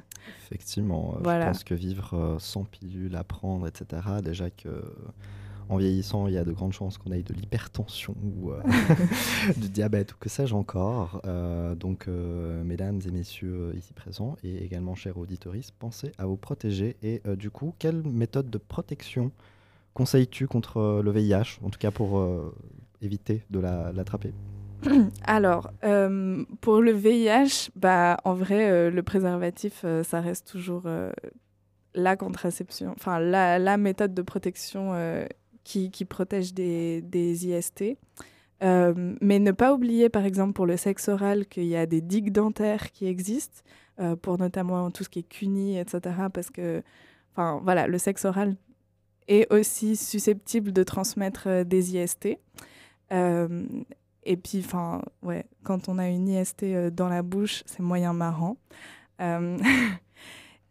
Effectivement, 0.46 1.16
euh, 1.16 1.20
Voilà. 1.24 1.46
je 1.46 1.52
pense 1.52 1.64
que 1.64 1.74
vivre 1.74 2.14
euh, 2.14 2.40
sans 2.40 2.64
pilule 2.64 3.16
à 3.16 3.24
prendre, 3.24 3.68
etc., 3.68 4.02
déjà 4.24 4.50
que 4.50 4.70
en 5.70 5.78
vieillissant, 5.78 6.28
il 6.28 6.34
y 6.34 6.38
a 6.38 6.46
de 6.46 6.52
grandes 6.52 6.74
chances 6.74 6.98
qu'on 6.98 7.12
ait 7.12 7.24
de 7.24 7.34
l'hypertension 7.34 8.16
ou 8.24 8.52
euh, 8.52 8.62
du 9.58 9.70
diabète 9.70 10.14
ou 10.14 10.16
que 10.18 10.30
sais-je 10.30 10.56
encore. 10.56 11.22
Euh, 11.26 11.76
donc, 11.76 12.08
euh, 12.08 12.64
mesdames 12.64 13.02
et 13.06 13.12
messieurs 13.12 13.74
ici 13.76 13.94
présents 13.94 14.38
et 14.44 14.64
également 14.64 14.96
chers 14.96 15.18
auditeurs, 15.18 15.54
pensez 15.80 16.12
à 16.18 16.26
vous 16.26 16.38
protéger. 16.38 16.96
Et 17.04 17.22
du 17.36 17.50
coup, 17.50 17.74
quelle 17.80 18.02
méthode 18.04 18.50
de 18.50 18.58
protection 18.58 19.32
conseilles-tu 19.98 20.46
contre 20.46 20.78
euh, 20.78 21.02
le 21.02 21.10
VIH, 21.10 21.60
en 21.64 21.72
tout 21.72 21.80
cas 21.80 21.90
pour 21.90 22.20
euh, 22.20 22.54
éviter 23.02 23.42
de 23.50 23.60
la- 23.60 23.92
l'attraper? 23.92 24.32
Alors, 25.24 25.72
euh, 25.84 26.46
pour 26.62 26.82
le 26.82 26.92
VIH, 26.92 27.72
bah, 27.76 28.18
en 28.24 28.36
vrai, 28.36 28.92
le 28.92 29.02
préservatif, 29.02 29.84
ça 30.04 30.22
reste 30.22 30.48
toujours 30.48 30.84
la 31.96 32.16
contraception, 32.16 32.94
enfin 32.96 33.20
la, 33.20 33.78
méthode 33.78 34.14
de 34.14 34.22
protection 34.22 34.94
qui, 35.64 35.90
protège 36.06 36.54
des, 36.54 37.48
IST. 37.48 37.98
Mais 38.62 39.40
ne 39.40 39.52
pas 39.52 39.74
oublier, 39.74 40.10
par 40.10 40.26
exemple, 40.26 40.54
pour 40.54 40.68
le 40.68 40.78
sexe 40.78 41.08
oral, 41.08 41.48
qu'il 41.48 41.66
y 41.66 41.76
a 41.76 41.88
des 41.88 42.02
digues 42.02 42.32
dentaires 42.32 42.92
qui 42.92 43.08
existent, 43.08 43.64
pour 44.22 44.38
notamment 44.38 44.92
tout 44.92 45.04
ce 45.04 45.10
qui 45.10 45.20
est 45.20 45.28
CUNY, 45.28 45.80
etc. 45.80 46.00
Parce 46.32 46.52
que, 46.52 46.84
enfin, 47.34 47.60
voilà, 47.64 47.88
le 47.88 47.98
sexe 47.98 48.26
oral 48.26 48.58
est 49.28 49.52
aussi 49.54 49.96
susceptible 49.96 50.72
de 50.72 50.84
transmettre 50.84 51.44
euh, 51.48 51.64
des 51.64 51.96
IST. 51.96 52.38
Euh, 53.12 53.66
et 54.24 54.38
puis, 54.38 54.62
enfin, 54.66 55.02
ouais, 55.24 55.46
quand 55.64 55.90
on 55.90 55.98
a 55.98 56.08
une 56.08 56.28
IST 56.28 56.64
euh, 56.64 56.90
dans 56.90 57.08
la 57.08 57.22
bouche, 57.22 57.64
c'est 57.66 57.82
moyen 57.82 58.14
marrant. 58.14 58.58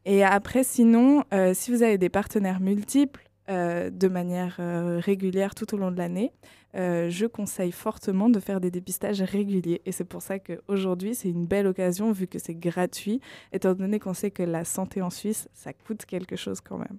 Et 0.09 0.23
après, 0.23 0.63
sinon, 0.63 1.25
si 1.53 1.73
vous 1.73 1.83
avez 1.83 1.99
des 1.99 2.09
partenaires 2.09 2.61
multiples 2.61 3.29
de 3.49 4.07
manière 4.07 4.61
régulière 5.03 5.57
tout 5.57 5.75
au 5.75 5.79
long 5.79 5.91
de 5.91 5.97
l'année, 5.97 6.31
je 6.75 7.27
conseille 7.27 7.73
fortement 7.73 8.29
de 8.29 8.39
faire 8.39 8.61
des 8.61 8.71
dépistages 8.71 9.21
réguliers. 9.21 9.83
Et 9.85 9.91
c'est 9.91 10.05
pour 10.05 10.23
ça 10.23 10.39
qu'aujourd'hui, 10.39 11.17
c'est 11.17 11.29
une 11.29 11.47
belle 11.47 11.67
occasion, 11.67 12.13
vu 12.13 12.29
que 12.29 12.39
c'est 12.39 12.55
gratuit, 12.55 13.21
étant 13.53 13.75
donné 13.75 13.99
qu'on 13.99 14.15
sait 14.15 14.31
que 14.31 14.45
la 14.45 14.65
santé 14.65 15.03
en 15.03 15.11
Suisse, 15.11 15.49
ça 15.55 15.73
coûte 15.73 16.07
quelque 16.07 16.37
chose 16.37 16.61
quand 16.61 16.79
même. 16.79 16.99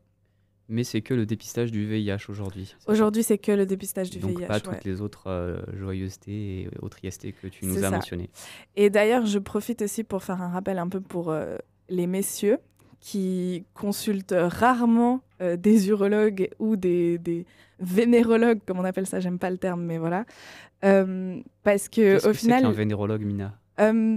Mais 0.70 0.84
c'est 0.84 1.01
que 1.01 1.13
le 1.13 1.26
dépistage 1.26 1.72
du 1.72 1.86
VIH 1.86 2.30
aujourd'hui. 2.30 2.76
c'est 2.80 2.91
Aujourd'hui, 2.91 3.24
c'est 3.24 3.38
que 3.38 3.51
le 3.53 3.65
dépistage 3.65 4.09
du 4.09 4.20
Donc 4.20 4.38
VIH. 4.38 4.47
pas 4.47 4.55
ouais. 4.55 4.59
toutes 4.59 4.84
les 4.84 5.01
autres 5.01 5.28
euh, 5.28 5.59
joyeusetés 5.74 6.63
et 6.63 6.70
autres 6.82 7.03
IST 7.03 7.34
que 7.41 7.47
tu 7.47 7.65
nous 7.65 7.76
C'est 7.76 7.84
as 7.86 7.91
mentionnées. 7.91 8.30
Et 8.76 8.89
d'ailleurs, 8.89 9.26
je 9.26 9.39
profite 9.39 9.82
aussi 9.82 10.03
pour 10.03 10.24
faire 10.24 10.41
un 10.41 10.49
rappel 10.49 10.78
un 10.78 10.89
peu 10.89 10.99
pour 10.99 11.32
euh, 11.32 11.57
les 11.89 12.07
messieurs 12.07 12.57
qui 12.99 13.63
consultent 13.74 14.36
rarement 14.38 15.22
euh, 15.41 15.55
des 15.55 15.89
urologues 15.89 16.49
ou 16.59 16.76
des, 16.76 17.18
des 17.18 17.45
vénérologues, 17.80 18.59
comme 18.65 18.80
on 18.80 18.84
appelle 18.84 19.05
ça, 19.05 19.20
j'aime 19.20 19.39
pas 19.39 19.51
le 19.51 19.57
terme, 19.57 19.84
mais 19.84 19.97
voilà. 19.97 20.26
Euh, 20.84 21.39
parce 21.63 21.89
que 21.89 22.18
au 22.18 22.20
que 22.20 22.34
c'est 22.34 22.34
final, 22.34 22.63
qu'un 22.63 22.72
vénérologue, 22.72 23.22
Mina? 23.24 23.59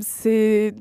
c'est 0.00 0.74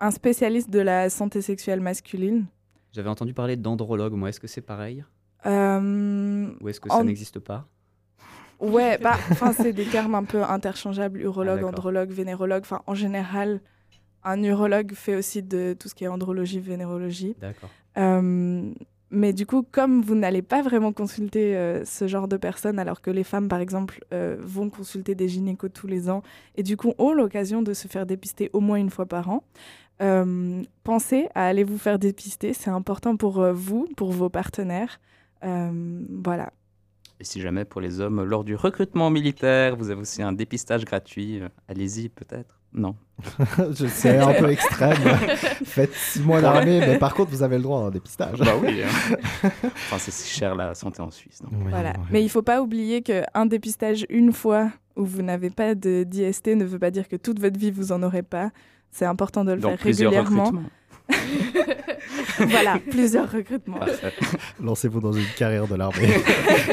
un 0.00 0.10
spécialiste 0.10 0.70
de 0.70 0.80
la 0.80 1.10
santé 1.10 1.42
sexuelle 1.42 1.80
masculine. 1.80 2.46
J'avais 2.92 3.08
entendu 3.08 3.34
parler 3.34 3.56
d'andrologue, 3.56 4.12
moi. 4.14 4.28
Est-ce 4.28 4.40
que 4.40 4.46
c'est 4.48 4.60
pareil 4.60 5.04
Euh, 5.46 6.48
Ou 6.60 6.68
est-ce 6.68 6.80
que 6.80 6.88
En- 6.90 6.98
ça 6.98 7.04
n'existe 7.04 7.38
pas 7.38 7.66
Ouais, 8.60 8.98
bah, 8.98 9.14
c'est 9.56 9.72
des 9.72 9.86
termes 9.86 10.14
un 10.14 10.24
peu 10.24 10.42
interchangeables, 10.42 11.20
urologue, 11.22 11.60
Ah, 11.62 11.66
andrologue, 11.68 12.10
vénérologue. 12.10 12.62
Enfin, 12.62 12.82
en 12.86 12.94
général, 12.94 13.60
un 14.22 14.42
urologue 14.42 14.92
fait 14.94 15.16
aussi 15.16 15.42
de 15.42 15.74
tout 15.78 15.88
ce 15.88 15.94
qui 15.94 16.04
est 16.04 16.08
andrologie, 16.08 16.60
vénérologie. 16.60 17.36
D'accord. 17.40 17.70
Euh, 17.96 18.70
mais 19.10 19.32
du 19.32 19.46
coup, 19.46 19.62
comme 19.72 20.02
vous 20.02 20.14
n'allez 20.14 20.42
pas 20.42 20.60
vraiment 20.62 20.92
consulter 20.92 21.56
euh, 21.56 21.84
ce 21.86 22.06
genre 22.06 22.28
de 22.28 22.36
personnes, 22.36 22.78
alors 22.78 23.00
que 23.00 23.10
les 23.10 23.24
femmes, 23.24 23.48
par 23.48 23.60
exemple, 23.60 24.04
euh, 24.12 24.36
vont 24.38 24.68
consulter 24.68 25.14
des 25.14 25.26
gynécos 25.28 25.70
tous 25.72 25.86
les 25.86 26.10
ans 26.10 26.22
et 26.56 26.62
du 26.62 26.76
coup 26.76 26.92
ont 26.98 27.12
l'occasion 27.14 27.62
de 27.62 27.72
se 27.72 27.88
faire 27.88 28.04
dépister 28.04 28.50
au 28.52 28.60
moins 28.60 28.76
une 28.76 28.90
fois 28.90 29.06
par 29.06 29.30
an, 29.30 29.42
euh, 30.00 30.62
pensez 30.84 31.28
à 31.34 31.46
aller 31.46 31.64
vous 31.64 31.78
faire 31.78 31.98
dépister. 31.98 32.52
C'est 32.54 32.70
important 32.70 33.16
pour 33.16 33.40
euh, 33.40 33.52
vous, 33.52 33.88
pour 33.96 34.12
vos 34.12 34.28
partenaires. 34.28 35.00
Euh, 35.44 36.00
voilà. 36.22 36.52
Et 37.18 37.24
si 37.24 37.40
jamais 37.40 37.64
pour 37.64 37.80
les 37.80 38.00
hommes, 38.00 38.22
lors 38.22 38.44
du 38.44 38.54
recrutement 38.54 39.10
militaire, 39.10 39.76
vous 39.76 39.90
avez 39.90 40.00
aussi 40.00 40.22
un 40.22 40.32
dépistage 40.32 40.84
gratuit, 40.84 41.42
allez-y 41.68 42.08
peut-être. 42.08 42.60
Non. 42.72 42.94
Je 43.72 43.86
sais, 43.86 44.18
un 44.18 44.32
peu 44.32 44.50
extrême. 44.50 44.96
Faites 45.64 45.92
six 45.92 46.22
mois 46.22 46.40
d'armée, 46.40 46.80
mais 46.80 46.98
par 46.98 47.14
contre, 47.14 47.30
vous 47.30 47.42
avez 47.42 47.56
le 47.56 47.62
droit 47.62 47.80
à 47.80 47.82
un 47.86 47.90
dépistage. 47.90 48.38
Bah 48.38 48.52
oui. 48.62 48.82
hein. 48.82 49.48
enfin, 49.64 49.98
c'est 49.98 50.12
si 50.12 50.30
cher 50.30 50.54
la 50.54 50.74
santé 50.74 51.02
en 51.02 51.10
Suisse. 51.10 51.42
donc. 51.42 51.52
Oui, 51.52 51.70
Voilà. 51.70 51.94
Mais 52.10 52.22
il 52.22 52.28
faut 52.28 52.42
pas 52.42 52.62
oublier 52.62 53.02
qu'un 53.02 53.46
dépistage 53.46 54.06
une 54.08 54.32
fois 54.32 54.70
où 54.96 55.04
vous 55.04 55.22
n'avez 55.22 55.50
pas 55.50 55.74
de 55.74 56.04
d'IST 56.04 56.48
ne 56.48 56.64
veut 56.64 56.78
pas 56.78 56.90
dire 56.90 57.08
que 57.08 57.16
toute 57.16 57.40
votre 57.40 57.58
vie 57.58 57.70
vous 57.70 57.92
en 57.92 58.02
aurez 58.02 58.22
pas. 58.22 58.50
C'est 58.90 59.04
important 59.06 59.44
de 59.44 59.52
le 59.52 59.60
Donc 59.60 59.72
faire 59.72 59.78
plusieurs 59.80 60.12
régulièrement. 60.12 60.44
recrutements. 60.44 60.70
voilà, 62.48 62.78
plusieurs 62.78 63.30
recrutements. 63.32 63.80
Lancez-vous 64.60 65.00
dans 65.00 65.12
une 65.12 65.26
carrière 65.36 65.66
de 65.66 65.74
l'armée. 65.74 66.08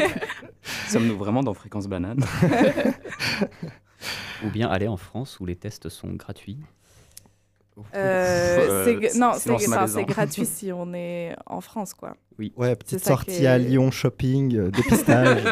Sommes-nous 0.87 1.17
vraiment 1.17 1.43
dans 1.43 1.53
Fréquence 1.53 1.87
Banane? 1.87 2.23
Ou 4.45 4.49
bien 4.49 4.69
aller 4.69 4.87
en 4.87 4.97
France 4.97 5.39
où 5.39 5.45
les 5.45 5.55
tests 5.55 5.89
sont 5.89 6.13
gratuits? 6.13 6.59
Euh, 7.95 8.83
Euh, 8.85 9.09
c'est 9.11 9.19
non, 9.19 9.33
c'est 9.35 10.03
gratuit 10.05 10.45
si 10.45 10.71
on 10.71 10.93
est 10.93 11.35
en 11.45 11.61
France, 11.61 11.93
quoi. 11.93 12.15
Ouais, 12.55 12.75
petite 12.75 13.03
sortie 13.03 13.45
à 13.47 13.57
Lyon 13.57 13.91
shopping, 13.91 14.55
euh, 14.55 14.71
dépistage. 14.71 15.43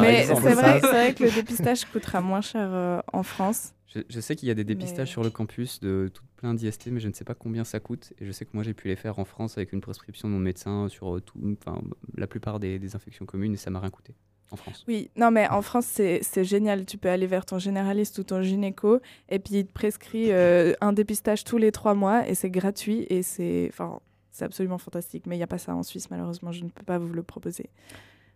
Mais 0.00 0.24
c'est 0.26 0.34
vrai, 0.34 1.14
que 1.14 1.24
le 1.24 1.30
dépistage 1.30 1.84
coûtera 1.86 2.20
moins 2.20 2.40
cher 2.40 2.68
euh, 2.72 3.00
en 3.12 3.22
France. 3.22 3.72
Je, 3.94 4.00
je 4.08 4.20
sais 4.20 4.36
qu'il 4.36 4.48
y 4.48 4.50
a 4.50 4.54
des 4.54 4.64
dépistages 4.64 5.08
Mais- 5.08 5.12
sur 5.12 5.22
le 5.22 5.30
campus 5.30 5.80
de 5.80 6.10
tout 6.12 6.24
plein 6.36 6.54
d'IST, 6.54 6.86
mais 6.90 7.00
je 7.00 7.08
ne 7.08 7.12
sais 7.12 7.24
pas 7.24 7.34
combien 7.34 7.64
ça 7.64 7.78
coûte. 7.80 8.12
Et 8.20 8.24
je 8.26 8.32
sais 8.32 8.44
que 8.44 8.50
moi, 8.54 8.62
j'ai 8.62 8.74
pu 8.74 8.88
les 8.88 8.96
faire 8.96 9.18
en 9.18 9.24
France 9.24 9.58
avec 9.58 9.72
une 9.72 9.80
prescription 9.80 10.28
de 10.28 10.32
mon 10.34 10.38
médecin 10.40 10.88
sur 10.88 11.16
euh, 11.16 11.20
tout, 11.20 11.38
enfin, 11.60 11.80
la 12.16 12.26
plupart 12.26 12.58
des, 12.58 12.78
des 12.78 12.96
infections 12.96 13.26
communes 13.26 13.54
et 13.54 13.56
ça 13.58 13.70
m'a 13.70 13.80
rien 13.80 13.90
coûté 13.90 14.14
en 14.50 14.56
France. 14.56 14.84
Oui, 14.88 15.10
non, 15.16 15.30
mais 15.30 15.48
en 15.48 15.62
France, 15.62 15.86
c'est 15.86 16.20
c'est 16.22 16.44
génial. 16.44 16.84
Tu 16.86 16.98
peux 16.98 17.08
aller 17.08 17.26
vers 17.26 17.44
ton 17.46 17.58
généraliste 17.58 18.18
ou 18.18 18.22
ton 18.22 18.42
gynéco, 18.42 19.00
et 19.30 19.38
puis 19.38 19.54
il 19.56 19.66
te 19.66 19.72
prescrit 19.72 20.30
euh, 20.30 20.74
un 20.80 20.92
dépistage 20.92 21.44
tous 21.44 21.56
les 21.58 21.72
trois 21.72 21.94
mois, 21.94 22.28
et 22.28 22.34
c'est 22.34 22.50
gratuit, 22.50 23.06
et 23.08 23.22
c'est 23.22 23.68
enfin, 23.72 24.00
c'est 24.30 24.44
absolument 24.44 24.78
fantastique. 24.78 25.26
Mais 25.26 25.36
il 25.36 25.38
n'y 25.38 25.44
a 25.44 25.46
pas 25.46 25.58
ça 25.58 25.74
en 25.74 25.82
Suisse, 25.82 26.10
malheureusement, 26.10 26.52
je 26.52 26.64
ne 26.64 26.68
peux 26.68 26.84
pas 26.84 26.98
vous 26.98 27.12
le 27.12 27.22
proposer. 27.22 27.70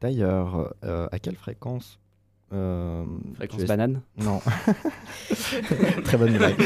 D'ailleurs, 0.01 0.75
euh, 0.85 1.07
à 1.13 1.19
quelle 1.19 1.37
fréquence 1.37 1.99
euh, 2.53 3.05
Fréquence 3.35 3.65
banane 3.65 4.03
Non. 4.17 4.41
Très 6.05 6.17
bonne 6.17 6.37
blague. 6.37 6.57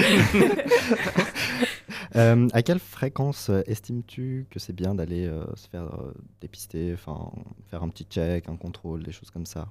Euh, 2.17 2.49
à 2.53 2.63
quelle 2.63 2.81
fréquence 2.81 3.51
euh, 3.51 3.63
estimes-tu 3.67 4.47
que 4.51 4.59
c'est 4.59 4.73
bien 4.73 4.97
d'aller 4.97 5.29
euh, 5.29 5.45
se 5.55 5.69
faire 5.69 5.95
euh, 5.95 6.13
dépister, 6.41 6.93
enfin 6.93 7.31
faire 7.69 7.85
un 7.85 7.89
petit 7.89 8.03
check, 8.03 8.49
un 8.49 8.57
contrôle, 8.57 9.05
des 9.05 9.13
choses 9.13 9.31
comme 9.31 9.47
ça? 9.47 9.69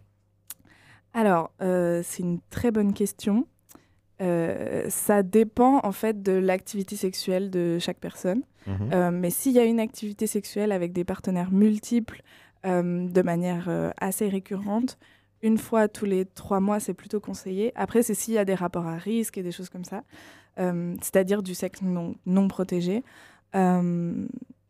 Alors, 1.14 1.52
euh, 1.62 2.02
c'est 2.02 2.24
une 2.24 2.40
très 2.50 2.72
bonne 2.72 2.94
question. 2.94 3.46
Euh, 4.22 4.86
ça 4.90 5.24
dépend 5.24 5.80
en 5.84 5.92
fait 5.92 6.22
de 6.22 6.34
l'activité 6.34 6.96
sexuelle 6.96 7.50
de 7.50 7.78
chaque 7.80 8.00
personne. 8.00 8.44
Mhm. 8.68 8.90
Euh, 8.94 9.12
mais 9.12 9.30
s'il 9.30 9.54
y 9.54 9.60
a 9.60 9.66
une 9.66 9.80
activité 9.80 10.28
sexuelle 10.28 10.72
avec 10.72 10.92
des 10.92 11.04
partenaires 11.04 11.52
multiples 11.52 12.22
euh, 12.66 13.08
de 13.08 13.22
manière 13.22 13.70
euh, 13.70 13.92
assez 14.00 14.28
récurrente, 14.28 14.98
une 15.42 15.58
fois 15.58 15.88
tous 15.88 16.06
les 16.06 16.26
trois 16.26 16.60
mois, 16.60 16.80
c'est 16.80 16.94
plutôt 16.94 17.20
conseillé. 17.20 17.72
Après, 17.76 18.04
c'est 18.04 18.14
s'il 18.14 18.34
y 18.34 18.38
a 18.38 18.46
des 18.46 18.56
rapports 18.56 18.88
à 18.88 18.98
risque 18.98 19.38
et 19.38 19.44
des 19.44 19.52
choses 19.52 19.70
comme 19.70 19.86
ça, 19.86 20.04
euh, 20.60 20.96
c'est-à-dire 21.02 21.42
du 21.44 21.56
sexe 21.56 21.82
non, 21.82 22.48
protégé. 22.48 23.04
Euh, 23.56 24.26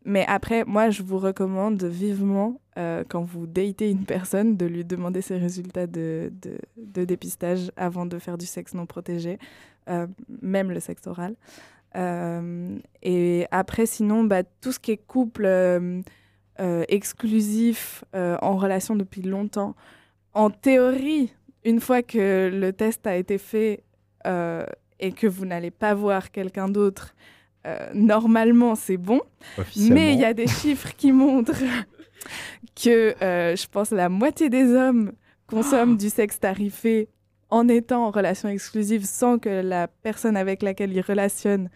mais 0.05 0.26
après, 0.28 0.63
moi, 0.65 0.89
je 0.89 1.03
vous 1.03 1.17
recommande 1.17 1.84
vivement, 1.84 2.61
euh, 2.78 3.03
quand 3.07 3.24
vous 3.24 3.47
datez 3.47 3.89
une 3.89 4.05
personne, 4.05 4.57
de 4.57 4.65
lui 4.65 4.86
demander 4.86 5.22
ses 5.22 5.38
résultats 5.38 5.88
de, 5.88 6.32
dépistage 6.78 7.72
avant 7.76 8.05
de 8.05 8.20
faire 8.20 8.38
du 8.38 8.45
sexe 8.45 8.74
non 8.74 8.86
protégé, 8.86 9.39
même 10.41 10.72
le 10.72 10.80
sexe 10.80 11.07
oral. 11.07 11.36
Et 13.01 13.47
après, 13.49 13.88
sinon, 13.88 14.24
bah, 14.24 14.43
tout 14.43 14.72
ce 14.72 14.80
qui 14.80 14.91
est 14.91 14.97
couple 14.97 15.49
exclusif 16.57 18.03
en 18.13 18.55
relation 18.55 18.95
depuis 18.95 19.24
longtemps, 19.24 19.76
en 20.34 20.49
théorie, 20.49 21.34
une 21.63 21.80
fois 21.80 22.01
que 22.01 22.49
le 22.53 22.73
test 22.73 23.07
a 23.07 23.15
été 23.15 23.38
fait 23.38 23.84
euh, 24.25 24.65
et 24.99 25.11
que 25.11 25.27
vous 25.27 25.45
n'allez 25.45 25.71
pas 25.71 25.93
voir 25.93 26.32
quelqu'un 26.32 26.69
d'autre, 26.69 27.15
euh, 27.67 27.77
normalement, 27.93 28.75
c'est 28.75 28.97
bon. 28.97 29.21
Mais 29.77 30.13
il 30.13 30.19
y 30.19 30.25
a 30.25 30.34
des 30.34 30.47
chiffres 30.47 30.93
qui 30.95 31.11
montrent 31.11 31.53
que 32.84 33.15
euh, 33.21 33.55
je 33.55 33.67
pense 33.67 33.91
la 33.91 34.09
moitié 34.09 34.49
des 34.49 34.73
hommes 34.73 35.11
consomment 35.47 35.97
du 35.97 36.09
sexe 36.09 36.39
tarifé 36.39 37.09
en 37.49 37.67
étant 37.67 38.05
en 38.05 38.11
relation 38.11 38.47
exclusive 38.49 39.05
sans 39.05 39.39
que 39.39 39.49
la 39.61 39.88
personne 39.88 40.38
avec 40.38 40.61
laquelle 40.61 40.93
ils 40.93 41.01
relationnent 41.01 41.69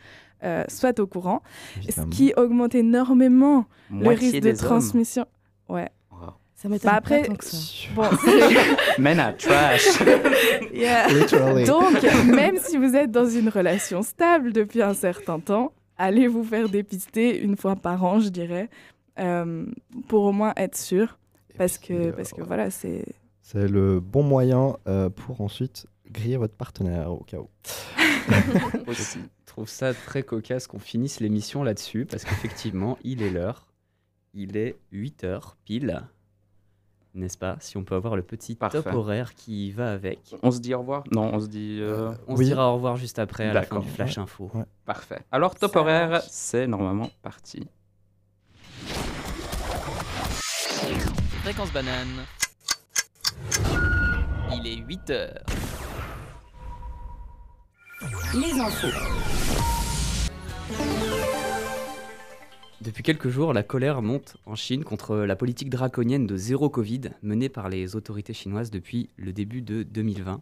euh, 0.43 0.64
soit 0.68 0.99
au 0.99 1.08
courant, 1.08 1.41
ce 1.89 2.01
qui 2.10 2.34
augmente 2.36 2.76
énormément 2.76 3.66
le 3.89 4.10
risque 4.10 4.41
de 4.41 4.49
hommes. 4.49 4.56
transmission. 4.58 5.26
Ouais. 5.70 5.89
Ça 6.64 6.70
m'étonne 6.70 6.91
Bah 6.91 6.95
après, 6.97 7.22
pas 7.22 7.28
tant 7.28 7.36
que 7.36 7.43
ça. 7.43 7.57
bon, 7.93 8.03
Men 8.97 9.20
are 9.20 9.36
trash. 9.38 9.86
Yeah. 10.74 11.07
Literally. 11.09 11.66
Donc, 11.66 12.01
même 12.26 12.57
si 12.57 12.78
vous 12.78 12.95
êtes 12.95 13.11
dans 13.11 13.28
une 13.28 13.47
relation 13.49 14.01
stable 14.01 14.51
depuis 14.53 14.82
un 14.82 14.93
certain 14.95 15.39
temps, 15.39 15.72
allez 15.97 16.28
vous 16.28 16.43
faire 16.43 16.68
dépister 16.70 17.38
une 17.39 17.55
fois 17.57 17.76
par 17.76 18.03
an, 18.03 18.20
je 18.20 18.30
dirais, 18.30 18.70
euh, 19.20 19.66
pour 20.07 20.24
au 20.24 20.32
moins 20.32 20.53
être 20.57 20.76
sûr. 20.78 21.20
Et 21.53 21.57
Parce 21.57 21.78
puis, 21.78 21.89
que, 21.89 21.93
euh, 21.93 22.11
parce 22.14 22.32
que 22.32 22.41
voilà, 22.41 22.72
c'est. 22.72 23.05
C'est 23.41 23.68
le 23.68 23.99
bon 23.99 24.24
moyen 24.24 24.78
euh, 24.88 25.09
pour 25.09 25.41
ensuite 25.41 25.86
griller 26.09 26.38
votre 26.38 26.55
partenaire 26.55 27.11
au 27.11 27.24
cas 27.24 27.38
où. 27.39 27.49
Aussi. 28.88 29.20
Je 29.45 29.55
trouve 29.55 29.70
ça 29.70 29.93
très 29.93 30.24
cocasse 30.24 30.66
qu'on 30.66 30.80
finisse 30.80 31.20
l'émission 31.20 31.61
là-dessus, 31.61 32.05
parce 32.05 32.24
qu'effectivement, 32.24 32.97
il 33.03 33.22
est 33.22 33.30
l'heure. 33.30 33.68
Il 34.34 34.57
est 34.57 34.78
8 34.91 35.26
heures 35.26 35.57
pile. 35.66 36.01
N'est-ce 37.16 37.38
pas 37.38 37.57
Si 37.59 37.78
on 37.78 37.84
peut 37.84 37.93
avoir 37.95 38.16
le 38.16 38.24
petit 38.24 38.55
Parfait. 38.55 38.82
top 38.82 38.93
horaire 38.93 39.36
qui 39.36 39.72
va 39.72 39.91
avec. 39.91 40.20
On 40.41 40.49
se 40.49 40.59
dit 40.59 40.74
au 40.74 40.80
revoir 40.80 41.03
Non, 41.11 41.30
on 41.34 41.39
se 41.39 41.45
dit. 41.47 41.78
euh, 41.80 42.11
On 42.28 42.34
Oui. 42.36 42.45
se 42.45 42.49
dira 42.49 42.72
au 42.72 42.76
revoir 42.76 42.95
juste 42.95 43.20
après, 43.20 43.43
à 43.49 43.53
la 43.53 43.61
fin 43.61 43.76
D'accord. 43.76 43.84
du 43.84 43.89
Flash 43.89 44.18
Info. 44.18 44.49
Ouais. 44.53 44.64
Parfait. 44.86 45.20
Alors, 45.32 45.53
top 45.55 45.74
Ça 45.74 45.80
horaire, 45.82 46.22
c'est 46.28 46.66
normalement 46.66 47.09
parti. 47.22 47.68
Fréquence 51.43 51.72
banane. 51.72 52.26
Il 54.55 54.66
est 54.68 54.78
8 54.78 55.09
heures. 55.11 55.43
Les 58.34 58.59
infos. 58.59 58.88
Depuis 62.84 63.02
quelques 63.02 63.30
jours, 63.30 63.54
la 63.54 63.64
colère 63.64 64.02
monte 64.02 64.36
en 64.46 64.56
Chine 64.56 64.84
contre 64.84 65.16
la 65.16 65.38
politique 65.38 65.70
draconienne 65.70 66.28
de 66.28 66.36
zéro 66.36 66.70
Covid 66.70 67.12
menée 67.22 67.48
par 67.48 67.70
les 67.70 67.96
autorités 67.96 68.34
chinoises 68.34 68.72
depuis 68.72 69.10
le 69.16 69.32
début 69.32 69.62
de 69.62 69.84
2020. 69.84 70.42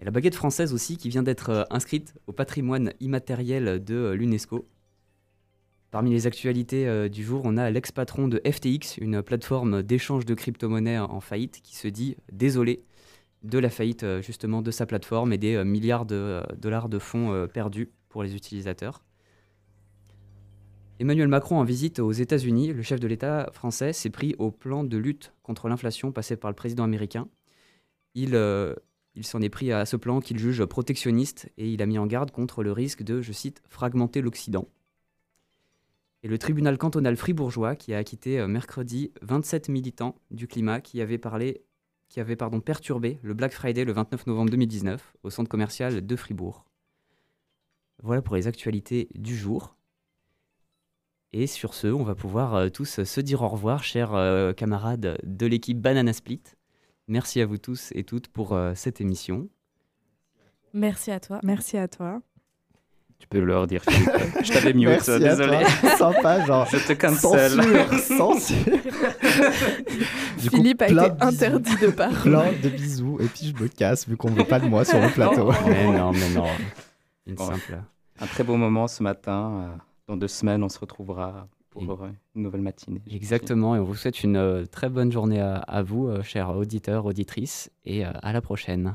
Et 0.00 0.04
la 0.04 0.10
baguette 0.10 0.34
française 0.34 0.74
aussi 0.74 0.96
qui 0.96 1.08
vient 1.08 1.22
d'être 1.22 1.50
euh, 1.50 1.62
inscrite 1.70 2.14
au 2.26 2.32
patrimoine 2.32 2.92
immatériel 2.98 3.84
de 3.84 3.94
euh, 3.94 4.14
l'UNESCO. 4.14 4.66
Parmi 5.92 6.10
les 6.10 6.26
actualités 6.26 6.88
euh, 6.88 7.08
du 7.08 7.22
jour, 7.22 7.42
on 7.44 7.58
a 7.58 7.70
l'ex-patron 7.70 8.26
de 8.26 8.42
FTX, 8.44 8.98
une 8.98 9.22
plateforme 9.22 9.84
d'échange 9.84 10.26
de 10.26 10.34
crypto-monnaies 10.34 10.98
en 10.98 11.20
faillite, 11.20 11.60
qui 11.62 11.76
se 11.76 11.86
dit 11.86 12.16
désolé 12.32 12.82
de 13.44 13.60
la 13.60 13.70
faillite 13.70 14.04
justement 14.20 14.62
de 14.62 14.72
sa 14.72 14.84
plateforme 14.84 15.32
et 15.32 15.38
des 15.38 15.62
milliards 15.62 16.06
de 16.06 16.42
dollars 16.58 16.88
de 16.88 16.98
fonds 16.98 17.46
perdus 17.52 17.90
pour 18.08 18.24
les 18.24 18.34
utilisateurs. 18.34 19.04
Emmanuel 21.04 21.28
Macron 21.28 21.58
en 21.58 21.64
visite 21.64 21.98
aux 21.98 22.12
États-Unis, 22.12 22.72
le 22.72 22.80
chef 22.80 22.98
de 22.98 23.06
l'État 23.06 23.50
français 23.52 23.92
s'est 23.92 24.08
pris 24.08 24.34
au 24.38 24.50
plan 24.50 24.84
de 24.84 24.96
lutte 24.96 25.34
contre 25.42 25.68
l'inflation 25.68 26.12
passé 26.12 26.34
par 26.34 26.50
le 26.50 26.54
président 26.54 26.82
américain. 26.82 27.28
Il, 28.14 28.34
euh, 28.34 28.74
il 29.14 29.26
s'en 29.26 29.42
est 29.42 29.50
pris 29.50 29.70
à 29.70 29.84
ce 29.84 29.96
plan 29.96 30.20
qu'il 30.20 30.38
juge 30.38 30.64
protectionniste 30.64 31.52
et 31.58 31.70
il 31.70 31.82
a 31.82 31.86
mis 31.86 31.98
en 31.98 32.06
garde 32.06 32.30
contre 32.30 32.62
le 32.62 32.72
risque 32.72 33.02
de, 33.02 33.20
je 33.20 33.32
cite, 33.32 33.60
fragmenter 33.68 34.22
l'Occident. 34.22 34.66
Et 36.22 36.28
le 36.28 36.38
tribunal 36.38 36.78
cantonal 36.78 37.18
fribourgeois 37.18 37.76
qui 37.76 37.92
a 37.92 37.98
acquitté 37.98 38.40
euh, 38.40 38.46
mercredi 38.46 39.12
27 39.20 39.68
militants 39.68 40.14
du 40.30 40.48
climat 40.48 40.80
qui 40.80 41.02
avaient 41.02 41.18
parlé 41.18 41.66
qui 42.08 42.18
avaient 42.18 42.34
pardon, 42.34 42.60
perturbé 42.60 43.18
le 43.20 43.34
Black 43.34 43.52
Friday 43.52 43.84
le 43.84 43.92
29 43.92 44.26
novembre 44.26 44.52
2019 44.52 45.16
au 45.22 45.28
centre 45.28 45.50
commercial 45.50 46.06
de 46.06 46.16
Fribourg. 46.16 46.64
Voilà 48.02 48.22
pour 48.22 48.36
les 48.36 48.46
actualités 48.46 49.10
du 49.14 49.36
jour. 49.36 49.76
Et 51.36 51.48
sur 51.48 51.74
ce, 51.74 51.88
on 51.88 52.04
va 52.04 52.14
pouvoir 52.14 52.54
euh, 52.54 52.68
tous 52.68 53.02
se 53.02 53.20
dire 53.20 53.42
au 53.42 53.48
revoir, 53.48 53.82
chers 53.82 54.14
euh, 54.14 54.52
camarades 54.52 55.18
de 55.24 55.46
l'équipe 55.46 55.80
Banana 55.80 56.12
Split. 56.12 56.40
Merci 57.08 57.40
à 57.40 57.46
vous 57.46 57.58
tous 57.58 57.90
et 57.92 58.04
toutes 58.04 58.28
pour 58.28 58.52
euh, 58.52 58.72
cette 58.76 59.00
émission. 59.00 59.48
Merci 60.72 61.10
à 61.10 61.18
toi. 61.18 61.40
Merci 61.42 61.76
à 61.76 61.88
toi. 61.88 62.20
Tu 63.18 63.26
peux 63.26 63.40
leur 63.40 63.66
dire, 63.66 63.82
Philippe. 63.82 64.10
Je 64.44 64.52
t'avais 64.52 64.72
mute, 64.74 64.86
Merci 64.86 65.10
à 65.10 65.18
désolé. 65.18 65.58
toi. 65.80 65.96
Sympa, 65.96 66.46
genre. 66.46 66.66
Je 66.70 66.76
te 66.86 66.92
cancel. 66.92 67.50
Censure, 67.50 67.98
censure. 67.98 68.56
Du 70.40 70.50
coup, 70.50 70.56
Philippe 70.56 70.82
a 70.82 70.86
été 70.86 70.94
de 70.94 71.24
interdit 71.24 71.76
de 71.80 71.88
parler. 71.88 72.16
Plein 72.22 72.52
de 72.62 72.68
bisous. 72.68 73.18
Et 73.20 73.26
puis 73.26 73.52
je 73.56 73.60
me 73.62 73.68
casse 73.68 74.06
vu 74.08 74.16
qu'on 74.16 74.30
ne 74.30 74.36
veut 74.36 74.44
pas 74.44 74.60
de 74.60 74.66
moi 74.68 74.84
sur 74.84 75.00
le 75.00 75.08
plateau. 75.08 75.50
Mais 75.66 75.86
non, 75.98 76.12
mais 76.12 76.28
non. 76.30 76.46
Une 77.26 77.34
Bon. 77.34 77.46
simple. 77.46 77.80
Un 78.20 78.26
très 78.26 78.44
beau 78.44 78.56
moment 78.56 78.86
ce 78.86 79.02
matin. 79.02 79.72
euh, 79.72 79.76
Dans 80.08 80.16
deux 80.16 80.28
semaines, 80.28 80.62
on 80.62 80.68
se 80.68 80.78
retrouvera 80.78 81.48
pour 81.70 82.02
euh, 82.02 82.08
une 82.36 82.42
nouvelle 82.42 82.60
matinée. 82.60 83.02
Exactement. 83.10 83.74
Et 83.74 83.78
on 83.78 83.84
vous 83.84 83.94
souhaite 83.94 84.22
une 84.22 84.36
euh, 84.36 84.64
très 84.66 84.88
bonne 84.88 85.10
journée 85.10 85.40
à, 85.40 85.56
à 85.56 85.82
vous, 85.82 86.06
euh, 86.08 86.22
chers 86.22 86.50
auditeurs, 86.54 87.06
auditrices. 87.06 87.70
Et 87.84 88.04
euh, 88.04 88.10
à 88.22 88.32
la 88.32 88.40
prochaine. 88.40 88.94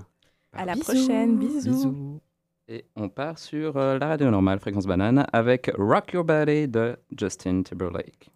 À 0.54 0.66
la 0.66 0.74
Bisous. 0.74 0.84
prochaine. 0.86 1.38
Bisous. 1.38 1.72
Bisous. 1.72 2.20
Et 2.68 2.86
on 2.96 3.10
part 3.10 3.40
sur 3.40 3.78
euh, 3.78 3.98
la 3.98 4.08
radio 4.10 4.30
normale, 4.30 4.60
fréquence 4.60 4.86
banane, 4.86 5.26
avec 5.34 5.72
Rock 5.78 6.14
Your 6.14 6.24
Body 6.24 6.68
de 6.68 6.96
Justin 7.18 7.64
Timberlake. 7.64 8.30